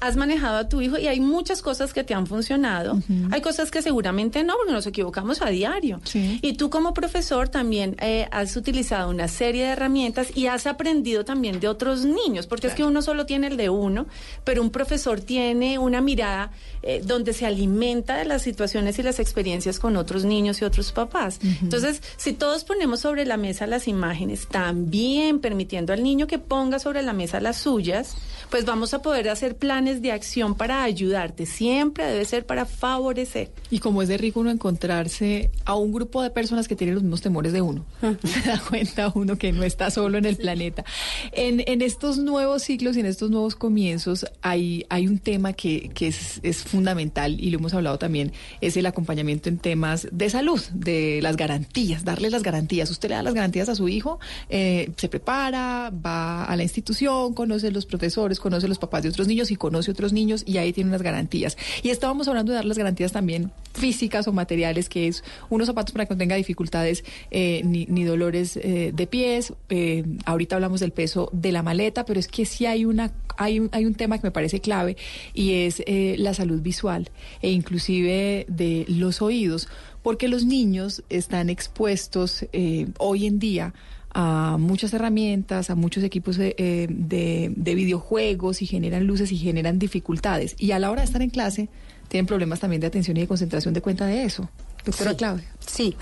has 0.00 0.16
manejado 0.16 0.56
a 0.56 0.68
tu 0.68 0.80
hijo 0.80 0.98
y 0.98 1.06
hay 1.06 1.20
muchas 1.20 1.62
cosas 1.62 1.92
que 1.92 2.04
te 2.04 2.14
han 2.14 2.26
funcionado. 2.26 2.98
Hay 3.30 3.40
cosas 3.40 3.70
que 3.70 3.82
seguramente 3.82 4.42
no, 4.44 4.54
porque 4.56 4.72
nos 4.72 4.86
equivocamos 4.86 5.42
a 5.42 5.50
diario. 5.50 6.00
Y 6.14 6.54
tú 6.54 6.70
como 6.70 6.94
profesor 6.94 7.48
también 7.48 7.96
eh, 8.00 8.26
has 8.30 8.56
utilizado 8.56 9.10
una 9.10 9.28
serie 9.28 9.64
de 9.64 9.70
herramientas 9.70 10.28
y 10.34 10.46
has 10.46 10.66
aprendido 10.66 11.24
también 11.24 11.60
de 11.60 11.68
otros 11.68 12.04
niños, 12.04 12.46
porque 12.46 12.66
es 12.66 12.74
que 12.74 12.84
uno 12.84 13.02
solo 13.02 13.26
tiene 13.26 13.48
el 13.48 13.56
de 13.56 13.68
uno, 13.68 14.06
pero 14.44 14.62
un 14.62 14.70
profesor 14.70 15.20
tiene 15.20 15.78
una 15.78 16.00
mirada 16.00 16.50
eh, 16.82 17.02
donde 17.04 17.32
se 17.32 17.46
alimenta 17.46 18.16
de 18.16 18.24
las 18.24 18.42
situaciones 18.42 18.98
y 18.98 19.02
las 19.02 19.18
experiencias 19.18 19.78
con 19.78 19.96
otros 19.96 20.24
niños 20.24 20.60
y 20.62 20.64
otros 20.64 20.92
papás. 20.92 21.38
Entonces, 21.62 22.02
si 22.16 22.32
todos 22.32 22.64
ponemos 22.64 23.00
sobre 23.00 23.26
la 23.26 23.36
mesa 23.36 23.66
las 23.66 23.88
imágenes, 23.88 24.46
también 24.46 25.40
permitiendo 25.40 25.92
al 25.92 26.02
niño 26.02 26.26
que 26.26 26.38
ponga 26.38 26.78
sobre 26.78 27.02
la 27.02 27.12
mesa 27.12 27.40
las 27.40 27.58
suyas, 27.58 28.16
pues 28.50 28.64
vamos 28.64 28.94
a 28.94 29.02
poder 29.02 29.28
hacer 29.28 29.56
planes 29.56 29.89
de 29.98 30.12
acción 30.12 30.54
para 30.54 30.82
ayudarte. 30.82 31.46
Siempre 31.46 32.06
debe 32.06 32.24
ser 32.24 32.46
para 32.46 32.64
favorecer. 32.64 33.50
Y 33.70 33.80
como 33.80 34.02
es 34.02 34.08
de 34.08 34.16
rico 34.16 34.40
uno 34.40 34.50
encontrarse 34.50 35.50
a 35.64 35.74
un 35.74 35.92
grupo 35.92 36.22
de 36.22 36.30
personas 36.30 36.68
que 36.68 36.76
tienen 36.76 36.94
los 36.94 37.02
mismos 37.02 37.20
temores 37.20 37.52
de 37.52 37.62
uno, 37.62 37.84
se 38.24 38.48
da 38.48 38.60
cuenta 38.60 39.12
uno 39.14 39.36
que 39.36 39.52
no 39.52 39.64
está 39.64 39.90
solo 39.90 40.18
en 40.18 40.24
el 40.24 40.36
planeta. 40.36 40.84
En, 41.32 41.62
en, 41.66 41.82
estos 41.82 42.18
nuevos 42.18 42.62
ciclos 42.62 42.96
y 42.96 43.00
en 43.00 43.06
estos 43.06 43.30
nuevos 43.30 43.56
comienzos 43.56 44.26
hay, 44.42 44.84
hay 44.88 45.06
un 45.06 45.18
tema 45.18 45.52
que, 45.52 45.90
que 45.94 46.08
es, 46.08 46.40
es 46.42 46.62
fundamental 46.62 47.40
y 47.40 47.50
lo 47.50 47.58
hemos 47.58 47.74
hablado 47.74 47.98
también, 47.98 48.32
es 48.60 48.76
el 48.76 48.86
acompañamiento 48.86 49.48
en 49.48 49.58
temas 49.58 50.08
de 50.12 50.30
salud, 50.30 50.60
de 50.72 51.20
las 51.22 51.36
garantías, 51.36 52.04
darle 52.04 52.30
las 52.30 52.42
garantías. 52.42 52.90
Usted 52.90 53.08
le 53.08 53.14
da 53.16 53.22
las 53.22 53.34
garantías 53.34 53.68
a 53.68 53.74
su 53.74 53.88
hijo, 53.88 54.20
eh, 54.48 54.92
se 54.96 55.08
prepara, 55.08 55.90
va 55.90 56.44
a 56.44 56.56
la 56.56 56.62
institución, 56.62 57.34
conoce 57.34 57.70
los 57.70 57.86
profesores, 57.86 58.38
conoce 58.38 58.68
los 58.68 58.78
papás 58.78 59.02
de 59.02 59.08
otros 59.08 59.26
niños 59.26 59.50
y 59.50 59.56
conoce 59.56 59.79
a 59.88 59.92
otros 59.92 60.12
niños 60.12 60.44
y 60.46 60.58
ahí 60.58 60.72
tiene 60.72 60.88
unas 60.88 61.02
garantías. 61.02 61.56
Y 61.82 61.90
estábamos 61.90 62.28
hablando 62.28 62.52
de 62.52 62.56
dar 62.56 62.64
las 62.64 62.78
garantías 62.78 63.12
también 63.12 63.50
físicas 63.74 64.26
o 64.28 64.32
materiales, 64.32 64.88
que 64.88 65.08
es 65.08 65.22
unos 65.48 65.66
zapatos 65.66 65.92
para 65.92 66.06
que 66.06 66.14
no 66.14 66.18
tenga 66.18 66.36
dificultades 66.36 67.04
eh, 67.30 67.62
ni, 67.64 68.04
dolores 68.04 68.56
eh, 68.56 68.92
de 68.94 69.06
pies. 69.06 69.52
Eh, 69.68 70.04
ahorita 70.24 70.56
hablamos 70.56 70.80
del 70.80 70.92
peso 70.92 71.30
de 71.32 71.52
la 71.52 71.62
maleta, 71.62 72.04
pero 72.04 72.20
es 72.20 72.28
que 72.28 72.44
sí 72.44 72.66
hay 72.66 72.84
una 72.84 73.12
hay, 73.36 73.68
hay 73.72 73.86
un 73.86 73.94
tema 73.94 74.18
que 74.18 74.26
me 74.26 74.32
parece 74.32 74.60
clave 74.60 74.98
y 75.32 75.54
es 75.54 75.82
la 76.18 76.34
salud 76.34 76.60
visual 76.60 77.08
e 77.40 77.50
inclusive 77.50 78.44
de 78.48 78.84
los 78.88 79.22
oídos, 79.22 79.68
porque 80.02 80.28
los 80.28 80.44
niños 80.44 81.02
están 81.08 81.50
expuestos 81.50 82.46
eh, 82.52 82.88
hoy 82.98 83.26
en 83.26 83.38
día 83.38 83.74
a 84.12 84.56
muchas 84.58 84.92
herramientas, 84.92 85.70
a 85.70 85.74
muchos 85.74 86.02
equipos 86.02 86.36
de, 86.36 86.54
eh, 86.58 86.88
de, 86.90 87.52
de, 87.54 87.74
videojuegos 87.74 88.60
y 88.60 88.66
generan 88.66 89.06
luces 89.06 89.30
y 89.30 89.38
generan 89.38 89.78
dificultades. 89.78 90.56
Y 90.58 90.72
a 90.72 90.78
la 90.78 90.90
hora 90.90 91.02
de 91.02 91.06
estar 91.06 91.22
en 91.22 91.30
clase 91.30 91.68
tienen 92.08 92.26
problemas 92.26 92.58
también 92.58 92.80
de 92.80 92.88
atención 92.88 93.16
y 93.16 93.20
de 93.20 93.28
concentración 93.28 93.72
de 93.72 93.80
cuenta 93.80 94.06
de 94.06 94.24
eso. 94.24 94.50
Doctora 94.84 95.10
sí, 95.10 95.16
Claudia. 95.16 95.44
Sí, 95.64 95.96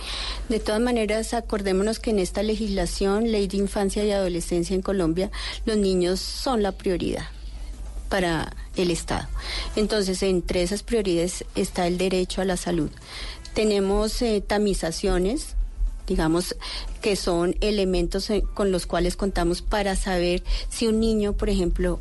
de 0.48 0.60
todas 0.60 0.80
maneras, 0.80 1.34
acordémonos 1.34 1.98
que 1.98 2.10
en 2.10 2.18
esta 2.18 2.42
legislación, 2.42 3.30
Ley 3.30 3.46
de 3.46 3.58
Infancia 3.58 4.04
y 4.04 4.12
Adolescencia 4.12 4.74
en 4.74 4.82
Colombia, 4.82 5.30
los 5.66 5.76
niños 5.76 6.20
son 6.20 6.62
la 6.62 6.72
prioridad 6.72 7.24
para 8.08 8.56
el 8.76 8.90
Estado. 8.90 9.28
Entonces, 9.76 10.22
entre 10.22 10.62
esas 10.62 10.82
prioridades 10.82 11.44
está 11.54 11.86
el 11.86 11.98
derecho 11.98 12.40
a 12.40 12.44
la 12.44 12.56
salud. 12.56 12.90
Tenemos 13.58 14.22
eh, 14.22 14.40
tamizaciones 14.40 15.56
digamos, 16.06 16.56
que 17.02 17.16
son 17.16 17.56
elementos 17.60 18.30
eh, 18.30 18.42
con 18.54 18.72
los 18.72 18.86
cuales 18.86 19.16
contamos 19.16 19.62
para 19.62 19.94
saber 19.96 20.42
si 20.68 20.86
un 20.86 21.00
niño, 21.00 21.34
por 21.34 21.50
ejemplo, 21.50 22.00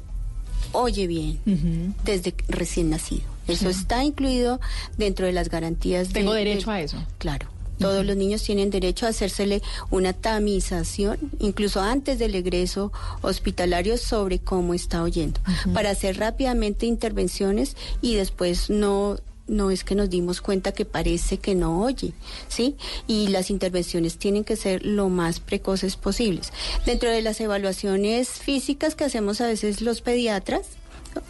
oye 0.71 1.07
bien 1.07 1.39
uh 1.45 1.49
-huh. 1.49 1.93
desde 2.05 2.33
recién 2.47 2.89
nacido. 2.89 3.23
Eso 3.47 3.65
uh 3.65 3.71
-huh. 3.71 3.79
está 3.81 4.03
incluido 4.03 4.59
dentro 4.97 5.25
de 5.25 5.33
las 5.33 5.49
garantías. 5.49 6.09
Tengo 6.09 6.33
de, 6.33 6.45
derecho 6.45 6.69
de, 6.71 6.77
a 6.77 6.81
eso. 6.81 6.97
Claro. 7.17 7.47
Todos 7.79 7.97
uh 7.97 8.01
-huh. 8.01 8.05
los 8.05 8.17
niños 8.17 8.43
tienen 8.43 8.69
derecho 8.69 9.05
a 9.05 9.09
hacérsele 9.09 9.61
una 9.91 10.13
tamización, 10.13 11.17
incluso 11.39 11.81
antes 11.81 12.17
del 12.17 12.33
egreso 12.35 12.91
hospitalario, 13.21 13.97
sobre 13.97 14.39
cómo 14.39 14.73
está 14.73 15.03
oyendo, 15.03 15.41
para 15.73 15.89
hacer 15.89 16.17
rápidamente 16.17 16.85
intervenciones 16.85 17.75
y 18.01 18.15
después 18.15 18.69
no 18.69 19.17
no 19.47 19.71
es 19.71 19.83
que 19.83 19.95
nos 19.95 20.09
dimos 20.09 20.41
cuenta 20.41 20.71
que 20.71 20.85
parece 20.85 21.37
que 21.37 21.55
no 21.55 21.81
oye, 21.81 22.13
¿sí? 22.47 22.75
Y 23.07 23.27
las 23.27 23.49
intervenciones 23.49 24.17
tienen 24.17 24.43
que 24.43 24.55
ser 24.55 24.85
lo 24.85 25.09
más 25.09 25.39
precoces 25.39 25.95
posibles. 25.95 26.51
Dentro 26.85 27.09
de 27.09 27.21
las 27.21 27.39
evaluaciones 27.41 28.29
físicas 28.29 28.95
que 28.95 29.05
hacemos 29.05 29.41
a 29.41 29.47
veces 29.47 29.81
los 29.81 30.01
pediatras, 30.01 30.67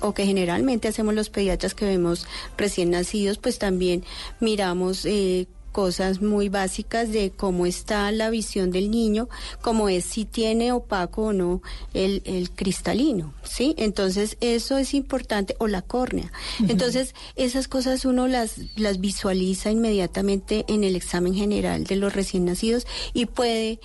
o 0.01 0.13
que 0.13 0.25
generalmente 0.25 0.87
hacemos 0.87 1.13
los 1.13 1.29
pediatras 1.29 1.73
que 1.73 1.85
vemos 1.85 2.25
recién 2.57 2.91
nacidos, 2.91 3.37
pues 3.37 3.57
también 3.59 4.03
miramos 4.39 5.05
eh, 5.05 5.47
cosas 5.77 6.23
muy 6.23 6.49
básicas 6.49 7.11
de 7.11 7.29
cómo 7.29 7.67
está 7.67 8.11
la 8.11 8.31
visión 8.31 8.71
del 8.71 8.89
niño, 8.89 9.29
como 9.61 9.89
es 9.89 10.05
si 10.05 10.25
tiene 10.25 10.71
opaco 10.71 11.25
o 11.25 11.33
no 11.33 11.61
el, 11.93 12.23
el 12.25 12.49
cristalino, 12.49 13.35
¿sí? 13.43 13.75
Entonces 13.77 14.37
eso 14.41 14.79
es 14.79 14.95
importante, 14.95 15.55
o 15.59 15.67
la 15.67 15.83
córnea. 15.83 16.31
Uh 16.31 16.63
-huh. 16.63 16.71
Entonces 16.71 17.13
esas 17.35 17.67
cosas 17.67 18.05
uno 18.05 18.27
las, 18.27 18.55
las 18.75 18.99
visualiza 18.99 19.69
inmediatamente 19.69 20.65
en 20.67 20.83
el 20.83 20.95
examen 20.95 21.35
general 21.35 21.83
de 21.83 21.95
los 21.97 22.11
recién 22.11 22.45
nacidos 22.45 22.87
y 23.13 23.27
puede 23.27 23.79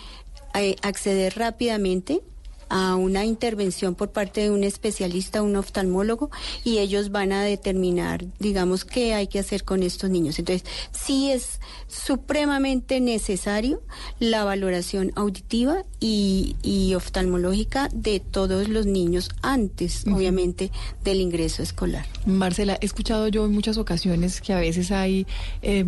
eh, 0.55 0.77
acceder 0.81 1.35
rápidamente 1.37 2.23
a 2.73 2.97
una 2.97 3.27
intervención 3.27 3.95
por 3.95 4.13
parte 4.13 4.41
de 4.41 4.51
un 4.51 4.65
especialista, 4.65 5.43
un 5.43 5.57
oftalmólogo, 5.57 6.31
y 6.65 6.79
ellos 6.79 7.11
van 7.11 7.33
a 7.33 7.45
determinar, 7.45 8.25
digamos, 8.39 8.87
qué 8.87 9.13
hay 9.13 9.27
que 9.27 9.39
hacer 9.39 9.63
con 9.65 9.83
estos 9.83 10.09
niños. 10.09 10.39
Entonces, 10.39 10.67
sí 10.91 11.31
es 11.31 11.61
supremamente 11.87 12.99
necesario 12.99 13.83
la 14.19 14.45
valoración 14.45 15.13
auditiva 15.17 15.85
y, 16.01 16.57
y 16.63 16.95
oftalmológica 16.95 17.91
de 17.93 18.21
todos 18.21 18.71
los 18.71 18.87
niños 18.87 19.29
antes, 19.43 20.05
uh 20.07 20.11
-huh. 20.11 20.17
obviamente, 20.17 20.71
del 21.05 21.21
ingreso 21.21 21.63
escolar. 21.63 22.07
Marcela, 22.25 22.79
he 22.81 22.87
escuchado 22.87 23.29
yo 23.29 23.45
en 23.45 23.53
muchas 23.53 23.77
ocasiones 23.77 24.41
que 24.41 24.55
a 24.55 24.61
veces 24.61 24.91
hay 24.93 25.27
eh, 25.61 25.85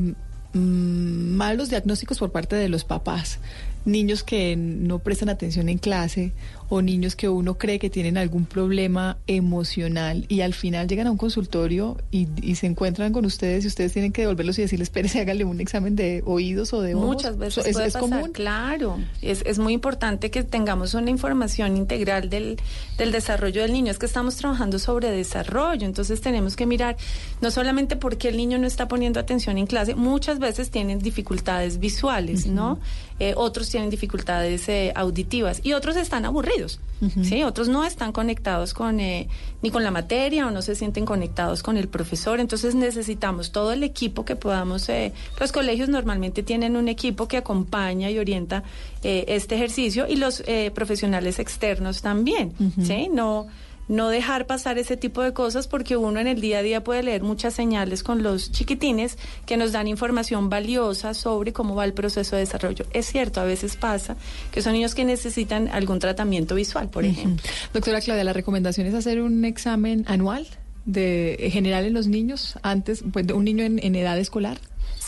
malos 0.52 1.70
diagnósticos 1.70 2.18
por 2.18 2.30
parte 2.30 2.56
de 2.56 2.68
los 2.68 2.84
papás 2.84 3.38
niños 3.84 4.22
que 4.22 4.56
no 4.56 4.98
prestan 4.98 5.28
atención 5.28 5.68
en 5.68 5.78
clase 5.78 6.32
o 6.68 6.82
niños 6.82 7.16
que 7.16 7.28
uno 7.28 7.58
cree 7.58 7.78
que 7.78 7.90
tienen 7.90 8.16
algún 8.16 8.46
problema 8.46 9.16
emocional 9.26 10.24
y 10.28 10.40
al 10.40 10.54
final 10.54 10.88
llegan 10.88 11.06
a 11.06 11.10
un 11.10 11.16
consultorio 11.16 11.96
y, 12.10 12.28
y 12.42 12.54
se 12.56 12.66
encuentran 12.66 13.12
con 13.12 13.24
ustedes 13.24 13.64
y 13.64 13.68
ustedes 13.68 13.92
tienen 13.92 14.12
que 14.12 14.22
devolverlos 14.22 14.58
y 14.58 14.62
decirles, 14.62 14.88
espérese, 14.88 15.20
hágale 15.20 15.44
un 15.44 15.60
examen 15.60 15.96
de 15.96 16.22
oídos 16.26 16.72
o 16.72 16.80
de 16.80 16.94
ojos. 16.94 17.06
Muchas 17.06 17.38
veces 17.38 17.66
es, 17.66 17.72
puede 17.74 17.86
es 17.88 17.92
pasar, 17.94 18.10
común. 18.10 18.32
Claro, 18.32 18.98
es, 19.22 19.42
es 19.46 19.58
muy 19.58 19.72
importante 19.72 20.30
que 20.30 20.42
tengamos 20.42 20.94
una 20.94 21.10
información 21.10 21.76
integral 21.76 22.30
del, 22.30 22.56
del 22.98 23.12
desarrollo 23.12 23.62
del 23.62 23.72
niño. 23.72 23.90
Es 23.90 23.98
que 23.98 24.06
estamos 24.06 24.36
trabajando 24.36 24.78
sobre 24.78 25.10
desarrollo, 25.10 25.86
entonces 25.86 26.20
tenemos 26.20 26.56
que 26.56 26.66
mirar 26.66 26.96
no 27.40 27.50
solamente 27.50 27.96
por 27.96 28.16
qué 28.16 28.28
el 28.28 28.36
niño 28.36 28.58
no 28.58 28.66
está 28.66 28.88
poniendo 28.88 29.20
atención 29.20 29.58
en 29.58 29.66
clase, 29.66 29.94
muchas 29.94 30.38
veces 30.38 30.70
tienen 30.70 30.98
dificultades 30.98 31.78
visuales, 31.78 32.46
uh 32.46 32.48
-huh. 32.48 32.52
¿no? 32.52 32.78
Eh, 33.20 33.32
otros 33.36 33.70
tienen 33.70 33.90
dificultades 33.90 34.68
eh, 34.68 34.92
auditivas 34.96 35.60
y 35.62 35.72
otros 35.72 35.96
están 35.96 36.24
aburridos, 36.24 36.53
uh 37.00 37.06
-huh. 37.06 37.24
¿sí? 37.24 37.42
Otros 37.42 37.68
no 37.68 37.84
están 37.84 38.12
conectados 38.12 38.74
con 38.74 39.00
eh, 39.00 39.28
ni 39.62 39.70
con 39.70 39.82
la 39.82 39.90
materia 39.90 40.46
o 40.46 40.50
no 40.50 40.62
se 40.62 40.74
sienten 40.74 41.04
conectados 41.04 41.62
con 41.62 41.76
el 41.76 41.88
profesor. 41.88 42.40
Entonces 42.40 42.74
necesitamos 42.74 43.50
todo 43.52 43.72
el 43.72 43.82
equipo 43.82 44.24
que 44.24 44.36
podamos. 44.36 44.88
Eh, 44.88 45.12
los 45.40 45.52
colegios 45.52 45.88
normalmente 45.88 46.42
tienen 46.42 46.76
un 46.76 46.88
equipo 46.88 47.26
que 47.26 47.36
acompaña 47.36 48.10
y 48.10 48.18
orienta 48.18 48.62
eh, 49.02 49.24
este 49.28 49.54
ejercicio 49.56 50.06
y 50.08 50.16
los 50.16 50.42
profesionales 50.74 51.38
externos 51.38 52.02
también, 52.02 52.52
uh 52.58 52.64
-huh. 52.64 52.86
¿sí? 52.86 53.08
No 53.12 53.46
no 53.88 54.08
dejar 54.08 54.46
pasar 54.46 54.78
ese 54.78 54.96
tipo 54.96 55.22
de 55.22 55.32
cosas 55.32 55.68
porque 55.68 55.96
uno 55.96 56.20
en 56.20 56.26
el 56.26 56.40
día 56.40 56.58
a 56.58 56.62
día 56.62 56.84
puede 56.84 57.02
leer 57.02 57.22
muchas 57.22 57.54
señales 57.54 58.02
con 58.02 58.22
los 58.22 58.50
chiquitines 58.52 59.18
que 59.46 59.56
nos 59.56 59.72
dan 59.72 59.88
información 59.88 60.48
valiosa 60.48 61.14
sobre 61.14 61.52
cómo 61.52 61.74
va 61.74 61.84
el 61.84 61.92
proceso 61.92 62.36
de 62.36 62.40
desarrollo. 62.40 62.86
Es 62.92 63.06
cierto, 63.06 63.40
a 63.40 63.44
veces 63.44 63.76
pasa 63.76 64.16
que 64.50 64.62
son 64.62 64.72
niños 64.72 64.94
que 64.94 65.04
necesitan 65.04 65.68
algún 65.68 65.98
tratamiento 65.98 66.54
visual, 66.54 66.88
por 66.88 67.04
uh 67.04 67.08
-huh. 67.08 67.10
ejemplo. 67.10 67.50
Doctora 67.72 68.00
Claudia, 68.00 68.24
la 68.24 68.32
recomendación 68.32 68.86
es 68.86 68.94
hacer 68.94 69.20
un 69.20 69.44
examen 69.44 70.04
anual 70.08 70.46
de 70.86 71.48
general 71.50 71.86
en 71.86 71.94
los 71.94 72.06
niños 72.06 72.58
antes, 72.62 73.04
pues 73.12 73.26
de 73.26 73.32
un 73.32 73.44
niño 73.44 73.64
en, 73.64 73.78
en 73.82 73.94
edad 73.94 74.18
escolar. 74.18 74.58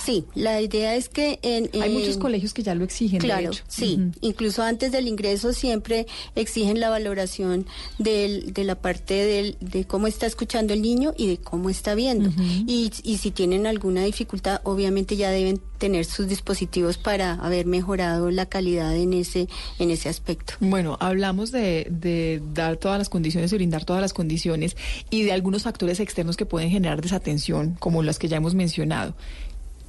Sí, 0.07 0.24
la 0.36 0.61
idea 0.61 0.94
es 0.94 1.09
que 1.09 1.40
en, 1.42 1.68
Hay 1.82 1.90
muchos 1.90 2.16
colegios 2.16 2.54
que 2.54 2.62
ya 2.62 2.76
lo 2.76 2.84
exigen, 2.84 3.18
de 3.18 3.26
Claro, 3.26 3.48
hecho. 3.50 3.64
sí. 3.66 3.98
Incluso 4.20 4.62
antes 4.62 4.92
del 4.92 5.09
ingreso 5.09 5.52
siempre 5.52 6.07
exigen 6.36 6.78
la 6.78 6.90
valoración 6.90 7.66
del- 7.98 8.52
de 8.52 8.62
la 8.62 8.76
parte 8.76 9.14
del- 9.14 9.57
de 9.61 9.84
cómo 9.84 10.07
está 10.07 10.26
escuchando 10.26 10.72
el 10.74 10.80
niño 10.82 11.12
y 11.16 11.26
de 11.26 11.38
cómo 11.38 11.70
está 11.70 11.96
viendo. 11.96 12.30
y, 12.68 12.92
y 13.02 13.16
si 13.18 13.32
tienen 13.32 13.66
alguna 13.66 14.04
dificultad, 14.04 14.61
obviamente 14.62 15.16
ya 15.16 15.30
deben 15.30 15.61
tener 15.78 16.04
sus 16.04 16.28
dispositivos 16.28 16.96
para 16.98 17.32
haber 17.34 17.66
mejorado 17.66 18.30
la 18.30 18.46
calidad 18.46 18.94
en 18.96 19.12
ese, 19.12 19.48
en 19.80 19.90
ese 19.90 20.09
aspecto. 20.09 20.54
Bueno, 20.61 20.96
hablamos 21.00 21.50
de, 21.50 21.88
de 21.90 22.40
dar 22.54 22.76
todas 22.76 22.96
las 22.98 23.09
condiciones 23.09 23.52
y 23.52 23.57
brindar 23.57 23.84
todas 23.84 24.00
las 24.00 24.12
condiciones 24.14 24.76
y 25.11 25.24
de 25.24 25.32
algunos 25.32 25.64
factores 25.64 25.98
externos 26.00 26.36
que 26.36 26.46
pueden 26.46 26.70
generar 26.70 27.02
desatención, 27.02 27.76
como 27.80 28.02
las 28.04 28.18
que 28.20 28.28
ya 28.28 28.36
hemos 28.36 28.54
mencionado. 28.54 29.14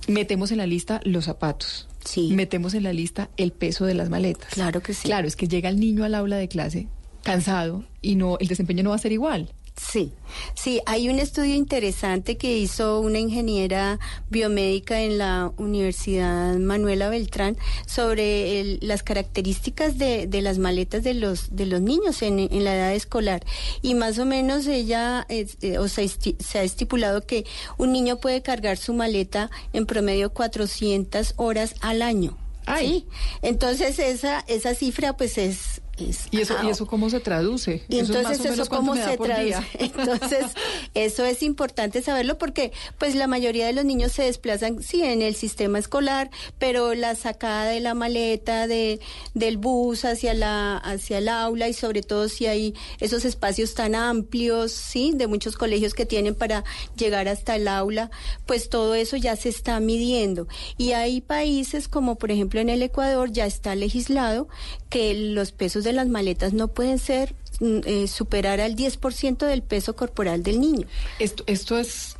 Metemos 0.08 0.52
en 0.52 0.58
la 0.58 0.68
lista 0.68 1.02
los 1.04 1.26
zapatos. 1.26 1.88
Sí. 2.04 2.32
Metemos 2.34 2.74
en 2.74 2.84
la 2.84 2.94
lista 2.94 3.30
el 3.38 3.52
peso 3.52 3.86
de 3.86 3.94
las 3.94 4.10
maletas. 4.10 4.50
Claro 4.54 4.82
que 4.82 4.94
sí. 4.94 5.04
Claro, 5.08 5.28
es 5.28 5.36
que 5.36 5.48
llega 5.48 5.70
el 5.70 5.80
niño 5.80 6.04
al 6.04 6.16
aula 6.16 6.38
de 6.38 6.48
clase 6.48 6.88
cansado 7.24 7.84
y 8.02 8.16
no 8.16 8.38
el 8.40 8.48
desempeño 8.48 8.84
no 8.84 8.92
va 8.92 8.96
a 8.96 9.00
ser 9.00 9.12
igual. 9.12 9.52
Sí, 9.80 10.12
sí, 10.56 10.82
hay 10.88 11.08
un 11.08 11.20
estudio 11.20 11.54
interesante 11.54 12.36
que 12.36 12.58
hizo 12.58 13.00
una 13.00 13.20
ingeniera 13.20 14.00
biomédica 14.30 15.02
en 15.02 15.20
la 15.20 15.52
Universidad 15.58 16.56
Manuela 16.58 17.10
Beltrán 17.10 17.58
sobre 17.86 18.60
el- 18.60 18.80
las 18.82 19.04
características 19.04 20.00
de, 20.00 20.26
de 20.26 20.42
las 20.42 20.58
maletas 20.58 21.04
de 21.04 21.14
los 21.14 21.56
de 21.56 21.68
los 21.68 21.80
niños 21.82 22.24
en, 22.24 22.40
en 22.40 22.64
la 22.64 22.76
edad 22.76 22.94
escolar 22.96 23.46
y 23.84 23.94
más 23.94 24.18
o 24.18 24.26
menos 24.26 24.66
ella 24.66 25.26
es- 25.30 25.58
eh, 25.62 25.78
o 25.78 25.86
esti- 25.86 26.36
se 26.42 26.58
ha 26.58 26.64
estipulado 26.64 27.22
que 27.26 27.46
un 27.78 27.92
niño 27.94 28.18
puede 28.20 28.42
cargar 28.42 28.78
su 28.78 28.94
maleta 28.96 29.52
en 29.74 29.86
promedio 29.86 30.34
400 30.34 31.36
horas 31.38 31.76
al 31.82 32.02
año. 32.02 32.36
Sí, 32.80 33.06
entonces 33.44 34.00
esa 34.00 34.44
esa 34.48 34.74
cifra 34.76 35.16
pues 35.16 35.38
es 35.38 35.82
es- 35.98 36.28
¿Y 36.32 36.42
eso, 36.42 36.56
ah, 36.58 36.64
¿y 36.66 36.70
eso 36.70 36.86
cómo 36.86 37.10
se 37.10 37.20
traduce? 37.20 37.84
y 37.90 38.00
Eso 38.00 38.14
entonces 38.14 38.46
eso 38.46 38.66
cómo 38.68 38.96
se 38.96 39.18
traduce. 39.18 39.58
Entonces, 39.80 40.46
eso 40.94 41.26
es 41.26 41.42
importante 41.44 42.02
saberlo 42.02 42.38
porque 42.38 42.72
pues 42.98 43.16
la 43.16 43.28
mayoría 43.28 43.66
de 43.66 43.74
los 43.74 43.86
niños 43.86 44.12
se 44.12 44.24
desplazan 44.24 44.82
sí 44.84 45.02
en 45.04 45.22
el 45.22 45.36
sistema 45.36 45.80
escolar, 45.80 46.30
pero 46.60 46.94
la 46.94 47.16
sacada 47.16 47.66
de 47.66 47.80
la 47.80 47.94
maleta 47.94 48.68
de 48.68 49.00
del 49.34 49.58
bus 49.58 50.06
hacia 50.06 50.34
la 50.34 50.78
hacia 50.78 51.18
el 51.20 51.30
aula 51.30 51.68
y 51.68 51.74
sobre 51.74 52.02
todo 52.04 52.30
si 52.30 52.46
hay 52.46 52.74
esos 53.00 53.26
espacios 53.26 53.74
tan 53.74 53.96
amplios, 53.96 54.72
sí, 54.72 55.12
de 55.16 55.28
muchos 55.28 55.56
colegios 55.58 55.94
que 55.94 56.06
tienen 56.06 56.36
para 56.36 56.64
llegar 56.96 57.28
hasta 57.28 57.56
el 57.56 57.68
aula, 57.68 58.12
pues 58.46 58.70
todo 58.70 58.94
eso 58.96 59.18
ya 59.18 59.36
se 59.36 59.50
está 59.50 59.80
midiendo. 59.80 60.48
Y 60.78 60.92
hay 60.92 61.22
países 61.22 61.88
como 61.88 62.18
por 62.18 62.32
ejemplo 62.32 62.60
en 62.60 62.70
el 62.70 62.82
Ecuador 62.82 63.32
ya 63.32 63.46
está 63.46 63.76
legislado 63.76 64.48
que 64.90 65.14
los 65.14 65.52
pesos 65.52 65.84
de 65.88 65.94
las 65.94 66.08
maletas 66.08 66.54
no 66.54 66.68
pueden 66.68 67.00
ser 67.00 67.34
mm, 67.60 67.80
eh, 67.86 68.08
superar 68.08 68.60
al 68.62 68.76
10% 68.76 69.46
del 69.46 69.62
peso 69.62 69.96
corporal 69.96 70.44
del 70.44 70.62
niño. 70.62 70.88
Esto, 71.20 71.44
esto 71.48 71.78
es 71.78 72.16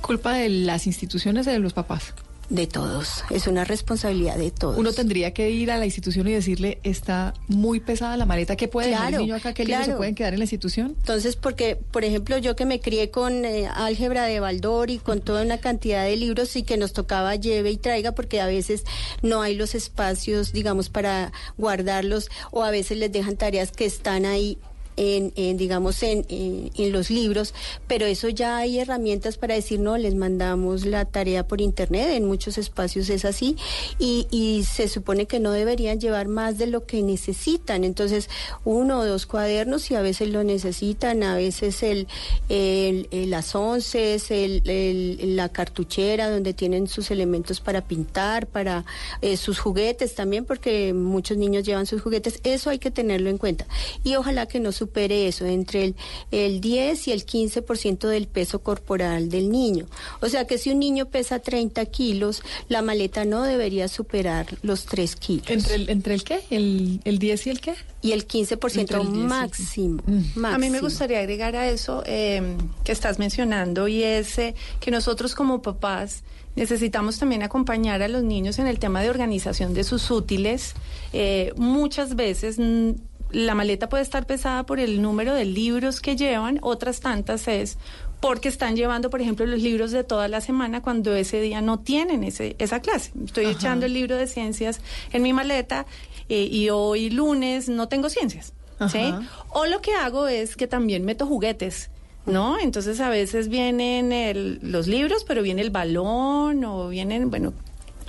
culpa 0.00 0.34
de 0.34 0.48
las 0.48 0.86
instituciones 0.86 1.46
o 1.46 1.50
de 1.50 1.58
los 1.58 1.72
papás. 1.72 2.14
De 2.52 2.66
todos, 2.66 3.24
es 3.30 3.46
una 3.46 3.64
responsabilidad 3.64 4.36
de 4.36 4.50
todos. 4.50 4.76
Uno 4.76 4.92
tendría 4.92 5.32
que 5.32 5.50
ir 5.50 5.70
a 5.70 5.78
la 5.78 5.86
institución 5.86 6.28
y 6.28 6.32
decirle, 6.32 6.80
está 6.82 7.32
muy 7.48 7.80
pesada 7.80 8.14
la 8.18 8.26
maleta, 8.26 8.56
¿qué 8.56 8.68
puede 8.68 8.88
dejar 8.88 9.04
el 9.04 9.08
Claro, 9.12 9.22
niño 9.22 9.36
acá? 9.36 9.54
¿Qué 9.54 9.64
libros 9.64 9.80
se 9.80 9.84
claro. 9.86 9.96
pueden 9.96 10.14
quedar 10.14 10.34
en 10.34 10.38
la 10.38 10.44
institución? 10.44 10.94
Entonces, 10.98 11.34
porque, 11.36 11.76
por 11.76 12.04
ejemplo, 12.04 12.36
yo 12.36 12.54
que 12.54 12.66
me 12.66 12.78
crié 12.78 13.10
con 13.10 13.46
eh, 13.46 13.68
álgebra 13.74 14.24
de 14.24 14.38
Baldor 14.38 14.90
y 14.90 14.98
con 14.98 15.22
toda 15.22 15.42
una 15.42 15.56
cantidad 15.58 16.04
de 16.04 16.14
libros 16.14 16.54
y 16.54 16.62
que 16.62 16.76
nos 16.76 16.92
tocaba 16.92 17.34
lleve 17.36 17.70
y 17.70 17.78
traiga 17.78 18.12
porque 18.12 18.42
a 18.42 18.46
veces 18.46 18.84
no 19.22 19.40
hay 19.40 19.54
los 19.54 19.74
espacios, 19.74 20.52
digamos, 20.52 20.90
para 20.90 21.32
guardarlos 21.56 22.28
o 22.50 22.64
a 22.64 22.70
veces 22.70 22.98
les 22.98 23.10
dejan 23.10 23.38
tareas 23.38 23.72
que 23.72 23.86
están 23.86 24.26
ahí. 24.26 24.58
En, 25.04 25.56
digamos 25.56 26.02
en, 26.04 26.24
en, 26.28 26.70
en 26.76 26.92
los 26.92 27.10
libros, 27.10 27.54
pero 27.88 28.06
eso 28.06 28.28
ya 28.28 28.58
hay 28.58 28.78
herramientas 28.78 29.36
para 29.36 29.54
decir 29.54 29.80
no, 29.80 29.96
les 29.96 30.14
mandamos 30.14 30.84
la 30.86 31.04
tarea 31.06 31.42
por 31.48 31.60
internet, 31.60 32.10
en 32.12 32.24
muchos 32.24 32.56
espacios 32.56 33.10
es 33.10 33.24
así, 33.24 33.56
y, 33.98 34.26
y 34.30 34.62
se 34.64 34.86
supone 34.86 35.26
que 35.26 35.40
no 35.40 35.50
deberían 35.50 35.98
llevar 35.98 36.28
más 36.28 36.56
de 36.58 36.66
lo 36.68 36.86
que 36.86 37.02
necesitan, 37.02 37.82
entonces 37.84 38.28
uno 38.64 39.00
o 39.00 39.04
dos 39.04 39.26
cuadernos 39.26 39.90
y 39.90 39.94
a 39.96 40.02
veces 40.02 40.28
lo 40.28 40.44
necesitan, 40.44 41.22
a 41.24 41.34
veces 41.36 41.82
el, 41.82 42.06
el, 42.48 43.08
el- 43.10 43.30
las 43.30 43.54
once, 43.54 44.14
el, 44.30 44.62
el- 44.68 45.36
la 45.36 45.48
cartuchera 45.48 46.30
donde 46.30 46.52
tienen 46.54 46.86
sus 46.86 47.10
elementos 47.10 47.60
para 47.60 47.80
pintar, 47.82 48.46
para 48.46 48.84
eh, 49.20 49.36
sus 49.36 49.58
juguetes 49.58 50.14
también, 50.14 50.44
porque 50.44 50.92
muchos 50.92 51.36
niños 51.38 51.64
llevan 51.64 51.86
sus 51.86 52.02
juguetes, 52.02 52.40
eso 52.44 52.70
hay 52.70 52.78
que 52.78 52.90
tenerlo 52.90 53.30
en 53.30 53.38
cuenta. 53.38 53.66
Y 54.04 54.14
ojalá 54.16 54.46
que 54.46 54.60
no 54.60 54.70
supere 54.92 55.26
eso, 55.26 55.46
entre 55.46 55.84
el, 55.84 55.94
el 56.30 56.60
10 56.60 57.08
y 57.08 57.12
el 57.12 57.24
15% 57.24 58.08
del 58.08 58.26
peso 58.26 58.58
corporal 58.60 59.30
del 59.30 59.50
niño. 59.50 59.86
O 60.20 60.28
sea 60.28 60.46
que 60.46 60.58
si 60.58 60.70
un 60.70 60.80
niño 60.80 61.06
pesa 61.06 61.38
30 61.38 61.84
kilos, 61.86 62.42
la 62.68 62.82
maleta 62.82 63.24
no 63.24 63.42
debería 63.42 63.88
superar 63.88 64.46
los 64.62 64.84
3 64.84 65.16
kilos. 65.16 65.48
¿Entre 65.48 65.76
el, 65.76 65.88
entre 65.88 66.12
el 66.14 66.24
qué? 66.24 66.40
¿El, 66.50 67.00
el 67.04 67.18
10 67.18 67.46
y 67.46 67.50
el 67.50 67.60
qué? 67.60 67.74
Y 68.02 68.12
el 68.12 68.26
15% 68.28 68.80
Entre 68.80 68.96
el 68.98 69.06
10 69.06 69.16
y 69.16 69.20
el 69.20 69.26
máximo, 69.26 70.02
A 70.06 70.10
mí 70.10 70.24
me 70.34 70.40
máximo. 70.42 70.80
gustaría 70.80 71.20
agregar 71.20 71.56
a 71.56 71.70
eso 71.70 72.02
eh, 72.04 72.42
que 72.84 72.92
estás 72.92 73.18
mencionando 73.18 73.88
y 73.88 74.02
es 74.02 74.36
eh, 74.38 74.54
que 74.80 74.90
nosotros 74.90 75.34
como 75.34 75.62
papás 75.62 76.22
necesitamos 76.54 77.18
también 77.18 77.42
acompañar 77.42 78.02
a 78.02 78.08
los 78.08 78.22
niños 78.22 78.58
en 78.58 78.66
el 78.66 78.78
tema 78.78 79.00
de 79.00 79.08
organización 79.08 79.72
de 79.72 79.84
sus 79.84 80.10
útiles. 80.10 80.74
Eh, 81.14 81.52
muchas 81.56 82.14
veces 82.14 82.58
mm, 82.58 82.90
la 83.32 83.54
maleta 83.54 83.88
puede 83.88 84.02
estar 84.02 84.26
pesada 84.26 84.64
por 84.64 84.78
el 84.80 85.02
número 85.02 85.34
de 85.34 85.44
libros 85.44 86.00
que 86.00 86.16
llevan, 86.16 86.58
otras 86.62 87.00
tantas 87.00 87.48
es 87.48 87.78
porque 88.20 88.48
están 88.48 88.76
llevando, 88.76 89.10
por 89.10 89.20
ejemplo, 89.20 89.44
los 89.46 89.60
libros 89.60 89.90
de 89.90 90.04
toda 90.04 90.28
la 90.28 90.40
semana 90.40 90.80
cuando 90.80 91.14
ese 91.14 91.40
día 91.40 91.60
no 91.60 91.80
tienen 91.80 92.22
ese, 92.22 92.54
esa 92.60 92.80
clase. 92.80 93.10
Estoy 93.24 93.46
Ajá. 93.46 93.54
echando 93.54 93.86
el 93.86 93.94
libro 93.94 94.16
de 94.16 94.28
ciencias 94.28 94.80
en 95.12 95.22
mi 95.22 95.32
maleta 95.32 95.86
eh, 96.28 96.48
y 96.50 96.70
hoy 96.70 97.10
lunes 97.10 97.68
no 97.68 97.88
tengo 97.88 98.08
ciencias. 98.10 98.52
¿sí? 98.90 99.12
O 99.50 99.66
lo 99.66 99.80
que 99.80 99.92
hago 99.94 100.28
es 100.28 100.54
que 100.56 100.66
también 100.68 101.04
meto 101.04 101.26
juguetes. 101.26 101.90
¿No? 102.24 102.60
Entonces 102.60 103.00
a 103.00 103.08
veces 103.08 103.48
vienen 103.48 104.12
el- 104.12 104.60
los 104.62 104.86
libros, 104.86 105.24
pero 105.24 105.42
viene 105.42 105.60
el 105.62 105.70
balón 105.70 106.64
o 106.64 106.88
vienen, 106.88 107.28
bueno, 107.30 107.52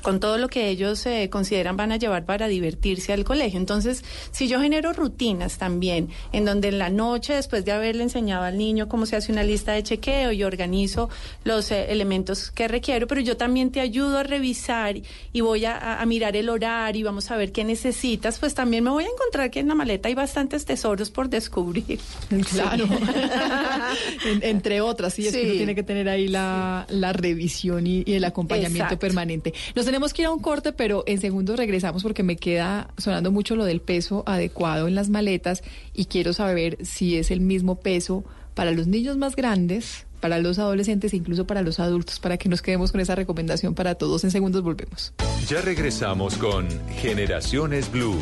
con 0.04 0.20
todo 0.20 0.38
lo 0.38 0.50
que 0.50 0.68
ellos 0.70 1.04
eh, 1.08 1.30
consideran 1.32 1.78
van 1.78 1.92
a 1.92 1.98
llevar 1.98 2.26
para 2.26 2.48
divertirse 2.48 3.14
al 3.14 3.24
colegio. 3.24 3.58
Entonces, 3.60 4.04
si 4.32 4.48
yo 4.48 4.60
genero 4.62 4.94
rutinas 4.94 5.58
también, 5.58 6.10
en 6.34 6.46
donde 6.46 6.68
en 6.68 6.78
la 6.78 6.90
noche, 6.90 7.34
después 7.34 7.66
de 7.66 7.72
haberle 7.72 8.04
enseñado 8.04 8.44
al 8.44 8.58
niño 8.58 8.88
cómo 8.90 9.06
se 9.06 9.16
hace 9.16 9.32
una 9.32 9.44
lista 9.44 9.72
de 9.72 9.82
chequeo 9.82 10.32
y 10.34 10.44
organizo 10.44 11.10
los 11.46 11.72
eh, 11.72 11.92
elementos 11.92 12.52
que 12.52 12.68
requiero, 12.68 13.08
pero 13.08 13.22
yo 13.22 13.38
también 13.38 13.72
te 13.72 13.80
ayudo 13.80 14.18
a 14.20 14.24
revisar 14.24 14.96
y 15.32 15.42
voy 15.42 15.66
a, 15.66 16.04
mirar 16.06 16.36
el 16.36 16.50
horario 16.50 17.00
y 17.00 17.04
vamos 17.04 17.32
a 17.32 17.38
ver 17.38 17.54
qué 17.54 17.64
necesitas, 17.64 18.38
pues 18.40 18.54
también 18.54 18.84
me 18.84 18.90
voy 18.90 19.06
a 19.06 19.08
encontrar 19.08 19.50
que 19.50 19.62
en 19.62 19.70
la 19.70 19.76
maleta 19.76 20.10
hay 20.10 20.16
bastantes 20.16 20.66
tesoros 20.66 21.10
por 21.10 21.30
descubrir. 21.30 22.00
Claro. 22.54 22.88
En- 24.26 24.44
entre 24.44 24.82
otras, 24.82 25.14
sí, 25.14 25.26
es 25.28 25.34
que 25.34 25.44
uno 25.46 25.54
tiene 25.54 25.76
que 25.76 25.84
tener 25.84 26.10
ahí 26.10 26.28
la, 26.28 26.86
la 26.90 27.14
revisión 27.14 27.88
y, 27.88 28.04
y 28.06 28.14
el 28.14 28.24
acompañamiento 28.26 28.84
Exacto. 28.84 29.00
permanente. 29.00 29.54
Nos 29.76 29.86
tenemos 29.94 30.12
que 30.12 30.24
ir 30.24 30.26
a 30.26 30.32
un 30.32 30.40
corte, 30.40 30.74
pero 30.74 31.04
en 31.06 31.22
segundos 31.22 31.56
regresamos 31.56 32.02
porque 32.02 32.24
me 32.24 32.36
queda 32.36 32.90
sonando 32.98 33.32
mucho 33.32 33.56
lo 33.56 33.64
del 33.64 33.80
peso 33.80 34.24
adecuado 34.26 34.88
en 34.88 34.96
las 34.96 35.10
maletas 35.10 35.62
y 35.94 36.06
quiero 36.06 36.34
saber 36.34 36.84
si 36.84 37.16
es 37.16 37.30
el 37.30 37.42
mismo 37.42 37.76
peso 37.76 38.24
para 38.56 38.72
los 38.72 38.88
niños 38.88 39.18
más 39.18 39.36
grandes, 39.36 40.08
para 40.20 40.40
los 40.40 40.58
adolescentes 40.58 41.14
e 41.14 41.18
incluso 41.18 41.46
para 41.46 41.62
los 41.62 41.80
adultos, 41.80 42.20
para 42.20 42.38
que 42.38 42.50
nos 42.50 42.64
quedemos 42.64 42.92
con 42.92 43.02
esa 43.02 43.14
recomendación 43.14 43.76
para 43.76 43.94
todos. 43.94 44.24
En 44.24 44.32
segundos 44.32 44.64
volvemos. 44.64 45.14
Ya 45.48 45.62
regresamos 45.62 46.40
con 46.40 46.68
Generaciones 46.96 47.92
Blue. 47.92 48.18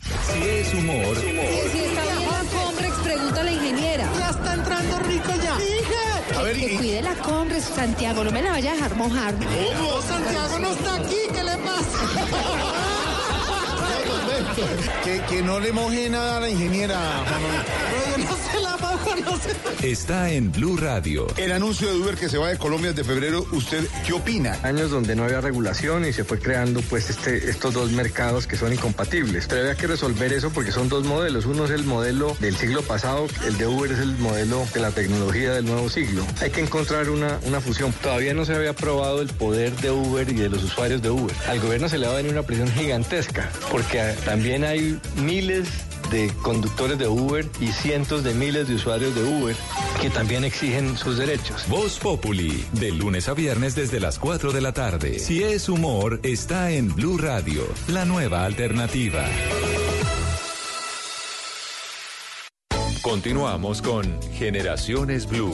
Si 0.00 0.40
es 0.40 0.72
humor, 0.72 1.16
Si 1.16 1.26
está 1.26 1.74
bien 1.74 1.83
rico 5.14 5.32
ya. 5.42 5.56
Que, 5.56 6.36
A 6.36 6.42
ver, 6.42 6.56
que 6.56 6.72
y- 6.74 6.76
cuide 6.76 7.02
la 7.02 7.14
Comrex, 7.14 7.64
Santiago, 7.64 8.24
no 8.24 8.30
me 8.30 8.42
la 8.42 8.50
vaya 8.52 8.72
a 8.72 8.74
dejar 8.74 8.94
mojar. 8.96 9.34
¿Cómo? 9.34 10.02
Santiago 10.02 10.58
no 10.58 10.70
está 10.72 10.94
aquí, 10.96 11.16
¿qué 11.32 11.42
le 11.44 11.56
pasa? 11.58 11.98
que, 15.04 15.20
que 15.28 15.42
no 15.42 15.60
le 15.60 15.72
moje 15.72 16.08
nada 16.08 16.38
a 16.38 16.40
la 16.40 16.48
ingeniera. 16.48 16.98
Pero 17.26 18.16
yo 18.24 18.30
no 18.30 18.36
se 18.52 18.60
la 18.60 18.76
está 19.82 20.30
en 20.30 20.50
Blue 20.52 20.76
Radio. 20.76 21.26
El 21.36 21.52
anuncio 21.52 21.88
de 21.88 21.98
Uber 21.98 22.16
que 22.16 22.28
se 22.28 22.38
va 22.38 22.48
de 22.48 22.58
Colombia 22.58 22.92
desde 22.92 23.04
febrero, 23.04 23.46
¿usted 23.52 23.86
qué 24.06 24.12
opina? 24.12 24.58
Años 24.62 24.90
donde 24.90 25.14
no 25.14 25.24
había 25.24 25.40
regulación 25.40 26.04
y 26.04 26.12
se 26.12 26.24
fue 26.24 26.38
creando 26.38 26.80
pues 26.82 27.10
este, 27.10 27.50
estos 27.50 27.74
dos 27.74 27.90
mercados 27.92 28.46
que 28.46 28.56
son 28.56 28.72
incompatibles. 28.72 29.46
Pero 29.48 29.62
había 29.62 29.74
que 29.76 29.86
resolver 29.86 30.32
eso 30.32 30.50
porque 30.50 30.72
son 30.72 30.88
dos 30.88 31.04
modelos. 31.04 31.46
Uno 31.46 31.64
es 31.64 31.70
el 31.70 31.84
modelo 31.84 32.36
del 32.40 32.56
siglo 32.56 32.82
pasado, 32.82 33.26
el 33.46 33.56
de 33.58 33.66
Uber 33.66 33.92
es 33.92 33.98
el 33.98 34.16
modelo 34.18 34.66
de 34.72 34.80
la 34.80 34.90
tecnología 34.90 35.52
del 35.52 35.64
nuevo 35.66 35.88
siglo. 35.88 36.26
Hay 36.40 36.50
que 36.50 36.60
encontrar 36.60 37.10
una, 37.10 37.38
una 37.42 37.60
fusión. 37.60 37.92
Todavía 38.02 38.34
no 38.34 38.44
se 38.44 38.54
había 38.54 38.74
probado 38.74 39.20
el 39.20 39.28
poder 39.28 39.74
de 39.76 39.90
Uber 39.90 40.28
y 40.28 40.34
de 40.34 40.48
los 40.48 40.62
usuarios 40.62 41.02
de 41.02 41.10
Uber. 41.10 41.34
Al 41.48 41.60
gobierno 41.60 41.88
se 41.88 41.98
le 41.98 42.06
va 42.06 42.14
a 42.14 42.16
venir 42.16 42.32
una 42.32 42.42
presión 42.42 42.68
gigantesca 42.72 43.50
porque 43.70 44.14
también 44.24 44.64
hay 44.64 44.98
miles 45.16 45.68
de 46.10 46.32
conductores 46.42 46.98
de 46.98 47.08
Uber 47.08 47.48
y 47.60 47.68
cientos 47.68 48.24
de 48.24 48.34
miles 48.34 48.68
de 48.68 48.74
usuarios 48.74 49.14
de 49.14 49.22
Uber 49.22 49.56
que 50.00 50.10
también 50.10 50.44
exigen 50.44 50.96
sus 50.96 51.18
derechos. 51.18 51.66
Voz 51.68 51.98
Populi, 51.98 52.64
de 52.72 52.92
lunes 52.92 53.28
a 53.28 53.34
viernes 53.34 53.74
desde 53.74 54.00
las 54.00 54.18
4 54.18 54.52
de 54.52 54.60
la 54.60 54.72
tarde. 54.72 55.18
Si 55.18 55.42
es 55.42 55.68
humor, 55.68 56.20
está 56.22 56.70
en 56.70 56.94
Blue 56.94 57.18
Radio, 57.18 57.64
la 57.88 58.04
nueva 58.04 58.44
alternativa. 58.44 59.24
Continuamos 63.02 63.82
con 63.82 64.04
Generaciones 64.32 65.28
Blue. 65.28 65.52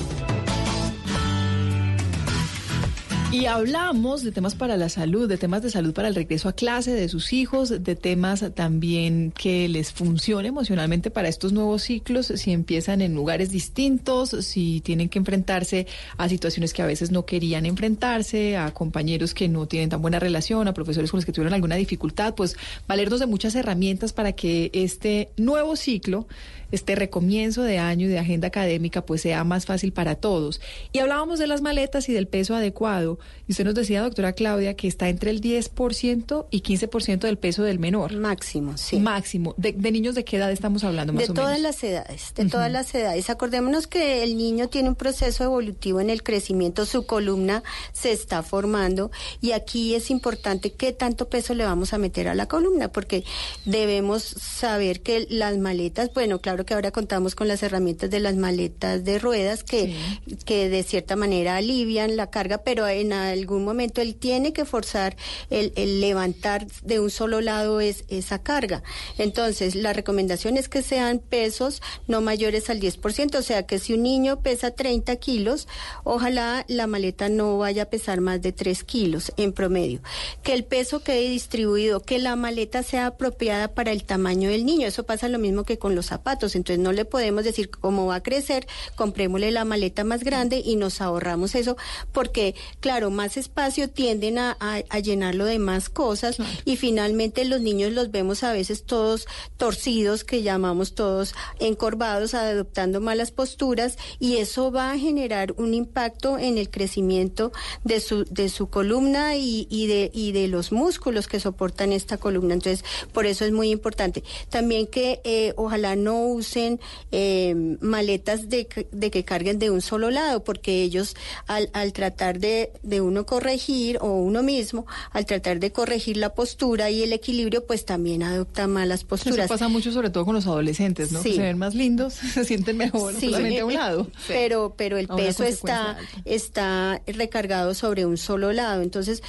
Y 3.33 3.47
hablamos 3.47 4.25
de 4.25 4.33
temas 4.33 4.57
para 4.57 4.77
la 4.77 4.89
salud, 4.89 5.29
de 5.29 5.39
temas 5.39 5.63
de 5.63 5.71
salud 5.71 5.95
para 5.95 6.09
el 6.09 6.17
regreso 6.17 6.49
a 6.49 6.53
clase 6.53 6.93
de 6.93 7.09
sus 7.09 7.33
hijos, 7.33 7.69
de 7.69 7.95
temas 7.95 8.45
también 8.57 9.31
que 9.31 9.69
les 9.69 9.93
funcione 9.93 10.49
emocionalmente 10.49 11.13
para 11.13 11.29
estos 11.29 11.53
nuevos 11.53 11.83
ciclos, 11.83 12.27
si 12.27 12.51
empiezan 12.51 13.01
en 13.01 13.15
lugares 13.15 13.51
distintos, 13.51 14.31
si 14.41 14.81
tienen 14.81 15.09
que 15.09 15.21
enfrentarse 15.21 15.87
a 16.17 16.29
situaciones 16.29 16.73
que 16.73 16.83
a 16.83 16.87
veces 16.87 17.13
no 17.13 17.25
querían 17.25 17.67
enfrentarse, 17.67 18.57
a 18.57 18.75
compañeros 18.75 19.33
que 19.33 19.49
no 19.49 19.67
tienen 19.67 19.91
tan 19.91 20.03
buena 20.03 20.19
relación, 20.19 20.67
a 20.67 20.75
profesores 20.75 21.13
con 21.13 21.19
los 21.19 21.25
que 21.25 21.33
tuvieron 21.33 21.55
alguna 21.55 21.77
dificultad, 21.77 22.35
pues 22.35 22.57
valernos 22.89 23.21
de 23.21 23.27
muchas 23.27 23.55
herramientas 23.55 24.13
para 24.13 24.33
que 24.33 24.73
este 24.75 25.31
nuevo 25.37 25.77
ciclo 25.77 26.27
este 26.71 26.95
recomienzo 26.95 27.63
de 27.63 27.79
año 27.79 28.07
y 28.07 28.09
de 28.09 28.19
agenda 28.19 28.49
académica 28.49 29.05
pues 29.05 29.23
sea 29.23 29.45
más 29.45 29.67
fácil 29.67 29.93
para 29.93 30.15
todos. 30.15 30.61
Y 30.93 30.99
hablábamos 30.99 31.39
de 31.39 31.47
las 31.47 31.63
maletas 31.63 32.09
y 32.09 32.13
del 32.13 32.27
peso 32.27 32.55
adecuado. 32.55 33.19
Y 33.47 33.53
usted 33.53 33.65
nos 33.65 33.75
decía, 33.75 34.03
doctora 34.03 34.33
Claudia, 34.33 34.75
que 34.75 34.89
está 34.89 35.09
entre 35.09 35.31
el 35.31 35.41
10% 35.41 36.47
y 36.51 36.63
15% 36.63 37.21
del 37.21 37.39
peso 37.39 37.63
del 37.63 37.79
menor. 37.79 38.13
Máximo, 38.15 38.77
sí. 38.77 38.99
Máximo. 38.99 39.55
¿De, 39.57 39.73
niños 39.91 40.15
de 40.15 40.25
qué 40.25 40.37
edad 40.37 40.53
estamos 40.53 40.85
hablando 40.85 41.13
más 41.13 41.27
de 41.27 41.35
todas 41.35 41.61
las 41.61 41.83
edades, 41.83 42.33
de 42.35 42.47
todas 42.47 42.71
las 42.71 42.95
edades. 42.95 43.31
Acordémonos 43.31 43.87
que 43.87 44.23
el 44.23 44.37
niño 44.37 44.69
tiene 44.69 44.89
un 44.89 44.95
proceso 44.95 45.45
evolutivo 45.45 46.01
en 46.01 46.11
el 46.11 46.23
crecimiento, 46.23 46.87
su 46.87 47.07
columna 47.07 47.63
se 47.93 48.13
está 48.13 48.43
formando 48.43 49.11
y 49.41 49.53
aquí 49.53 49.95
es 49.95 50.11
importante 50.11 50.73
qué 50.73 50.93
tanto 50.93 51.29
peso 51.29 51.55
le 51.55 51.65
vamos 51.65 51.93
a 51.93 51.99
meter 51.99 52.29
a 52.29 52.35
la 52.35 52.47
columna, 52.47 52.93
porque 52.93 53.25
debemos 53.65 54.23
saber 54.23 55.01
que 55.03 55.27
las 55.31 55.57
maletas, 55.59 56.13
bueno, 56.15 56.41
claro, 56.41 56.60
que 56.65 56.75
ahora 56.75 56.91
contamos 56.91 57.35
con 57.35 57.49
las 57.49 57.63
herramientas 57.63 58.11
de 58.11 58.21
las 58.21 58.37
maletas 58.37 59.05
de 59.05 59.19
ruedas 59.19 59.65
que, 59.65 59.97
que 60.45 60.69
de 60.69 60.83
cierta 60.83 61.17
manera 61.17 61.57
alivian 61.57 62.17
la 62.17 62.31
carga, 62.31 62.59
pero 62.59 62.87
en 62.89 63.13
algún 63.13 63.65
momento 63.65 64.01
él 64.01 64.15
tiene 64.15 64.53
que 64.53 64.65
forzar 64.65 65.17
el, 65.51 66.01
levantar 66.01 66.67
de 66.83 67.01
un 67.01 67.11
solo 67.11 67.41
lado 67.41 67.81
es, 67.81 68.05
esa 68.09 68.43
carga. 68.43 68.83
Entonces, 69.19 69.75
la 69.75 69.93
recomendación 69.93 70.57
es 70.57 70.69
que 70.69 70.83
sean 70.83 71.19
pesos 71.19 71.83
no 72.07 72.21
mayores 72.21 72.71
al 72.71 72.81
10%, 72.81 73.37
o 73.37 73.43
sea 73.43 73.67
que 73.67 73.79
si 73.79 73.95
un 73.95 74.03
niño 74.03 74.41
pesa 74.41 74.71
30 74.71 75.17
kilos, 75.17 75.69
ojalá 76.05 76.65
la 76.69 76.87
maleta 76.87 77.29
no 77.29 77.59
vaya 77.59 77.85
a 77.85 77.91
pesar 77.91 78.21
más 78.21 78.41
de 78.43 78.53
3 78.53 78.85
kilos 78.85 79.33
en 79.37 79.53
promedio. 79.53 80.01
Que 80.43 80.55
el 80.55 80.65
peso 80.65 81.03
quede 81.03 81.29
distribuido, 81.29 82.01
que 82.01 82.19
la 82.19 82.37
maleta 82.37 82.83
sea 82.83 83.07
apropiada 83.07 83.69
para 83.69 83.93
el 83.93 84.05
tamaño 84.05 84.51
del 84.51 84.65
niño. 84.65 84.87
Eso 84.87 85.05
pasa 85.05 85.29
lo 85.29 85.39
mismo 85.39 85.65
que 85.65 85.79
con 85.79 85.95
los 85.95 86.07
zapatos 86.07 86.50
entonces 86.55 86.83
no 86.83 86.93
le 86.93 87.05
podemos 87.05 87.45
decir 87.45 87.71
cómo 87.71 88.07
va 88.07 88.17
a 88.17 88.23
crecer, 88.23 88.67
comprémosle 88.97 89.51
la 89.51 89.65
maleta 89.65 90.05
más 90.05 90.25
grande 90.25 90.63
y 90.65 90.77
nos 90.77 91.01
ahorramos 91.01 91.55
eso, 91.55 91.77
porque 92.13 92.55
claro, 92.81 93.11
más 93.11 93.37
espacio 93.37 93.89
tienden 93.89 94.39
a, 94.39 94.57
llenarlo 95.01 95.47
de 95.47 95.59
más 95.59 95.89
cosas 95.89 96.37
y 96.65 96.77
finalmente 96.77 97.45
los 97.45 97.61
niños 97.61 97.93
los 97.93 98.11
vemos 98.11 98.43
a 98.43 98.53
veces 98.53 98.85
todos 98.85 99.27
torcidos, 99.57 100.25
que 100.25 100.43
llamamos 100.43 100.95
todos 100.95 101.35
encorvados, 101.59 102.35
adoptando 102.35 103.01
malas 103.01 103.31
posturas 103.31 103.97
y 104.19 104.37
eso 104.37 104.71
va 104.71 104.93
a 104.93 104.99
generar 104.99 105.55
un 105.57 105.75
impacto 105.75 106.39
en 106.39 106.59
el 106.59 106.71
crecimiento 106.71 107.53
de 107.85 108.01
su, 108.01 108.25
de 108.25 108.49
su 108.49 108.69
columna 108.69 109.37
y, 109.37 109.87
de, 109.87 110.11
y 110.13 110.33
de 110.33 110.49
los 110.49 110.73
músculos 110.73 111.27
que 111.27 111.41
soportan 111.41 111.93
esta 111.93 112.19
columna. 112.19 112.55
Entonces, 112.55 112.85
por 113.13 113.27
eso 113.27 113.45
es 113.45 113.53
muy 113.53 113.71
importante. 113.71 114.23
También 114.49 114.87
que 114.87 115.21
eh, 115.25 115.55
ojalá 115.57 115.97
no 115.97 116.27
usen 116.41 116.81
eh, 117.13 117.55
maletas 117.81 118.49
de, 118.49 118.67
de, 118.91 119.11
que 119.11 119.25
carguen 119.25 119.59
de 119.59 119.71
un 119.71 119.81
solo 119.81 120.11
lado, 120.11 120.43
porque 120.43 120.83
ellos 120.83 121.17
al, 121.47 121.71
al 121.73 121.93
tratar 121.93 122.39
de, 122.41 122.73
de, 122.83 123.01
uno 123.01 123.27
corregir, 123.27 123.99
o 124.01 124.13
uno 124.13 124.43
mismo, 124.43 124.87
al 125.13 125.27
tratar 125.27 125.61
de 125.61 125.71
corregir 125.73 126.17
la 126.17 126.35
postura 126.35 126.91
y 126.91 127.03
el 127.03 127.13
equilibrio, 127.13 127.67
pues 127.67 127.85
también 127.85 128.23
adopta 128.23 128.67
malas 128.67 129.05
posturas. 129.05 129.39
Eso 129.39 129.49
pasa 129.49 129.69
mucho 129.69 129.93
sobre 129.93 130.11
todo 130.11 130.25
con 130.25 130.35
los 130.35 130.47
adolescentes, 130.47 131.13
¿no? 131.13 131.23
se 131.23 131.39
ven 131.39 131.59
más 131.59 131.75
lindos, 131.75 132.15
se 132.35 132.45
sienten 132.45 132.77
mejor 132.77 133.15
solamente 133.19 133.61
a 133.61 133.67
un 133.67 133.75
lado. 133.75 134.07
Pero, 134.29 134.75
pero 134.77 134.97
el 134.97 135.09
peso 135.09 135.45
está, 135.45 135.97
está 136.25 137.03
recargado 137.07 137.75
sobre 137.75 138.07
un 138.07 138.17
solo 138.17 138.53
lado. 138.53 138.83
Entonces, 138.83 139.23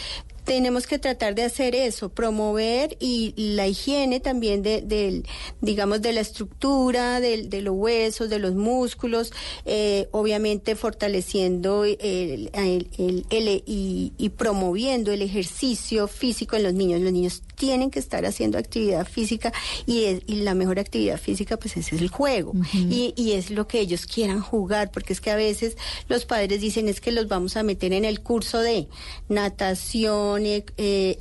tenemos 0.44 0.88
que 0.88 1.00
tratar 1.00 1.36
de 1.36 1.44
hacer 1.44 1.76
eso, 1.76 2.10
promover 2.10 2.98
y 3.00 3.34
la 3.38 3.68
higiene 3.68 4.20
también 4.20 4.62
de, 4.64 5.24
digamos, 5.62 6.02
de 6.02 6.14
la 6.14 6.22
estructura, 6.22 7.20
de, 7.20 7.44
de, 7.44 7.62
los 7.62 7.76
huesos, 7.76 8.30
de 8.30 8.40
los 8.40 8.56
músculos, 8.56 9.32
eh, 9.66 10.08
obviamente 10.12 10.76
fortaleciendo 10.76 11.86
el, 11.86 12.50
el, 12.54 13.64
y, 13.66 14.14
y, 14.18 14.30
promoviendo 14.30 15.12
el 15.12 15.22
ejercicio 15.22 16.08
físico 16.08 16.56
en 16.56 16.64
los 16.64 16.74
niños. 16.74 17.02
Los 17.02 17.14
niños 17.14 17.44
tienen 17.62 17.92
que 17.92 18.00
estar 18.00 18.26
haciendo 18.26 18.58
actividad 18.58 19.08
física 19.08 19.54
y, 19.86 20.20
y 20.26 20.38
la 20.38 20.56
mejor 20.56 20.80
actividad 20.80 21.20
física 21.20 21.58
pues 21.58 21.78
es 21.78 21.94
el 21.94 22.10
juego 22.10 22.54
y, 22.74 23.14
y 23.16 23.34
es 23.34 23.52
lo 23.52 23.68
que 23.68 23.80
ellos 23.80 24.08
quieran 24.08 24.42
jugar, 24.42 24.90
porque 24.90 25.14
es 25.14 25.22
que 25.22 25.30
a 25.30 25.36
veces 25.36 25.78
los 26.10 26.26
padres 26.26 26.60
dicen 26.60 26.88
es 26.88 27.00
que 27.00 27.12
los 27.12 27.28
vamos 27.28 27.58
a 27.58 27.62
meter 27.62 27.94
en 27.94 28.04
el 28.04 28.22
curso 28.22 28.62
de 28.62 28.88
natación, 29.30 30.44
eh, 30.48 30.64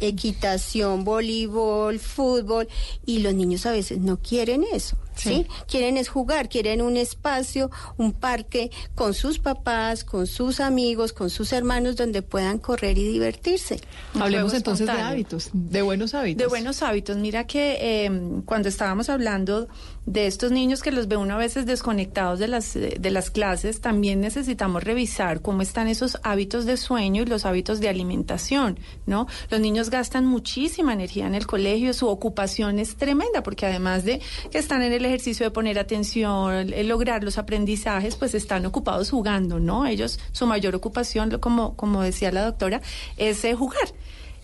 equitación, 0.01 1.05
voleibol, 1.05 1.99
fútbol, 1.99 2.69
y 3.05 3.19
los 3.19 3.35
niños 3.35 3.67
a 3.67 3.73
veces 3.73 3.99
no 3.99 4.17
quieren 4.17 4.65
eso. 4.73 4.97
¿sí? 5.21 5.47
Quieren 5.69 5.97
es 5.97 6.09
jugar, 6.09 6.49
quieren 6.49 6.83
un 6.83 6.97
espacio, 6.97 7.71
un 7.97 8.13
parque 8.13 8.71
con 8.95 9.15
sus 9.15 9.39
papás, 9.39 10.05
con 10.05 10.27
sus 10.27 10.61
amigos, 10.61 11.13
con 11.13 11.31
sus 11.31 11.53
hermanos 11.53 11.97
donde 11.97 12.23
puedan 12.23 12.59
correr 12.59 12.99
y 12.99 13.07
divertirse. 13.07 13.81
Hablemos 14.15 14.55
entonces 14.55 14.87
de 14.87 14.93
hábitos, 14.93 15.51
de 15.53 15.83
buenos 15.83 16.15
hábitos. 16.15 16.30
De 16.37 16.47
buenos 16.47 16.83
hábitos. 16.83 17.17
Mira 17.17 17.47
que 17.47 18.05
em, 18.05 18.43
cuando 18.43 18.69
estábamos 18.69 19.09
hablando 19.09 19.69
de 20.07 20.27
estos 20.27 20.51
niños 20.51 20.83
que 20.83 20.91
los 20.91 21.09
ve 21.09 21.17
uno 21.17 21.35
a 21.35 21.39
veces 21.39 21.67
desconectados 21.67 22.39
de 22.39 22.49
las, 22.49 22.75
de 22.75 23.11
las 23.11 23.31
clases, 23.31 23.81
también 23.81 24.21
necesitamos 24.21 24.83
revisar 24.83 25.43
cómo 25.43 25.63
están 25.63 25.89
esos 25.89 26.19
hábitos 26.23 26.65
de 26.65 26.77
sueño 26.77 27.23
y 27.23 27.27
los 27.27 27.45
hábitos 27.45 27.81
de 27.81 27.89
alimentación, 27.89 28.79
¿no? 29.07 29.27
Los 29.51 29.61
niños 29.61 29.91
gastan 29.91 30.27
muchísima 30.27 30.93
energía 30.93 31.27
en 31.27 31.35
el 31.35 31.47
colegio, 31.47 31.93
su 31.93 32.09
ocupación 32.09 32.79
es 32.79 32.97
tremenda 32.97 33.43
porque 33.43 33.67
además 33.67 34.05
de 34.05 34.21
que 34.51 34.59
están 34.59 34.83
en 34.83 34.93
el 34.93 35.05
ejercicio 35.05 35.45
de 35.45 35.51
poner 35.51 35.79
atención, 35.79 36.73
lograr 36.89 37.23
los 37.23 37.39
aprendizajes, 37.39 38.17
pues 38.17 38.35
están 38.35 38.67
ocupados 38.67 39.11
jugando, 39.11 39.61
¿no? 39.61 39.87
Ellos, 39.87 40.19
su 40.33 40.47
mayor 40.47 40.75
ocupación, 40.75 41.39
como, 41.39 41.77
como 41.77 42.03
decía 42.03 42.33
la 42.33 42.45
doctora, 42.45 42.81
es 43.17 43.45
eh, 43.45 43.55
jugar. 43.55 43.89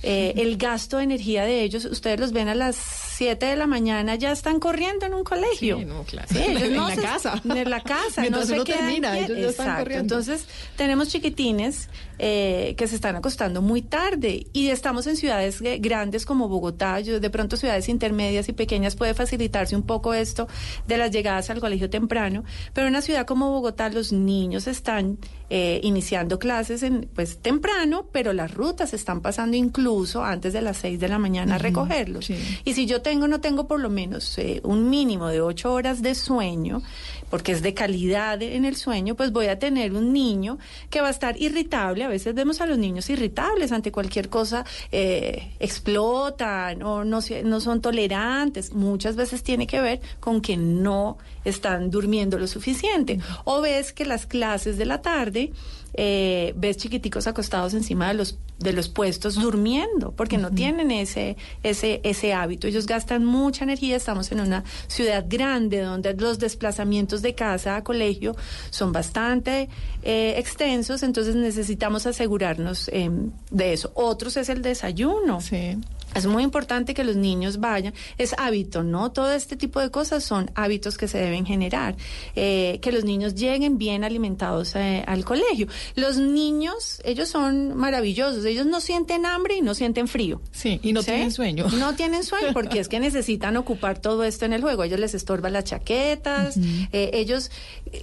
Eh, 0.03 0.35
el 0.37 0.57
gasto 0.59 0.99
de 0.99 1.05
energía 1.05 1.45
de 1.45 1.63
ellos, 1.63 1.85
ustedes 1.87 2.21
los 2.21 2.33
ven 2.33 2.49
a 2.49 2.55
las 2.55 2.77
7 2.77 3.47
de 3.47 3.57
la 3.57 3.67
mañana, 3.67 4.15
ya 4.17 4.31
están 4.31 4.61
corriendo 4.61 5.07
en 5.07 5.15
un 5.15 5.25
colegio. 5.25 5.79
Sí, 5.79 5.85
no, 5.85 6.05
claro. 6.05 6.29
en, 6.35 6.77
la 6.77 6.97
casa. 6.97 7.43
En 7.45 7.71
la 7.71 7.81
casa. 7.81 8.21
Mientras 8.21 8.49
no 8.49 8.55
uno 8.57 8.65
termina, 8.65 9.19
ellos 9.19 9.39
ya 9.39 9.49
están 9.49 9.79
corriendo. 9.79 10.03
Entonces, 10.03 10.47
tenemos 10.77 11.09
chiquitines 11.09 11.89
eh, 12.19 12.75
que 12.77 12.89
se 12.89 12.95
están 12.95 13.17
acostando 13.17 13.63
muy 13.63 13.81
tarde 13.81 14.47
y 14.53 14.69
estamos 14.69 15.07
en 15.07 15.17
ciudades 15.17 15.63
grandes 15.81 16.27
como 16.27 16.49
Bogotá, 16.49 17.01
de 17.01 17.31
pronto 17.31 17.57
ciudades 17.57 17.89
intermedias 17.89 18.49
y 18.49 18.53
pequeñas 18.53 18.97
puede 18.97 19.15
facilitarse 19.15 19.75
un 19.77 19.83
poco 19.83 20.15
esto 20.15 20.47
de 20.87 20.99
las 20.99 21.11
llegadas 21.11 21.51
al 21.51 21.61
colegio 21.61 21.91
temprano, 21.91 22.45
pero 22.75 22.87
en 22.87 22.93
una 22.93 23.03
ciudad 23.03 23.27
como 23.27 23.51
Bogotá 23.51 23.89
los 23.89 24.13
niños 24.13 24.67
están 24.67 25.19
eh, 25.49 25.81
iniciando 25.83 26.39
clases 26.39 26.83
en, 26.83 27.09
pues 27.15 27.39
temprano, 27.39 28.09
pero 28.13 28.33
las 28.33 28.53
rutas 28.53 28.95
están 28.95 29.21
pasando 29.21 29.57
incluso 29.57 29.86
incluso 29.87 30.25
antes 30.25 30.53
de 30.53 30.63
las 30.63 30.79
6 30.79 30.99
de 30.99 31.09
la 31.09 31.19
mañana 31.19 31.55
a 31.55 31.59
recogerlos. 31.59 32.29
Y 32.65 32.75
si 32.75 32.87
yo 32.87 33.03
tengo, 33.03 33.29
no 33.29 33.41
tengo 33.41 33.69
por 33.69 33.81
lo 33.81 33.89
menos 33.89 34.37
eh, 34.39 34.61
un 34.65 34.91
mínimo 34.91 35.29
de 35.29 35.41
8 35.41 35.73
horas 35.73 36.03
de 36.03 36.17
sueño, 36.17 36.83
porque 37.31 37.53
es 37.53 37.63
de 37.63 37.73
calidad 37.73 38.43
en 38.43 38.65
el 38.65 38.75
sueño, 38.75 39.15
pues 39.15 39.31
voy 39.31 39.47
a 39.47 39.59
tener 39.59 39.93
un 39.93 40.13
niño 40.13 40.59
que 40.91 41.01
va 41.01 41.09
a 41.09 41.11
estar 41.11 41.41
irritable. 41.41 42.03
A 42.03 42.09
veces 42.09 42.35
vemos 42.35 42.61
a 42.61 42.67
los 42.67 42.79
niños 42.79 43.09
irritables 43.11 43.71
ante 43.71 43.93
cualquier 43.93 44.29
cosa, 44.29 44.65
eh, 44.91 45.53
explotan 45.61 46.83
o 46.83 47.05
no, 47.05 47.21
no 47.45 47.61
son 47.61 47.81
tolerantes. 47.81 48.75
Muchas 48.75 49.15
veces 49.15 49.45
tiene 49.45 49.69
que 49.69 49.81
ver 49.81 50.01
con 50.19 50.41
que 50.41 50.57
no 50.57 51.19
están 51.45 51.91
durmiendo 51.91 52.39
lo 52.39 52.49
suficiente. 52.49 53.21
O 53.45 53.61
ves 53.61 53.93
que 53.93 54.05
las 54.05 54.27
clases 54.27 54.79
de 54.79 54.85
la 54.85 55.01
tarde 55.01 55.53
eh, 55.97 56.53
ves 56.57 56.77
chiquiticos 56.77 57.27
acostados 57.27 57.75
encima 57.75 58.09
de 58.09 58.15
los 58.15 58.39
de 58.59 58.73
los 58.73 58.89
puestos 58.89 59.35
durmiendo 59.35 60.13
porque 60.13 60.39
no 60.39 60.51
tienen 60.51 60.91
ese 60.91 61.37
ese 61.63 62.01
ese 62.05 62.33
hábito. 62.33 62.67
Ellos 62.67 62.87
gastan 62.87 63.25
mucha 63.25 63.65
energía. 63.65 63.97
Estamos 63.97 64.33
en 64.33 64.41
una 64.41 64.65
ciudad 64.87 65.25
grande 65.29 65.81
donde 65.81 66.15
los 66.15 66.39
desplazamientos 66.39 67.23
de 67.23 67.35
casa 67.35 67.77
a 67.77 67.85
colegio 67.85 68.35
son 68.71 68.93
bastante 68.93 69.69
eh, 70.03 70.35
extensos. 70.39 71.03
Entonces 71.03 71.35
necesitamos 71.35 72.07
asegurarnos 72.07 72.89
em, 72.93 73.31
de 73.51 73.73
eso. 73.73 73.93
Otros 73.95 74.37
es 74.37 74.49
el 74.49 74.63
desayuno. 74.63 75.41
Sí. 75.41 75.79
Es 76.17 76.27
muy 76.27 76.43
importante 76.43 76.95
que 76.95 77.05
los 77.05 77.17
niños 77.17 77.61
vayan. 77.61 77.93
Es 78.17 78.35
hábito, 78.39 78.83
¿no? 78.83 79.13
Todo 79.13 79.33
este 79.33 79.57
tipo 79.57 79.81
de 79.81 79.91
cosas 79.91 80.25
son 80.25 80.51
hábitos 80.55 80.97
que 80.97 81.09
se 81.09 81.19
deben 81.19 81.45
generar. 81.45 81.97
Eh, 82.35 82.79
que 82.81 82.91
los 82.91 83.05
niños 83.05 83.35
lleguen 83.35 83.77
bien 83.77 84.03
alimentados 84.03 84.75
eh, 84.77 85.05
al 85.07 85.25
colegio. 85.25 85.67
Los 85.95 86.17
niños, 86.17 87.01
ellos 87.05 87.29
son 87.29 87.77
maravillosos. 87.77 88.45
Ellos 88.45 88.67
no 88.67 88.81
sienten 88.81 89.27
hambre 89.27 89.57
y 89.57 89.61
no 89.61 89.75
sienten 89.75 90.09
frío. 90.09 90.41
Sí, 90.53 90.81
y 90.83 90.93
no 90.93 91.03
tienen 91.03 91.31
sueño. 91.33 91.67
No 91.77 91.95
tienen 91.95 92.25
sueño 92.25 92.53
porque 92.55 92.81
es 92.81 92.89
que 92.89 92.99
necesitan 92.99 93.57
ocupar 93.57 94.01
todo 94.01 94.25
esto 94.25 94.47
en 94.47 94.55
el 94.55 94.63
juego. 94.63 94.83
Ellos 94.85 94.99
les 94.99 95.15
estorba 95.15 95.51
las 95.51 95.65
chaquetas. 95.65 96.57
Eh, 96.93 97.11
ellos, 97.13 97.51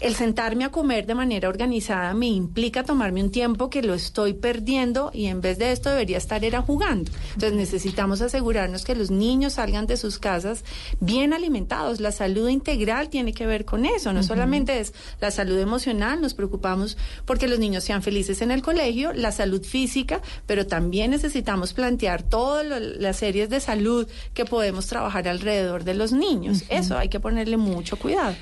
el 0.01 0.15
sentarme 0.15 0.63
a 0.63 0.69
comer 0.69 1.07
de 1.07 1.15
manera 1.15 1.49
organizada 1.49 2.13
me 2.13 2.27
implica 2.27 2.83
tomarme 2.83 3.23
un 3.23 3.31
tiempo 3.31 3.69
que 3.69 3.81
lo 3.81 3.95
estoy 3.95 4.33
perdiendo 4.33 5.09
y 5.13 5.25
en 5.25 5.41
vez 5.41 5.57
de 5.57 5.71
esto 5.71 5.89
debería 5.89 6.17
estar 6.17 6.45
era 6.45 6.61
jugando. 6.61 7.11
Entonces 7.33 7.53
necesitamos 7.53 8.02
necesitamos 8.03 8.21
asegurarnos 8.21 8.83
que 8.83 8.95
los 8.95 9.11
niños 9.11 9.53
salgan 9.53 9.87
de 9.87 9.95
sus 9.95 10.19
casas 10.19 10.65
bien 10.99 11.31
alimentados. 11.31 12.01
La 12.01 12.11
salud 12.11 12.49
integral 12.49 13.09
tiene 13.09 13.33
que 13.33 13.45
ver 13.45 13.63
con 13.63 13.85
eso, 13.85 14.11
no 14.11 14.23
solamente 14.23 14.79
es 14.79 14.93
la 15.21 15.31
salud 15.31 15.57
emocional, 15.57 16.19
nos 16.19 16.33
preocupamos 16.33 16.97
porque 17.25 17.47
los 17.47 17.59
niños 17.59 17.85
sean 17.85 18.03
felices 18.03 18.41
en 18.41 18.51
el 18.51 18.61
colegio, 18.61 19.13
la 19.13 19.31
salud 19.31 19.63
física, 19.63 20.21
pero 20.45 20.67
también 20.67 21.11
necesitamos 21.11 21.73
plantear 21.73 22.23
todas 22.23 22.65
las 22.65 23.15
series 23.15 23.49
de 23.49 23.61
salud 23.61 24.05
que 24.33 24.43
podemos 24.43 24.87
trabajar 24.87 25.29
alrededor 25.29 25.85
de 25.85 25.93
los 25.93 26.11
niños. 26.11 26.63
Eso 26.67 26.97
hay 26.97 27.07
que 27.07 27.21
ponerle 27.21 27.55
mucho 27.55 27.95
cuidado. 27.97 28.35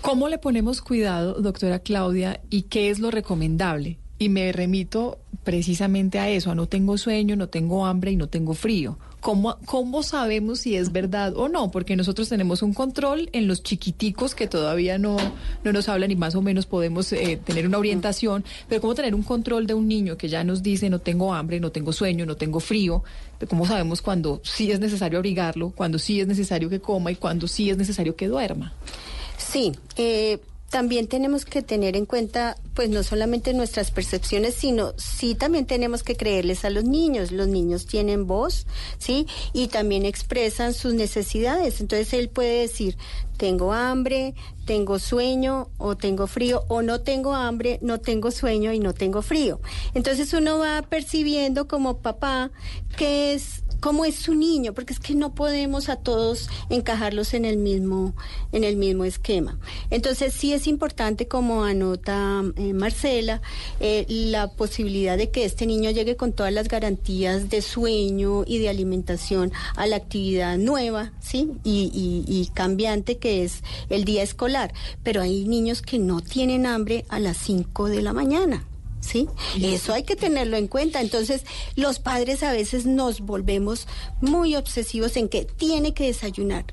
¿Cómo 0.00 0.28
le 0.28 0.38
ponemos 0.38 0.80
cuidado, 0.80 1.40
doctora 1.40 1.80
Claudia, 1.80 2.40
y 2.50 2.62
qué 2.62 2.90
es 2.90 3.00
lo 3.00 3.10
recomendable? 3.10 3.98
Y 4.20 4.28
me 4.28 4.52
remito 4.52 5.18
precisamente 5.42 6.18
a 6.18 6.28
eso, 6.28 6.50
a 6.50 6.54
no 6.54 6.66
tengo 6.66 6.98
sueño, 6.98 7.36
no 7.36 7.48
tengo 7.48 7.86
hambre 7.86 8.12
y 8.12 8.16
no 8.16 8.28
tengo 8.28 8.54
frío. 8.54 8.98
¿Cómo, 9.20 9.58
¿Cómo 9.64 10.04
sabemos 10.04 10.60
si 10.60 10.76
es 10.76 10.92
verdad 10.92 11.36
o 11.36 11.48
no? 11.48 11.72
Porque 11.72 11.96
nosotros 11.96 12.28
tenemos 12.28 12.62
un 12.62 12.72
control 12.72 13.28
en 13.32 13.48
los 13.48 13.64
chiquiticos 13.64 14.36
que 14.36 14.46
todavía 14.46 14.96
no, 14.96 15.16
no 15.64 15.72
nos 15.72 15.88
hablan 15.88 16.12
y 16.12 16.16
más 16.16 16.36
o 16.36 16.42
menos 16.42 16.66
podemos 16.66 17.12
eh, 17.12 17.40
tener 17.44 17.66
una 17.66 17.78
orientación, 17.78 18.44
pero 18.68 18.80
¿cómo 18.80 18.94
tener 18.94 19.16
un 19.16 19.24
control 19.24 19.66
de 19.66 19.74
un 19.74 19.88
niño 19.88 20.16
que 20.16 20.28
ya 20.28 20.44
nos 20.44 20.62
dice 20.62 20.88
no 20.88 21.00
tengo 21.00 21.34
hambre, 21.34 21.58
no 21.58 21.72
tengo 21.72 21.92
sueño, 21.92 22.26
no 22.26 22.36
tengo 22.36 22.60
frío? 22.60 23.02
¿Cómo 23.48 23.66
sabemos 23.66 24.02
cuando 24.02 24.40
sí 24.44 24.70
es 24.70 24.78
necesario 24.78 25.18
abrigarlo, 25.18 25.70
cuando 25.70 25.98
sí 25.98 26.20
es 26.20 26.26
necesario 26.26 26.68
que 26.70 26.80
coma 26.80 27.10
y 27.10 27.16
cuando 27.16 27.48
sí 27.48 27.70
es 27.70 27.76
necesario 27.76 28.14
que 28.14 28.28
duerma? 28.28 28.72
Sí, 29.36 29.72
eh, 29.96 30.38
también 30.70 31.06
tenemos 31.06 31.44
que 31.44 31.62
tener 31.62 31.96
en 31.96 32.04
cuenta, 32.04 32.56
pues 32.74 32.90
no 32.90 33.02
solamente 33.02 33.54
nuestras 33.54 33.90
percepciones, 33.90 34.54
sino 34.54 34.92
sí 34.98 35.34
también 35.34 35.66
tenemos 35.66 36.02
que 36.02 36.16
creerles 36.16 36.64
a 36.64 36.70
los 36.70 36.84
niños. 36.84 37.32
Los 37.32 37.48
niños 37.48 37.86
tienen 37.86 38.26
voz, 38.26 38.66
¿sí? 38.98 39.26
Y 39.52 39.68
también 39.68 40.04
expresan 40.04 40.74
sus 40.74 40.92
necesidades. 40.92 41.80
Entonces 41.80 42.12
él 42.12 42.28
puede 42.28 42.60
decir, 42.60 42.98
tengo 43.38 43.72
hambre, 43.72 44.34
tengo 44.66 44.98
sueño 44.98 45.70
o 45.78 45.96
tengo 45.96 46.26
frío, 46.26 46.64
o 46.68 46.82
no 46.82 47.00
tengo 47.00 47.34
hambre, 47.34 47.78
no 47.80 48.00
tengo 48.00 48.30
sueño 48.30 48.72
y 48.72 48.78
no 48.78 48.92
tengo 48.92 49.22
frío. 49.22 49.60
Entonces 49.94 50.34
uno 50.34 50.58
va 50.58 50.82
percibiendo 50.82 51.66
como 51.66 51.98
papá 51.98 52.50
que 52.96 53.32
es 53.32 53.62
cómo 53.80 54.04
es 54.04 54.16
su 54.16 54.34
niño, 54.34 54.72
porque 54.74 54.92
es 54.92 55.00
que 55.00 55.14
no 55.14 55.34
podemos 55.34 55.88
a 55.88 55.96
todos 55.96 56.48
encajarlos 56.70 57.34
en 57.34 57.44
el 57.44 57.56
mismo, 57.56 58.14
en 58.52 58.64
el 58.64 58.76
mismo 58.76 59.04
esquema. 59.04 59.58
Entonces 59.90 60.32
sí 60.32 60.52
es 60.52 60.66
importante, 60.66 61.28
como 61.28 61.64
anota 61.64 62.42
eh, 62.56 62.72
Marcela, 62.72 63.40
eh, 63.80 64.06
la 64.08 64.48
posibilidad 64.48 65.16
de 65.16 65.30
que 65.30 65.44
este 65.44 65.66
niño 65.66 65.90
llegue 65.90 66.16
con 66.16 66.32
todas 66.32 66.52
las 66.52 66.68
garantías 66.68 67.50
de 67.50 67.62
sueño 67.62 68.44
y 68.46 68.58
de 68.58 68.68
alimentación 68.68 69.52
a 69.76 69.86
la 69.86 69.96
actividad 69.96 70.58
nueva, 70.58 71.12
¿sí? 71.20 71.52
Y, 71.64 72.24
y 72.26 72.50
cambiante 72.54 73.18
que 73.18 73.44
es 73.44 73.62
el 73.88 74.04
día 74.04 74.22
escolar. 74.22 74.72
Pero 75.02 75.22
hay 75.22 75.44
niños 75.44 75.82
que 75.82 75.98
no 75.98 76.20
tienen 76.20 76.66
hambre 76.66 77.04
a 77.08 77.18
las 77.18 77.36
5 77.38 77.88
de 77.88 78.02
la 78.02 78.12
mañana. 78.12 78.67
¿Sí? 79.00 79.28
Eso 79.60 79.92
hay 79.92 80.02
que 80.02 80.16
tenerlo 80.16 80.56
en 80.56 80.68
cuenta. 80.68 81.00
Entonces, 81.00 81.44
los 81.76 81.98
padres 81.98 82.42
a 82.42 82.52
veces 82.52 82.86
nos 82.86 83.20
volvemos 83.20 83.86
muy 84.20 84.56
obsesivos 84.56 85.16
en 85.16 85.28
que 85.28 85.44
tiene 85.44 85.94
que 85.94 86.06
desayunar 86.06 86.64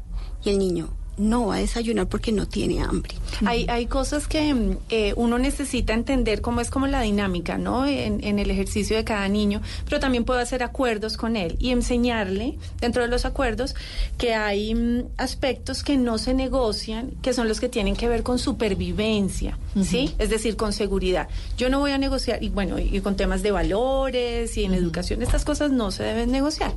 y 0.43 0.49
el 0.49 0.59
niño 0.59 0.95
no 1.17 1.47
va 1.47 1.55
a 1.55 1.59
desayunar 1.59 2.07
porque 2.07 2.31
no 2.31 2.47
tiene 2.47 2.81
hambre. 2.81 3.15
Hay, 3.45 3.65
hay 3.69 3.85
cosas 3.85 4.27
que 4.27 4.75
eh, 4.89 5.13
uno 5.15 5.37
necesita 5.39 5.93
entender 5.93 6.41
cómo 6.41 6.61
es 6.61 6.69
como 6.69 6.87
la 6.87 7.01
dinámica, 7.01 7.57
¿no? 7.57 7.85
En, 7.85 8.23
en, 8.23 8.39
el 8.39 8.51
ejercicio 8.51 8.97
de 8.97 9.03
cada 9.03 9.27
niño, 9.27 9.61
pero 9.85 9.99
también 9.99 10.25
puedo 10.25 10.39
hacer 10.39 10.63
acuerdos 10.63 11.17
con 11.17 11.35
él 11.35 11.55
y 11.59 11.71
enseñarle 11.71 12.57
dentro 12.81 13.01
de 13.01 13.07
los 13.07 13.25
acuerdos 13.25 13.75
que 14.17 14.33
hay 14.33 14.75
mm, 14.75 15.05
aspectos 15.17 15.83
que 15.83 15.97
no 15.97 16.17
se 16.17 16.33
negocian, 16.33 17.11
que 17.21 17.33
son 17.33 17.47
los 17.47 17.59
que 17.59 17.69
tienen 17.69 17.95
que 17.95 18.09
ver 18.09 18.23
con 18.23 18.39
supervivencia, 18.39 19.57
¿sí? 19.83 20.13
Es 20.17 20.29
decir, 20.29 20.55
con 20.55 20.73
seguridad. 20.73 21.27
Yo 21.57 21.69
no 21.69 21.79
voy 21.79 21.91
a 21.91 21.97
negociar, 21.97 22.43
y 22.43 22.49
bueno, 22.49 22.79
y 22.79 22.99
con 23.01 23.15
temas 23.15 23.43
de 23.43 23.51
valores 23.51 24.55
y 24.57 24.63
en 24.63 24.73
educación, 24.73 25.21
estas 25.21 25.43
cosas 25.45 25.71
no 25.71 25.91
se 25.91 26.03
deben 26.03 26.31
negociar. 26.31 26.73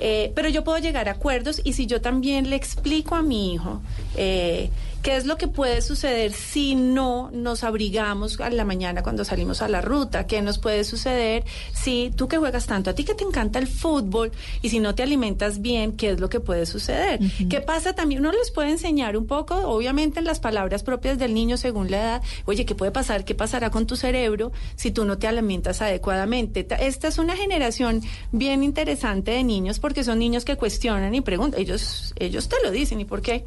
Eh, 0.00 0.32
pero 0.34 0.48
yo 0.48 0.64
puedo 0.64 0.78
llegar 0.78 1.08
a 1.08 1.12
acuerdos 1.12 1.60
y 1.64 1.72
si 1.74 1.86
yo 1.86 2.00
también 2.00 2.50
le 2.50 2.56
explico 2.56 3.14
a 3.14 3.22
mi 3.22 3.54
hijo, 3.54 3.80
eh, 4.16 4.70
¿Qué 5.02 5.16
es 5.16 5.26
lo 5.26 5.36
que 5.36 5.46
puede 5.46 5.80
suceder 5.80 6.32
si 6.32 6.74
no 6.74 7.30
nos 7.32 7.62
abrigamos 7.62 8.40
a 8.40 8.50
la 8.50 8.64
mañana 8.64 9.02
cuando 9.02 9.24
salimos 9.24 9.62
a 9.62 9.68
la 9.68 9.80
ruta? 9.80 10.26
¿Qué 10.26 10.42
nos 10.42 10.58
puede 10.58 10.82
suceder 10.82 11.44
si 11.72 12.12
tú 12.14 12.26
que 12.26 12.36
juegas 12.36 12.66
tanto, 12.66 12.90
a 12.90 12.94
ti 12.94 13.04
que 13.04 13.14
te 13.14 13.24
encanta 13.24 13.60
el 13.60 13.68
fútbol 13.68 14.32
y 14.60 14.70
si 14.70 14.80
no 14.80 14.94
te 14.94 15.04
alimentas 15.04 15.60
bien, 15.60 15.92
qué 15.92 16.10
es 16.10 16.20
lo 16.20 16.28
que 16.28 16.40
puede 16.40 16.66
suceder? 16.66 17.20
¿Qué 17.48 17.60
pasa 17.60 17.94
también? 17.94 18.20
Uno 18.20 18.32
les 18.32 18.50
puede 18.50 18.70
enseñar 18.70 19.16
un 19.16 19.26
poco, 19.26 19.54
obviamente 19.56 20.18
en 20.18 20.24
las 20.24 20.40
palabras 20.40 20.82
propias 20.82 21.16
del 21.16 21.32
niño 21.32 21.56
según 21.56 21.90
la 21.90 21.98
edad, 21.98 22.22
oye, 22.44 22.66
¿qué 22.66 22.74
puede 22.74 22.90
pasar? 22.90 23.24
¿Qué 23.24 23.36
pasará 23.36 23.70
con 23.70 23.86
tu 23.86 23.96
cerebro 23.96 24.52
si 24.74 24.90
tú 24.90 25.04
no 25.04 25.16
te 25.16 25.28
alimentas 25.28 25.80
adecuadamente? 25.80 26.66
Esta 26.80 27.08
es 27.08 27.18
una 27.18 27.36
generación 27.36 28.02
bien 28.32 28.64
interesante 28.64 29.30
de 29.30 29.44
niños 29.44 29.78
porque 29.78 30.02
son 30.02 30.18
niños 30.18 30.44
que 30.44 30.56
cuestionan 30.56 31.14
y 31.14 31.20
preguntan, 31.20 31.60
ellos, 31.60 32.14
ellos 32.16 32.48
te 32.48 32.56
lo 32.64 32.72
dicen, 32.72 33.00
¿y 33.00 33.04
por 33.04 33.22
qué? 33.22 33.44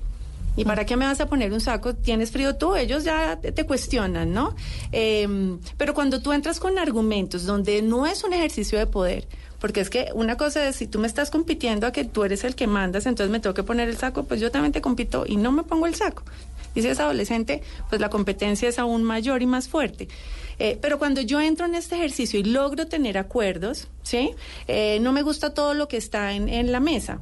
¿Y 0.56 0.66
para 0.66 0.86
qué 0.86 0.98
me 0.98 1.06
vas 1.06 1.22
a 1.22 1.28
poner 1.28 1.54
un 1.54 1.62
saco? 1.62 1.96
¿Tienes 1.96 2.32
frío 2.32 2.58
tú? 2.58 2.76
Ellos 2.76 3.04
ya 3.04 3.40
te, 3.40 3.66
cuestionan, 3.66 4.34
¿no? 4.34 4.56
Em, 4.92 5.60
pero 5.78 5.94
cuando 5.94 6.22
tú 6.22 6.34
entras 6.34 6.60
con 6.60 6.78
argumentos 6.78 7.46
donde 7.46 7.82
no 7.82 8.06
es 8.06 8.24
un 8.24 8.34
ejercicio 8.34 8.78
de 8.78 8.86
poder, 8.86 9.28
porque 9.60 9.80
es 9.80 9.90
que 9.90 10.10
una 10.14 10.36
cosa 10.36 10.68
es 10.68 10.76
si 10.76 10.88
tú 10.88 11.00
me 11.00 11.08
estás 11.08 11.32
compitiendo 11.32 11.88
a 11.88 11.92
que 11.92 12.04
tú 12.04 12.24
eres 12.26 12.44
el 12.44 12.56
que 12.56 12.68
mandas, 12.68 13.06
entonces 13.06 13.32
me 13.32 13.40
tengo 13.40 13.54
que 13.54 13.64
poner 13.64 13.88
el 13.88 13.98
saco, 13.98 14.24
pues 14.24 14.42
yo 14.42 14.52
también 14.52 14.74
te 14.74 14.82
compito 14.82 15.24
y 15.26 15.38
no 15.38 15.52
me 15.52 15.64
pongo 15.64 15.88
el 15.88 15.96
saco. 15.96 16.24
Y 16.76 16.82
si 16.82 16.88
es 16.88 17.00
adolescente, 17.00 17.62
pues 17.90 18.02
la 18.02 18.10
competencia 18.10 18.68
es 18.68 18.80
aún 18.80 19.04
mayor 19.04 19.42
y 19.42 19.46
más 19.46 19.70
fuerte. 19.70 20.08
Eh, 20.60 20.78
pero 20.82 21.00
cuando 21.00 21.22
yo 21.22 21.42
entro 21.42 21.66
en 21.66 21.76
este 21.76 21.96
ejercicio 21.96 22.40
y 22.40 22.44
logro 22.44 22.88
tener 22.88 23.18
acuerdos, 23.18 23.88
¿sí? 24.04 24.32
Eh, 24.68 25.00
no 25.02 25.12
me 25.12 25.22
gusta 25.22 25.54
todo 25.54 25.74
lo 25.74 25.88
que 25.88 25.98
está 25.98 26.34
en, 26.34 26.50
en 26.50 26.72
la 26.72 26.80
mesa. 26.80 27.20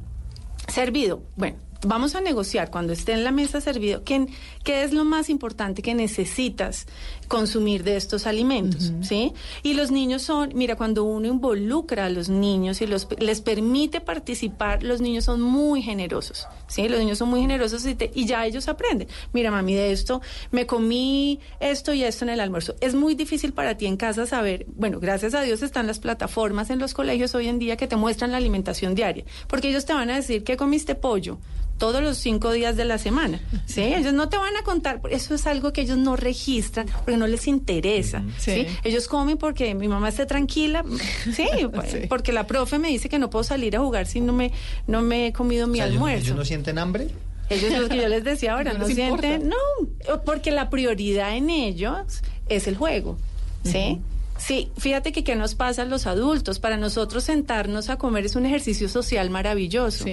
Servido. 0.68 1.22
Bueno, 1.36 1.56
vamos 1.82 2.14
a 2.14 2.20
negociar 2.20 2.70
cuando 2.70 2.92
esté 2.92 3.12
en 3.12 3.24
la 3.24 3.30
mesa 3.30 3.60
servido 3.60 4.04
qué, 4.04 4.26
qué 4.64 4.82
es 4.84 4.92
lo 4.92 5.04
más 5.04 5.30
importante 5.30 5.82
que 5.82 5.94
necesitas 5.94 6.86
consumir 7.28 7.84
de 7.84 7.96
estos 7.96 8.26
alimentos, 8.26 8.92
¿sí? 9.02 9.32
Y 9.62 9.74
los 9.74 9.90
niños 9.90 10.22
son, 10.22 10.50
mira, 10.54 10.74
cuando 10.76 11.04
uno 11.04 11.28
involucra 11.28 12.06
a 12.06 12.10
los 12.10 12.28
niños 12.28 12.80
y 12.82 12.86
los, 12.86 13.06
les 13.18 13.40
permite 13.40 14.00
participar, 14.00 14.82
los 14.82 15.00
niños 15.00 15.24
son 15.24 15.40
muy 15.40 15.80
generosos, 15.80 16.48
¿sí? 16.66 16.88
Los 16.88 16.98
niños 16.98 17.18
son 17.18 17.28
muy 17.28 17.40
generosos 17.40 17.86
y, 17.86 17.94
te- 17.94 18.10
y 18.14 18.26
ya 18.26 18.44
ellos 18.44 18.68
aprenden. 18.68 19.06
Mira, 19.32 19.50
mami, 19.50 19.74
de 19.74 19.92
esto 19.92 20.20
me 20.50 20.66
comí 20.66 21.38
esto 21.60 21.94
y 21.94 22.02
esto 22.02 22.24
en 22.24 22.30
el 22.30 22.40
almuerzo. 22.40 22.74
Es 22.80 22.94
muy 22.94 23.14
difícil 23.14 23.52
para 23.52 23.76
ti 23.76 23.86
en 23.86 23.96
casa 23.96 24.26
saber, 24.26 24.66
bueno, 24.74 24.98
gracias 25.00 25.34
a 25.34 25.42
Dios 25.42 25.62
están 25.62 25.86
las 25.86 26.00
plataformas 26.00 26.68
en 26.70 26.78
los 26.80 26.94
colegios 26.94 27.34
hoy 27.34 27.46
en 27.48 27.58
día 27.60 27.76
que 27.76 27.86
te 27.86 27.96
muestran 27.96 28.32
la 28.32 28.38
alimentación 28.38 28.94
diaria, 28.94 29.24
porque 29.46 29.68
ellos 29.68 29.86
te 29.86 29.92
van 29.94 30.10
a 30.10 30.16
decir 30.16 30.42
que 30.42 30.56
comiste 30.56 30.94
pollo 30.96 31.38
todos 31.80 32.00
los 32.00 32.16
cinco 32.18 32.52
días 32.52 32.76
de 32.76 32.84
la 32.84 32.98
semana. 32.98 33.40
¿sí? 33.66 33.80
Ellos 33.82 34.12
no 34.12 34.28
te 34.28 34.36
van 34.36 34.54
a 34.56 34.62
contar, 34.62 35.00
eso 35.10 35.34
es 35.34 35.46
algo 35.48 35.72
que 35.72 35.80
ellos 35.80 35.98
no 35.98 36.14
registran 36.14 36.86
porque 37.04 37.16
no 37.16 37.26
les 37.26 37.48
interesa. 37.48 38.22
¿sí? 38.38 38.52
Sí. 38.52 38.66
Ellos 38.84 39.08
comen 39.08 39.36
porque 39.38 39.74
mi 39.74 39.88
mamá 39.88 40.10
esté 40.10 40.26
tranquila, 40.26 40.84
sí, 41.34 41.48
pues, 41.74 42.06
porque 42.08 42.32
la 42.32 42.46
profe 42.46 42.78
me 42.78 42.88
dice 42.88 43.08
que 43.08 43.18
no 43.18 43.30
puedo 43.30 43.42
salir 43.42 43.74
a 43.76 43.80
jugar 43.80 44.06
si 44.06 44.20
no 44.20 44.32
me, 44.32 44.52
no 44.86 45.02
me 45.02 45.26
he 45.28 45.32
comido 45.32 45.66
mi 45.66 45.78
O 45.80 45.82
sea, 45.82 45.86
¿ellos- 45.86 45.96
almuerzo. 45.96 46.24
¿Ellos 46.26 46.36
no 46.36 46.44
sienten 46.44 46.78
hambre? 46.78 47.08
Ellos 47.48 47.72
lo 47.80 47.88
que 47.88 47.96
yo 47.96 48.06
les 48.08 48.22
decía 48.22 48.52
ahora, 48.52 48.72
No 48.74 48.80
no, 48.80 48.86
les 48.86 48.96
importa. 48.96 49.26
sienten, 49.26 49.48
no, 49.50 50.22
porque 50.24 50.52
la 50.52 50.70
prioridad 50.70 51.34
en 51.36 51.50
ellos 51.50 52.22
es 52.48 52.68
el 52.68 52.76
juego, 52.76 53.16
¿sí? 53.64 53.98
Sí, 54.40 54.72
fíjate 54.78 55.12
que 55.12 55.22
qué 55.22 55.36
nos 55.36 55.54
pasa 55.54 55.82
a 55.82 55.84
los 55.84 56.06
adultos. 56.06 56.58
Para 56.58 56.76
nosotros 56.76 57.24
sentarnos 57.24 57.90
a 57.90 57.96
comer 57.96 58.24
es 58.24 58.36
un 58.36 58.46
ejercicio 58.46 58.88
social 58.88 59.28
maravilloso. 59.30 60.04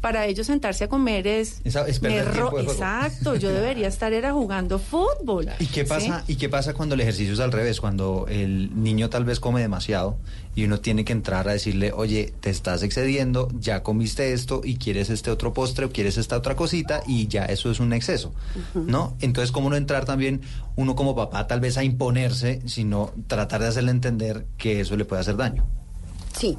Para 0.00 0.26
ellos 0.26 0.46
sentarse 0.46 0.84
a 0.84 0.88
comer 0.88 1.26
es... 1.26 1.60
Es 1.64 1.98
perder 1.98 2.00
me 2.00 2.22
ro- 2.24 2.32
tiempo 2.32 2.56
de 2.58 2.64
juego. 2.64 2.72
Exacto, 2.72 3.36
yo 3.36 3.48
debería 3.52 3.88
estar 3.88 4.12
era 4.12 4.32
jugando 4.32 4.78
fútbol. 4.78 5.48
¿Y 5.58 5.66
qué 5.66 5.84
pasa? 5.84 6.22
¿sí? 6.26 6.32
¿Y 6.34 6.36
qué 6.36 6.48
pasa 6.48 6.74
cuando 6.74 6.94
el 6.94 7.00
ejercicio 7.00 7.34
es 7.34 7.40
al 7.40 7.52
revés? 7.52 7.80
Cuando 7.80 8.26
el 8.28 8.82
niño 8.82 9.10
tal 9.10 9.24
vez 9.24 9.40
come 9.40 9.60
demasiado 9.60 10.16
y 10.54 10.64
uno 10.64 10.80
tiene 10.80 11.04
que 11.04 11.12
entrar 11.12 11.48
a 11.48 11.52
decirle, 11.52 11.92
oye, 11.92 12.32
te 12.40 12.50
estás 12.50 12.82
excediendo, 12.82 13.48
ya 13.58 13.82
comiste 13.82 14.32
esto 14.32 14.60
y 14.62 14.76
quieres 14.76 15.10
este 15.10 15.30
otro 15.30 15.52
postre 15.52 15.86
o 15.86 15.90
quieres 15.90 16.18
esta 16.18 16.36
otra 16.36 16.56
cosita 16.56 17.02
y 17.06 17.26
ya 17.28 17.44
eso 17.46 17.70
es 17.70 17.80
un 17.80 17.92
exceso, 17.92 18.34
¿no? 18.74 19.16
Entonces, 19.20 19.52
¿cómo 19.52 19.70
no 19.70 19.76
entrar 19.76 20.04
también 20.04 20.42
uno 20.76 20.94
como 20.94 21.16
papá 21.16 21.46
tal 21.46 21.60
vez 21.60 21.78
a 21.78 21.84
imponerse, 21.84 22.60
sino 22.66 23.12
tratar 23.26 23.62
de 23.62 23.68
hacerle 23.68 23.92
entender 23.92 24.46
que 24.58 24.80
eso 24.80 24.96
le 24.96 25.04
puede 25.04 25.22
hacer 25.22 25.36
daño? 25.36 25.64
Sí. 26.36 26.56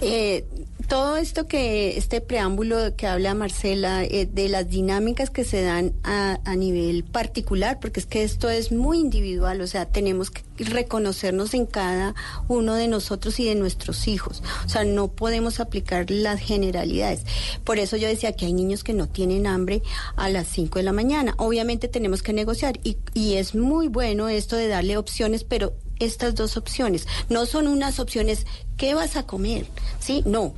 Eh, 0.00 0.44
todo 0.88 1.16
esto 1.16 1.48
que, 1.48 1.96
este 1.96 2.20
preámbulo 2.20 2.94
que 2.96 3.06
habla 3.06 3.34
Marcela, 3.34 4.04
eh, 4.04 4.28
de 4.30 4.48
las 4.48 4.68
dinámicas 4.68 5.30
que 5.30 5.42
se 5.42 5.62
dan 5.62 5.94
a, 6.04 6.38
a 6.44 6.54
nivel 6.54 7.02
particular, 7.02 7.80
porque 7.80 7.98
es 7.98 8.06
que 8.06 8.22
esto 8.22 8.48
es 8.48 8.70
muy 8.70 9.00
individual, 9.00 9.60
o 9.60 9.66
sea, 9.66 9.86
tenemos 9.86 10.30
que 10.30 10.42
reconocernos 10.58 11.54
en 11.54 11.66
cada 11.66 12.14
uno 12.46 12.74
de 12.74 12.88
nosotros 12.88 13.40
y 13.40 13.46
de 13.46 13.56
nuestros 13.56 14.06
hijos. 14.06 14.42
O 14.64 14.68
sea, 14.68 14.84
no 14.84 15.08
podemos 15.08 15.58
aplicar 15.58 16.10
las 16.10 16.40
generalidades. 16.40 17.24
Por 17.64 17.78
eso 17.78 17.96
yo 17.96 18.06
decía 18.06 18.32
que 18.32 18.46
hay 18.46 18.52
niños 18.52 18.84
que 18.84 18.92
no 18.92 19.08
tienen 19.08 19.46
hambre 19.46 19.82
a 20.14 20.28
las 20.28 20.46
5 20.48 20.78
de 20.78 20.84
la 20.84 20.92
mañana. 20.92 21.34
Obviamente 21.38 21.88
tenemos 21.88 22.22
que 22.22 22.32
negociar 22.32 22.78
y, 22.84 22.96
y 23.12 23.34
es 23.34 23.54
muy 23.54 23.88
bueno 23.88 24.28
esto 24.28 24.56
de 24.56 24.68
darle 24.68 24.98
opciones, 24.98 25.42
pero 25.42 25.74
estas 26.00 26.34
dos 26.34 26.56
opciones. 26.56 27.06
No 27.28 27.46
son 27.46 27.66
unas 27.66 27.98
opciones, 28.00 28.46
¿qué 28.76 28.94
vas 28.94 29.16
a 29.16 29.24
comer? 29.26 29.66
¿Sí? 29.98 30.22
No. 30.26 30.54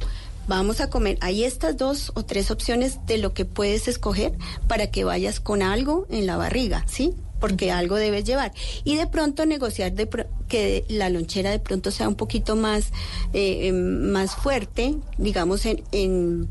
Vamos 0.47 0.81
a 0.81 0.89
comer. 0.89 1.19
Hay 1.21 1.45
estas 1.45 1.77
dos 1.77 2.11
o 2.15 2.25
tres 2.25 2.51
opciones 2.51 3.05
de 3.07 3.19
lo 3.19 3.35
que 3.35 3.45
puedes 3.45 3.87
escoger 3.87 4.33
para 4.67 4.91
que 4.91 5.05
vayas 5.05 5.41
con 5.41 5.63
algo 5.63 6.07
en 6.09 6.27
la 6.27 6.39
barriga, 6.39 6.87
¿sí? 6.89 7.13
Porque 7.39 7.71
algo 7.71 7.97
debes 7.97 8.25
llevar. 8.25 8.53
Y 8.83 8.97
de 8.97 9.07
pronto 9.07 9.45
negociar 9.45 9.93
de 9.93 10.07
pro- 10.07 10.27
que 10.49 10.87
la 10.89 11.11
lonchera 11.11 11.51
de 11.51 11.59
pronto 11.59 11.91
sea 11.91 12.09
un 12.09 12.15
poquito 12.15 12.57
más, 12.57 12.93
eh, 13.35 13.69
em, 13.69 14.11
más 14.11 14.35
fuerte, 14.37 14.95
digamos, 15.19 15.67
en, 15.67 15.85
en 15.93 16.49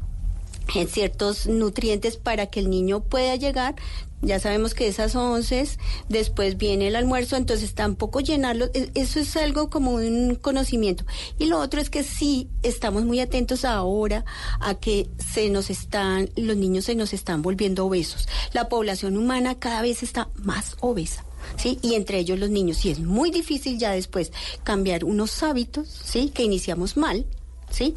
en 0.76 0.90
ciertos 0.90 1.48
nutrientes 1.48 2.18
para 2.18 2.48
que 2.48 2.60
el 2.60 2.70
niño 2.70 3.00
pueda 3.00 3.38
llegar. 3.38 3.76
Ya 4.22 4.40
sabemos 4.40 4.74
que 4.74 4.88
esas 4.88 5.16
once, 5.16 5.68
después 6.10 6.58
viene 6.58 6.88
el 6.88 6.96
almuerzo, 6.96 7.36
entonces 7.36 7.76
tampoco 7.76 8.20
llenarlo, 8.20 8.66
e- 8.74 8.90
eso 8.96 9.20
es 9.20 9.36
algo 9.38 9.70
como 9.70 9.92
un 9.92 10.36
conocimiento. 10.36 11.06
Y 11.38 11.46
lo 11.46 11.60
otro 11.60 11.80
es 11.80 11.90
que 11.90 12.04
sí 12.04 12.50
estamos 12.64 13.06
muy 13.06 13.20
atentos 13.20 13.64
ahora 13.64 14.26
a 14.60 14.76
que 14.76 15.08
se 15.34 15.50
nos 15.50 15.70
están, 15.70 16.30
los 16.36 16.58
niños 16.58 16.86
se 16.86 16.96
nos 16.96 17.14
están 17.14 17.42
volviendo 17.44 17.86
obesos. 17.86 18.28
La 18.54 18.70
población 18.70 19.18
humana 19.18 19.56
cada 19.60 19.82
vez 19.84 20.02
está 20.02 20.30
más 20.36 20.76
obesa. 20.80 21.24
¿Sí? 21.56 21.80
Y 21.82 21.94
entre 21.94 22.18
ellos 22.20 22.38
los 22.40 22.50
niños. 22.50 22.84
Y 22.84 22.90
es 22.90 23.00
muy 23.00 23.32
difícil 23.32 23.78
ya 23.78 23.92
después 23.92 24.34
cambiar 24.64 25.06
unos 25.06 25.44
hábitos, 25.44 25.88
¿sí? 25.88 26.30
Que 26.34 26.44
iniciamos 26.44 26.98
mal, 26.98 27.26
¿sí? 27.70 27.96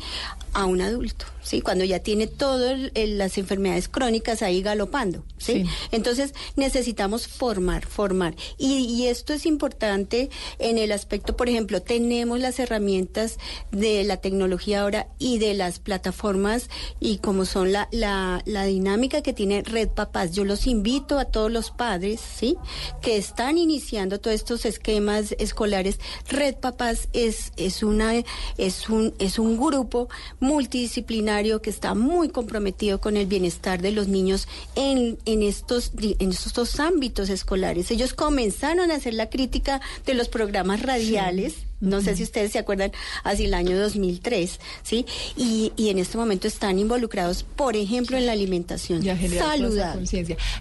A 0.52 0.66
un 0.66 0.80
adulto, 0.80 1.26
¿sí? 1.42 1.60
Cuando 1.60 1.84
ya 1.84 2.00
tiene 2.00 2.26
todas 2.26 2.90
las 2.94 3.38
enfermedades 3.38 3.88
crónicas 3.88 4.42
ahí 4.42 4.62
galopando, 4.62 5.24
¿sí? 5.38 5.64
Sí. 5.64 5.64
Entonces 5.92 6.34
necesitamos 6.56 7.28
formar, 7.28 7.86
formar. 7.86 8.34
Y, 8.58 8.78
y 8.78 9.06
esto 9.06 9.32
es 9.32 9.46
importante 9.46 10.28
en 10.58 10.78
el 10.78 10.90
aspecto, 10.90 11.36
por 11.36 11.48
ejemplo, 11.48 11.82
tenemos 11.82 12.40
las 12.40 12.58
herramientas 12.58 13.38
de 13.70 14.02
la 14.04 14.16
tecnología 14.16 14.82
ahora 14.82 15.06
y 15.18 15.38
de 15.38 15.54
las 15.54 15.78
plataformas 15.78 16.68
y 16.98 17.18
como 17.18 17.44
son 17.44 17.72
la, 17.72 17.88
la, 17.92 18.42
la 18.44 18.64
dinámica 18.64 19.22
que 19.22 19.32
tiene 19.32 19.62
Red 19.62 19.90
Papás. 19.90 20.32
Yo 20.32 20.44
los 20.44 20.66
invito 20.66 21.18
a 21.18 21.26
todos 21.26 21.50
los 21.50 21.70
padres, 21.70 22.20
¿sí? 22.20 22.56
Que 23.02 23.16
están 23.16 23.56
iniciando 23.56 24.18
todos 24.18 24.34
estos 24.34 24.64
esquemas 24.64 25.34
escolares. 25.38 26.00
Red 26.28 26.56
Papás 26.56 27.08
es, 27.12 27.52
es 27.56 27.82
una, 27.82 28.14
es 28.58 28.88
un, 28.88 29.14
es 29.18 29.38
un 29.38 29.56
grupo 29.56 30.08
multidisciplinario 30.40 31.62
que 31.62 31.70
está 31.70 31.94
muy 31.94 32.30
comprometido 32.30 33.00
con 33.00 33.16
el 33.16 33.26
bienestar 33.26 33.80
de 33.80 33.92
los 33.92 34.08
niños 34.08 34.48
en, 34.74 35.18
en 35.26 35.42
estos, 35.42 35.92
en 36.00 36.30
estos 36.30 36.54
dos 36.54 36.80
ámbitos 36.80 37.28
escolares. 37.28 37.90
Ellos 37.90 38.14
comenzaron 38.14 38.90
a 38.90 38.96
hacer 38.96 39.14
la 39.14 39.28
crítica 39.28 39.80
de 40.06 40.14
los 40.14 40.28
programas 40.28 40.82
radiales. 40.82 41.58
No 41.80 42.02
sé 42.02 42.14
si 42.14 42.22
ustedes 42.22 42.52
se 42.52 42.58
acuerdan, 42.58 42.92
hacia 43.24 43.46
el 43.46 43.54
año 43.54 43.78
2003, 43.78 44.60
¿sí? 44.82 45.06
Y, 45.36 45.72
y 45.76 45.88
en 45.88 45.98
este 45.98 46.18
momento 46.18 46.46
están 46.46 46.78
involucrados, 46.78 47.42
por 47.42 47.74
ejemplo, 47.74 48.18
en 48.18 48.26
la 48.26 48.32
alimentación 48.32 49.02
saludable. 49.02 50.06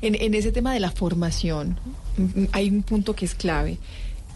En, 0.01 0.15
en 0.15 0.33
ese 0.33 0.51
tema 0.53 0.73
de 0.73 0.79
la 0.79 0.91
formación, 0.91 1.77
mm, 2.17 2.45
hay 2.53 2.69
un 2.69 2.83
punto 2.83 3.15
que 3.15 3.25
es 3.25 3.35
clave. 3.35 3.79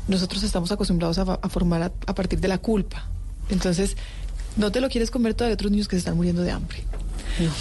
Nosotros 0.10 0.44
estamos 0.44 0.74
acostumbrados 0.74 1.18
a, 1.20 1.38
formar 1.50 1.84
a, 1.84 1.86
a 2.06 2.16
partir 2.16 2.41
de 2.41 2.50
la 2.50 2.58
culpa. 2.58 3.08
Entonces, 3.50 3.96
no 4.58 4.72
te 4.72 4.82
lo 4.82 4.89
quieres 4.89 5.12
comer 5.12 5.34
todavía 5.34 5.56
otros 5.56 5.72
niños 5.72 5.88
que 5.88 5.95
se 5.95 5.99
están 5.99 6.16
muriendo 6.16 6.41
de 6.41 6.51
hambre. 6.51 6.80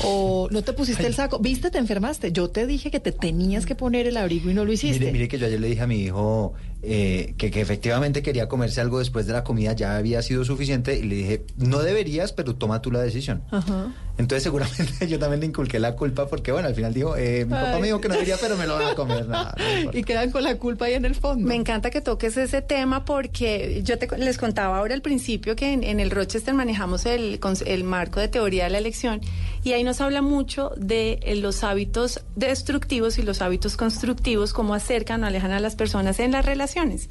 O 0.05 0.49
no 0.51 0.63
te 0.63 0.73
pusiste 0.73 1.07
el 1.07 1.15
saco, 1.15 1.39
viste, 1.39 1.71
te 1.71 1.79
enfermaste. 1.79 2.33
Yo 2.33 2.51
te 2.51 2.67
dije 2.67 2.91
que 2.91 3.01
te 3.01 3.13
tenías 3.13 3.65
que 3.65 3.75
poner 3.75 4.07
el 4.07 4.17
abrigo 4.17 4.51
y 4.51 4.55
no 4.55 4.65
lo 4.65 4.73
hiciste. 4.73 4.99
Mire, 4.99 5.13
mire 5.13 5.29
que 5.29 5.39
yo 5.39 5.47
ayer 5.47 5.61
le 5.61 5.69
dije 5.69 5.83
a 5.83 5.87
mi 5.87 6.03
hijo 6.03 6.53
eh, 6.83 7.35
que, 7.39 7.51
que 7.51 7.61
efectivamente 7.61 8.23
quería 8.23 8.49
comerse 8.49 8.81
algo 8.81 8.99
después 8.99 9.27
de 9.27 9.33
la 9.33 9.45
comida, 9.45 9.73
ya 9.73 9.97
había 9.97 10.21
sido 10.23 10.45
suficiente 10.45 10.99
y 10.99 11.03
le 11.05 11.15
dije, 11.15 11.45
no 11.57 11.79
deberías, 11.81 12.33
pero 12.33 12.55
toma 12.57 12.83
tú 12.83 12.91
la 12.91 13.01
decisión. 13.01 13.43
Ajá. 13.51 13.93
Entonces 14.19 14.43
seguramente 14.43 15.07
yo 15.09 15.19
también 15.19 15.41
le 15.41 15.47
inculqué 15.47 15.79
la 15.81 15.95
culpa 15.97 16.27
porque 16.29 16.53
bueno, 16.53 16.69
al 16.69 16.75
final 16.75 16.93
dijo, 16.93 17.17
eh, 17.17 17.45
mi 17.47 17.53
papá 17.53 17.75
Ay. 17.77 17.81
me 17.81 17.87
dijo 17.87 18.01
que 18.01 18.09
no 18.09 18.15
debería, 18.15 18.37
pero 18.41 18.57
me 18.57 18.67
lo 18.67 18.75
van 18.75 18.89
a 18.89 18.95
comer. 18.95 19.27
nada, 19.29 19.55
no. 19.85 19.91
Y 19.99 20.03
quedan 20.05 20.31
con 20.31 20.43
la 20.43 20.57
culpa 20.59 20.85
ahí 20.87 20.95
en 20.95 21.05
el 21.05 21.15
fondo. 21.15 21.47
Me 21.49 21.55
encanta 21.55 21.89
que 21.91 22.01
toques 22.01 22.37
ese 22.37 22.61
tema 22.63 23.05
porque 23.05 23.81
yo 23.85 23.97
te- 23.99 24.19
les 24.19 24.37
contaba 24.37 24.79
ahora 24.79 24.95
al 24.95 25.03
principio 25.03 25.57
que 25.57 25.73
en, 25.73 25.83
en 25.85 25.99
el 26.01 26.11
Rochester 26.11 26.53
manejamos 26.53 27.07
el, 27.07 27.41
el 27.65 27.85
marco 27.85 28.21
de 28.21 28.29
teoría 28.29 28.65
de 28.65 28.71
la 28.71 28.79
elección 28.79 29.21
y 29.65 29.73
ahí 29.73 29.83
nos 29.85 30.01
habla 30.01 30.21
mucho 30.21 30.73
de 30.77 31.21
eh, 31.23 31.37
los 31.37 31.65
hábitos 31.65 32.21
destructivos 32.35 33.19
y 33.19 33.23
los 33.23 33.41
hábitos 33.41 33.77
constructivos, 33.77 34.53
cómo 34.53 34.75
acercan 34.75 35.23
o 35.25 35.27
alejan 35.27 35.53
a 35.53 35.61
las 35.61 35.75
personas 35.77 36.19
en 36.21 36.33
las 36.33 36.45
relaciones. 36.75 37.09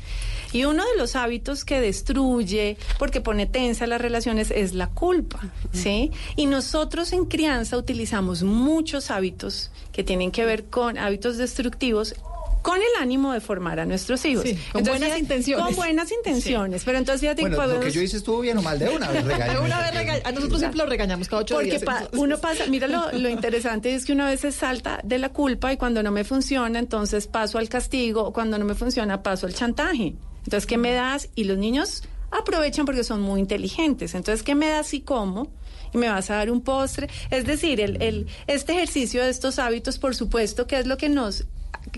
Y 0.52 0.66
uno 0.66 0.84
de 0.84 0.98
los 0.98 1.16
hábitos 1.16 1.64
que 1.64 1.80
destruye, 1.80 2.78
porque 3.00 3.22
pone 3.22 3.46
tensa 3.46 3.88
las 3.88 4.02
relaciones, 4.02 4.52
es 4.52 4.74
la 4.74 4.88
culpa, 4.88 5.40
¿sí? 5.72 6.12
Y 6.36 6.48
nosotros 6.48 7.14
en 7.14 7.26
crianza 7.26 7.78
utilizamos 7.78 8.44
muchos 8.44 9.12
hábitos 9.12 9.72
que 9.94 10.04
tienen 10.04 10.32
que 10.32 10.46
ver 10.46 10.66
con 10.66 10.98
hábitos 10.98 11.38
destructivos 11.38 12.16
con 12.62 12.78
el 12.78 13.02
ánimo 13.02 13.34
de 13.34 13.42
formar 13.42 13.80
a 13.80 13.86
nuestros 13.86 14.24
hijos. 14.26 14.44
Sí, 14.44 14.58
con 14.72 14.84
buenas 14.84 15.18
intenciones. 15.18 15.66
Con 15.66 15.76
buenas 15.76 16.12
intenciones. 16.12 16.84
Pero 16.84 16.98
entonces 17.00 17.22
fíjate 17.22 17.42
Bueno, 17.42 17.56
que 17.58 17.62
lo 17.62 17.68
que 17.68 17.76
podemos- 17.76 17.94
yo 17.96 18.02
hice 18.02 18.18
estuvo 18.18 18.40
bien 18.42 18.58
o 18.58 18.62
mal, 18.62 18.78
de 18.78 18.90
una 18.90 19.10
vez 19.10 19.26
De 19.26 19.34
regaño. 19.34 19.62
una 19.64 19.80
vez 19.82 19.94
regaña- 19.94 20.22
A 20.26 20.32
nosotros 20.32 20.60
siempre 20.60 20.78
lo 20.78 20.86
regañamos 20.86 21.28
cada 21.28 21.42
ocho 21.42 21.56
Porque 21.56 21.70
días. 21.72 21.84
pa- 21.84 21.98
entonces- 22.00 22.20
uno 22.20 22.38
pasa, 22.40 22.66
mira 22.68 22.88
lo, 22.88 23.12
lo 23.12 23.30
interesante 23.30 23.96
es 23.96 24.06
que 24.06 24.14
uno 24.14 24.26
a 24.26 24.30
veces 24.30 24.56
salta 24.56 25.00
de 25.04 25.18
la 25.18 25.30
culpa 25.30 25.74
y 25.74 25.78
cuando 25.78 26.04
no 26.04 26.12
me 26.12 26.24
funciona, 26.24 26.78
entonces 26.80 27.28
paso 27.28 27.58
al 27.58 27.68
castigo, 27.70 28.24
o 28.26 28.34
cuando 28.34 28.58
no 28.58 28.66
me 28.66 28.76
funciona, 28.76 29.24
paso 29.24 29.48
al 29.48 29.54
chantaje. 29.54 30.16
Entonces, 30.44 30.66
¿qué 30.66 30.78
me 30.78 30.92
das? 30.94 31.30
Y 31.36 31.44
los 31.46 31.58
niños 31.58 32.04
aprovechan 32.32 32.86
porque 32.86 33.04
son 33.04 33.22
muy 33.22 33.40
inteligentes. 33.40 34.16
Entonces, 34.16 34.44
¿qué 34.44 34.56
me 34.56 34.68
das 34.70 34.94
y 34.94 35.02
cómo? 35.02 35.52
y 35.94 35.98
me 35.98 36.08
vas 36.08 36.30
a 36.32 36.36
dar 36.36 36.50
un 36.50 36.62
postre. 36.62 37.10
Es 37.32 37.46
decir, 37.46 37.82
el, 37.82 38.02
el, 38.02 38.28
este 38.48 38.72
ejercicio 38.72 39.22
de 39.24 39.30
estos 39.30 39.60
hábitos, 39.60 39.98
por 40.00 40.16
supuesto, 40.16 40.66
que 40.66 40.80
es 40.80 40.88
lo 40.88 40.96
que 40.96 41.10
nos 41.10 41.44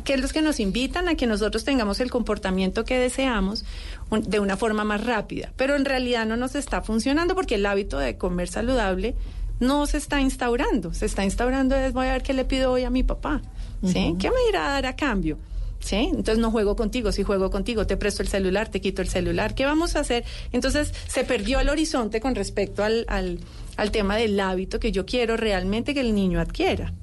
que 0.04 0.14
es 0.14 0.22
lo 0.22 0.28
que 0.30 0.42
nos 0.42 0.60
invitan 0.60 1.08
a 1.10 1.16
que 1.16 1.28
nosotros 1.28 1.64
tengamos 1.64 2.00
el 2.00 2.10
comportamiento 2.10 2.86
que 2.86 2.98
deseamos 2.98 3.66
un- 4.10 4.24
de 4.24 4.40
una 4.40 4.58
forma 4.58 4.84
más 4.84 5.04
rápida. 5.06 5.52
Pero 5.58 5.76
en 5.76 5.86
realidad 5.86 6.26
no 6.26 6.38
nos 6.38 6.56
está 6.56 6.82
funcionando 6.82 7.36
porque 7.36 7.56
el 7.56 7.66
hábito 7.66 7.98
de 8.00 8.18
comer 8.18 8.48
saludable 8.48 9.16
no 9.60 9.86
se 9.86 9.98
está 9.98 10.20
instaurando. 10.20 10.94
Se 10.94 11.06
está 11.06 11.24
instaurando 11.24 11.76
es 11.76 11.94
voy 11.94 12.08
a 12.08 12.14
ver 12.14 12.24
qué 12.24 12.34
le 12.34 12.46
pido 12.46 12.72
hoy 12.72 12.84
a 12.84 12.90
mi 12.90 13.04
papá. 13.04 13.42
¿Sí? 13.86 14.08
Ujú. 14.10 14.18
¿Qué 14.18 14.30
me 14.30 14.38
irá 14.50 14.68
a 14.70 14.72
dar 14.74 14.86
a 14.86 14.96
cambio? 14.96 15.38
¿Sí? 15.80 15.96
Entonces 15.98 16.38
no 16.38 16.50
juego 16.50 16.78
contigo, 16.78 17.12
si 17.12 17.24
juego 17.24 17.52
contigo, 17.52 17.86
te 17.86 17.98
presto 17.98 18.24
el 18.24 18.30
celular, 18.30 18.70
te 18.70 18.80
quito 18.80 19.02
el 19.02 19.10
celular, 19.10 19.54
¿qué 19.54 19.66
vamos 19.66 19.98
a 19.98 20.00
hacer? 20.00 20.24
Entonces 20.54 20.94
se 21.08 21.26
perdió 21.26 21.60
el 21.60 21.68
horizonte 21.68 22.22
con 22.22 22.36
respecto 22.36 22.86
al, 22.86 23.04
al, 23.10 23.40
al 23.76 23.92
tema 23.92 24.16
del 24.16 24.40
hábito 24.40 24.80
que 24.80 24.94
yo 24.94 25.06
quiero 25.06 25.36
realmente 25.36 25.94
que 25.94 26.00
el 26.00 26.16
niño 26.16 26.40
adquiera. 26.40 26.94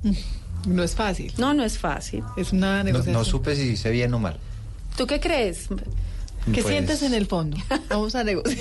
No 0.66 0.82
es 0.82 0.94
fácil. 0.94 1.32
No, 1.38 1.54
no 1.54 1.64
es 1.64 1.78
fácil. 1.78 2.22
Es 2.36 2.52
una 2.52 2.78
No, 2.78 2.84
negociación. 2.84 3.14
no 3.14 3.24
supe 3.24 3.56
si 3.56 3.70
hice 3.70 3.90
bien 3.90 4.12
o 4.14 4.18
mal. 4.18 4.38
¿Tú 4.96 5.06
qué 5.06 5.20
crees? 5.20 5.68
¿Qué 6.52 6.62
Pues- 6.62 6.66
sientes 6.66 7.02
en 7.02 7.14
el 7.14 7.26
fondo? 7.26 7.56
Vamos 7.88 8.14
a 8.14 8.24
negociar. 8.24 8.58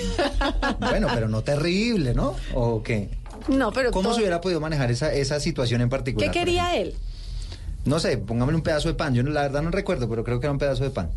Bueno, 0.79 1.07
pero 1.13 1.27
no 1.29 1.41
terrible, 1.43 2.13
¿no? 2.13 2.35
¿O 2.53 2.83
qué? 2.83 3.09
No, 3.47 3.71
pero 3.71 3.91
¿Cómo 3.91 4.03
todo- 4.09 4.15
se 4.15 4.21
hubiera 4.21 4.41
podido 4.41 4.59
manejar 4.59 4.91
esa, 4.91 5.13
esa 5.13 5.39
situación 5.39 5.81
en 5.81 5.89
particular? 5.89 6.29
¿Qué 6.31 6.39
quería 6.39 6.75
él? 6.75 6.93
No 7.85 7.99
sé, 7.99 8.17
póngame 8.17 8.53
un 8.53 8.61
pedazo 8.61 8.89
de 8.89 8.95
pan. 8.95 9.13
Yo 9.15 9.23
no- 9.23 9.31
la 9.31 9.43
verdad 9.43 9.61
no 9.61 9.71
recuerdo, 9.71 10.09
pero 10.09 10.23
creo 10.23 10.39
que 10.39 10.45
era 10.45 10.51
un 10.51 10.59
pedazo 10.59 10.83
de 10.83 10.89
pan. 10.91 11.09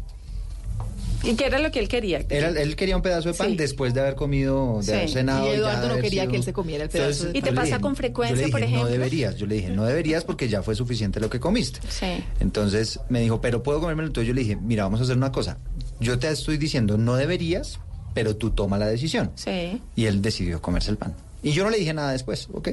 ¿Y 1.24 1.34
qué 1.34 1.46
era 1.46 1.58
lo 1.58 1.70
que 1.70 1.78
él 1.78 1.88
quería? 1.88 2.24
Era, 2.28 2.48
él 2.48 2.74
quería 2.76 2.96
un 2.96 3.02
pedazo 3.02 3.28
de 3.28 3.34
pan 3.34 3.50
Sí. 3.50 3.56
después 3.56 3.94
de 3.94 4.00
haber 4.00 4.14
comido, 4.14 4.78
de 4.78 4.82
Sí. 4.84 4.92
haber 4.92 5.08
cenado. 5.08 5.44
Y 5.46 5.50
ya 5.50 5.54
Eduardo 5.56 5.88
no 5.88 5.94
quería 5.96 6.22
sido- 6.22 6.30
que 6.30 6.36
él 6.38 6.42
se 6.44 6.52
comiera 6.52 6.84
el 6.84 6.90
pedazo 6.90 7.24
de 7.30 7.38
¿Y 7.38 7.42
te 7.42 7.52
pasa 7.52 7.78
con 7.78 7.94
frecuencia, 7.96 8.34
yo 8.34 8.40
le 8.40 8.46
dije, 8.46 8.52
por 8.52 8.62
ejemplo? 8.62 8.84
No 8.84 8.88
deberías. 8.90 9.36
Yo 9.36 9.46
le 9.46 9.54
dije, 9.56 9.68
no 9.70 9.84
deberías 9.84 10.24
porque 10.24 10.48
ya 10.48 10.62
fue 10.62 10.74
suficiente 10.74 11.20
lo 11.20 11.30
que 11.30 11.38
comiste. 11.40 11.80
Sí. 11.88 12.06
Entonces 12.40 13.00
me 13.08 13.20
dijo, 13.20 13.40
pero 13.40 13.62
puedo 13.62 13.80
comérmelo. 13.80 14.08
Entonces 14.08 14.28
yo 14.28 14.34
le 14.34 14.40
dije, 14.42 14.56
mira, 14.56 14.84
vamos 14.84 15.00
a 15.00 15.04
hacer 15.04 15.16
una 15.16 15.30
cosa. 15.32 15.58
Yo 16.00 16.18
te 16.18 16.28
estoy 16.28 16.56
diciendo, 16.58 16.98
no 16.98 17.14
deberías, 17.16 17.78
pero 18.14 18.36
tú 18.36 18.50
toma 18.50 18.76
la 18.78 18.86
decisión. 18.88 19.30
Sí. 19.36 19.80
Y 19.96 20.06
él 20.06 20.20
decidió 20.22 20.60
comerse 20.60 20.90
el 20.90 20.96
pan. 20.96 21.14
Y 21.42 21.52
yo 21.52 21.64
no 21.64 21.70
le 21.70 21.78
dije 21.78 21.94
nada 21.94 22.12
después, 22.12 22.48
¿ok? 22.52 22.70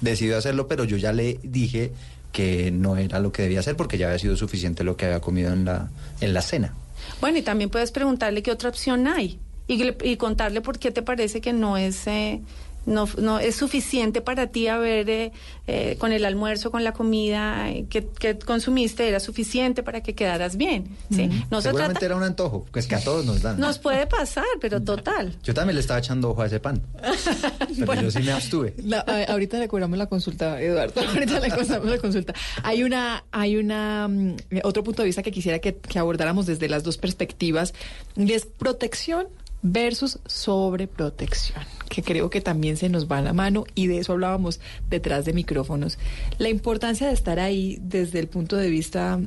Decidió 0.00 0.38
hacerlo, 0.38 0.66
pero 0.68 0.84
yo 0.84 0.96
ya 0.96 1.12
le 1.12 1.38
dije 1.42 1.92
que 2.32 2.70
no 2.70 2.96
era 2.96 3.18
lo 3.18 3.32
que 3.32 3.42
debía 3.42 3.60
hacer 3.60 3.76
porque 3.76 3.98
ya 3.98 4.06
había 4.06 4.18
sido 4.18 4.36
suficiente 4.36 4.84
lo 4.84 4.96
que 4.96 5.04
había 5.06 5.20
comido 5.20 5.52
en 5.52 5.64
la, 5.64 5.90
en 6.20 6.32
la 6.32 6.40
cena. 6.42 6.74
Bueno, 7.20 7.38
y 7.38 7.42
también 7.42 7.70
puedes 7.70 7.92
preguntarle 7.92 8.42
qué 8.42 8.50
otra 8.50 8.68
opción 8.70 9.06
hay 9.06 9.38
y, 9.66 9.94
y 10.02 10.16
contarle 10.16 10.60
por 10.60 10.78
qué 10.78 10.90
te 10.90 11.02
parece 11.02 11.40
que 11.40 11.52
no 11.52 11.76
es 11.76 12.06
eh, 12.06 12.40
no, 12.86 13.08
no 13.18 13.38
es 13.38 13.56
suficiente 13.56 14.20
para 14.20 14.48
ti 14.48 14.66
haber 14.68 15.08
eh, 15.10 15.32
eh, 15.66 15.96
con 15.98 16.12
el 16.12 16.24
almuerzo, 16.24 16.70
con 16.70 16.82
la 16.84 16.92
comida 16.92 17.70
eh, 17.70 17.86
que, 17.88 18.06
que 18.06 18.38
consumiste 18.38 19.06
era 19.08 19.20
suficiente 19.20 19.82
para 19.82 20.02
que 20.02 20.14
quedaras 20.14 20.56
bien. 20.56 20.96
¿sí? 21.10 21.28
No 21.50 21.60
se 21.60 21.68
Seguramente 21.68 22.00
trata, 22.00 22.06
era 22.06 22.16
un 22.16 22.22
antojo, 22.22 22.66
pues 22.72 22.86
que 22.86 22.94
a 22.96 23.00
todos 23.04 23.24
nos 23.24 23.42
dan. 23.42 23.58
nos 23.60 23.78
puede 23.78 24.06
pasar, 24.06 24.44
pero 24.60 24.80
total. 24.82 25.36
Yo 25.42 25.54
también 25.54 25.74
le 25.76 25.80
estaba 25.80 25.98
echando 26.00 26.30
ojo 26.30 26.42
a 26.42 26.46
ese 26.46 26.60
pan. 26.60 26.82
Pero 27.78 28.02
yo 28.02 28.10
sí 28.10 28.18
me 28.22 28.32
abstuve. 28.32 28.74
La- 28.84 29.04
a- 29.06 29.32
ahorita 29.32 29.58
le 29.58 29.68
cobramos 29.68 29.96
la 29.98 30.06
consulta, 30.06 30.60
Eduardo. 30.60 31.00
Ahorita 31.00 31.40
le 31.40 31.50
cobramos 31.50 31.88
la 31.90 31.98
consulta. 31.98 32.34
Hay 32.62 32.82
una, 32.82 33.24
hay 33.30 33.56
una 33.56 34.08
mm, 34.08 34.36
otro 34.64 34.82
punto 34.84 35.02
de 35.02 35.06
vista 35.06 35.22
que 35.22 35.30
quisiera 35.32 35.58
que, 35.60 35.76
que 35.76 35.98
abordáramos 35.98 36.46
desde 36.46 36.68
las 36.68 36.82
dos 36.82 36.98
perspectivas, 36.98 37.72
y 38.16 38.32
es 38.32 38.46
protección 38.46 39.28
versus 39.62 40.18
sobreprotección, 40.26 41.62
que 41.88 42.02
creo 42.02 42.30
que 42.30 42.40
también 42.40 42.76
se 42.76 42.88
nos 42.88 43.10
va 43.10 43.18
a 43.18 43.22
la 43.22 43.32
mano 43.32 43.64
y 43.74 43.86
de 43.86 43.98
eso 43.98 44.12
hablábamos 44.12 44.60
detrás 44.88 45.24
de 45.24 45.32
micrófonos. 45.32 45.98
La 46.38 46.48
importancia 46.48 47.08
de 47.08 47.14
estar 47.14 47.38
ahí 47.38 47.78
desde 47.82 48.18
el 48.18 48.28
punto 48.28 48.56
de 48.56 48.70
vista 48.70 49.20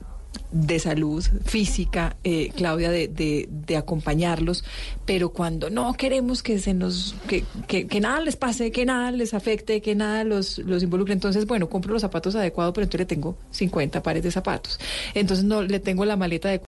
de 0.52 0.78
salud 0.78 1.24
física, 1.46 2.16
eh, 2.24 2.52
Claudia, 2.56 2.92
de, 2.92 3.08
de, 3.50 3.78
acompañarlos, 3.78 4.64
pero 5.06 5.30
cuando 5.30 5.72
no 5.72 5.94
queremos 5.94 6.44
que 6.44 6.60
se 6.60 6.76
nos, 6.76 7.16
que, 7.28 7.44
que, 7.68 7.88
que 7.88 8.00
nada 8.00 8.20
les 8.22 8.36
pase, 8.36 8.72
que 8.72 8.86
nada 8.86 9.12
les 9.12 9.34
afecte, 9.34 9.82
que 9.82 9.96
nada 9.96 10.24
los, 10.24 10.60
los 10.60 10.84
involucre, 10.84 11.14
entonces, 11.14 11.48
bueno, 11.48 11.70
compro 11.70 11.94
los 11.94 12.04
zapatos 12.04 12.36
adecuados, 12.36 12.74
pero 12.74 12.84
entonces 12.84 13.00
le 13.00 13.06
tengo 13.06 13.36
50 13.50 14.04
pares 14.04 14.22
de 14.24 14.32
zapatos. 14.32 14.80
Entonces 15.16 15.44
no 15.44 15.64
le 15.64 15.80
tengo 15.80 16.06
la 16.06 16.18
maleta 16.18 16.50
adecuada 16.50 16.62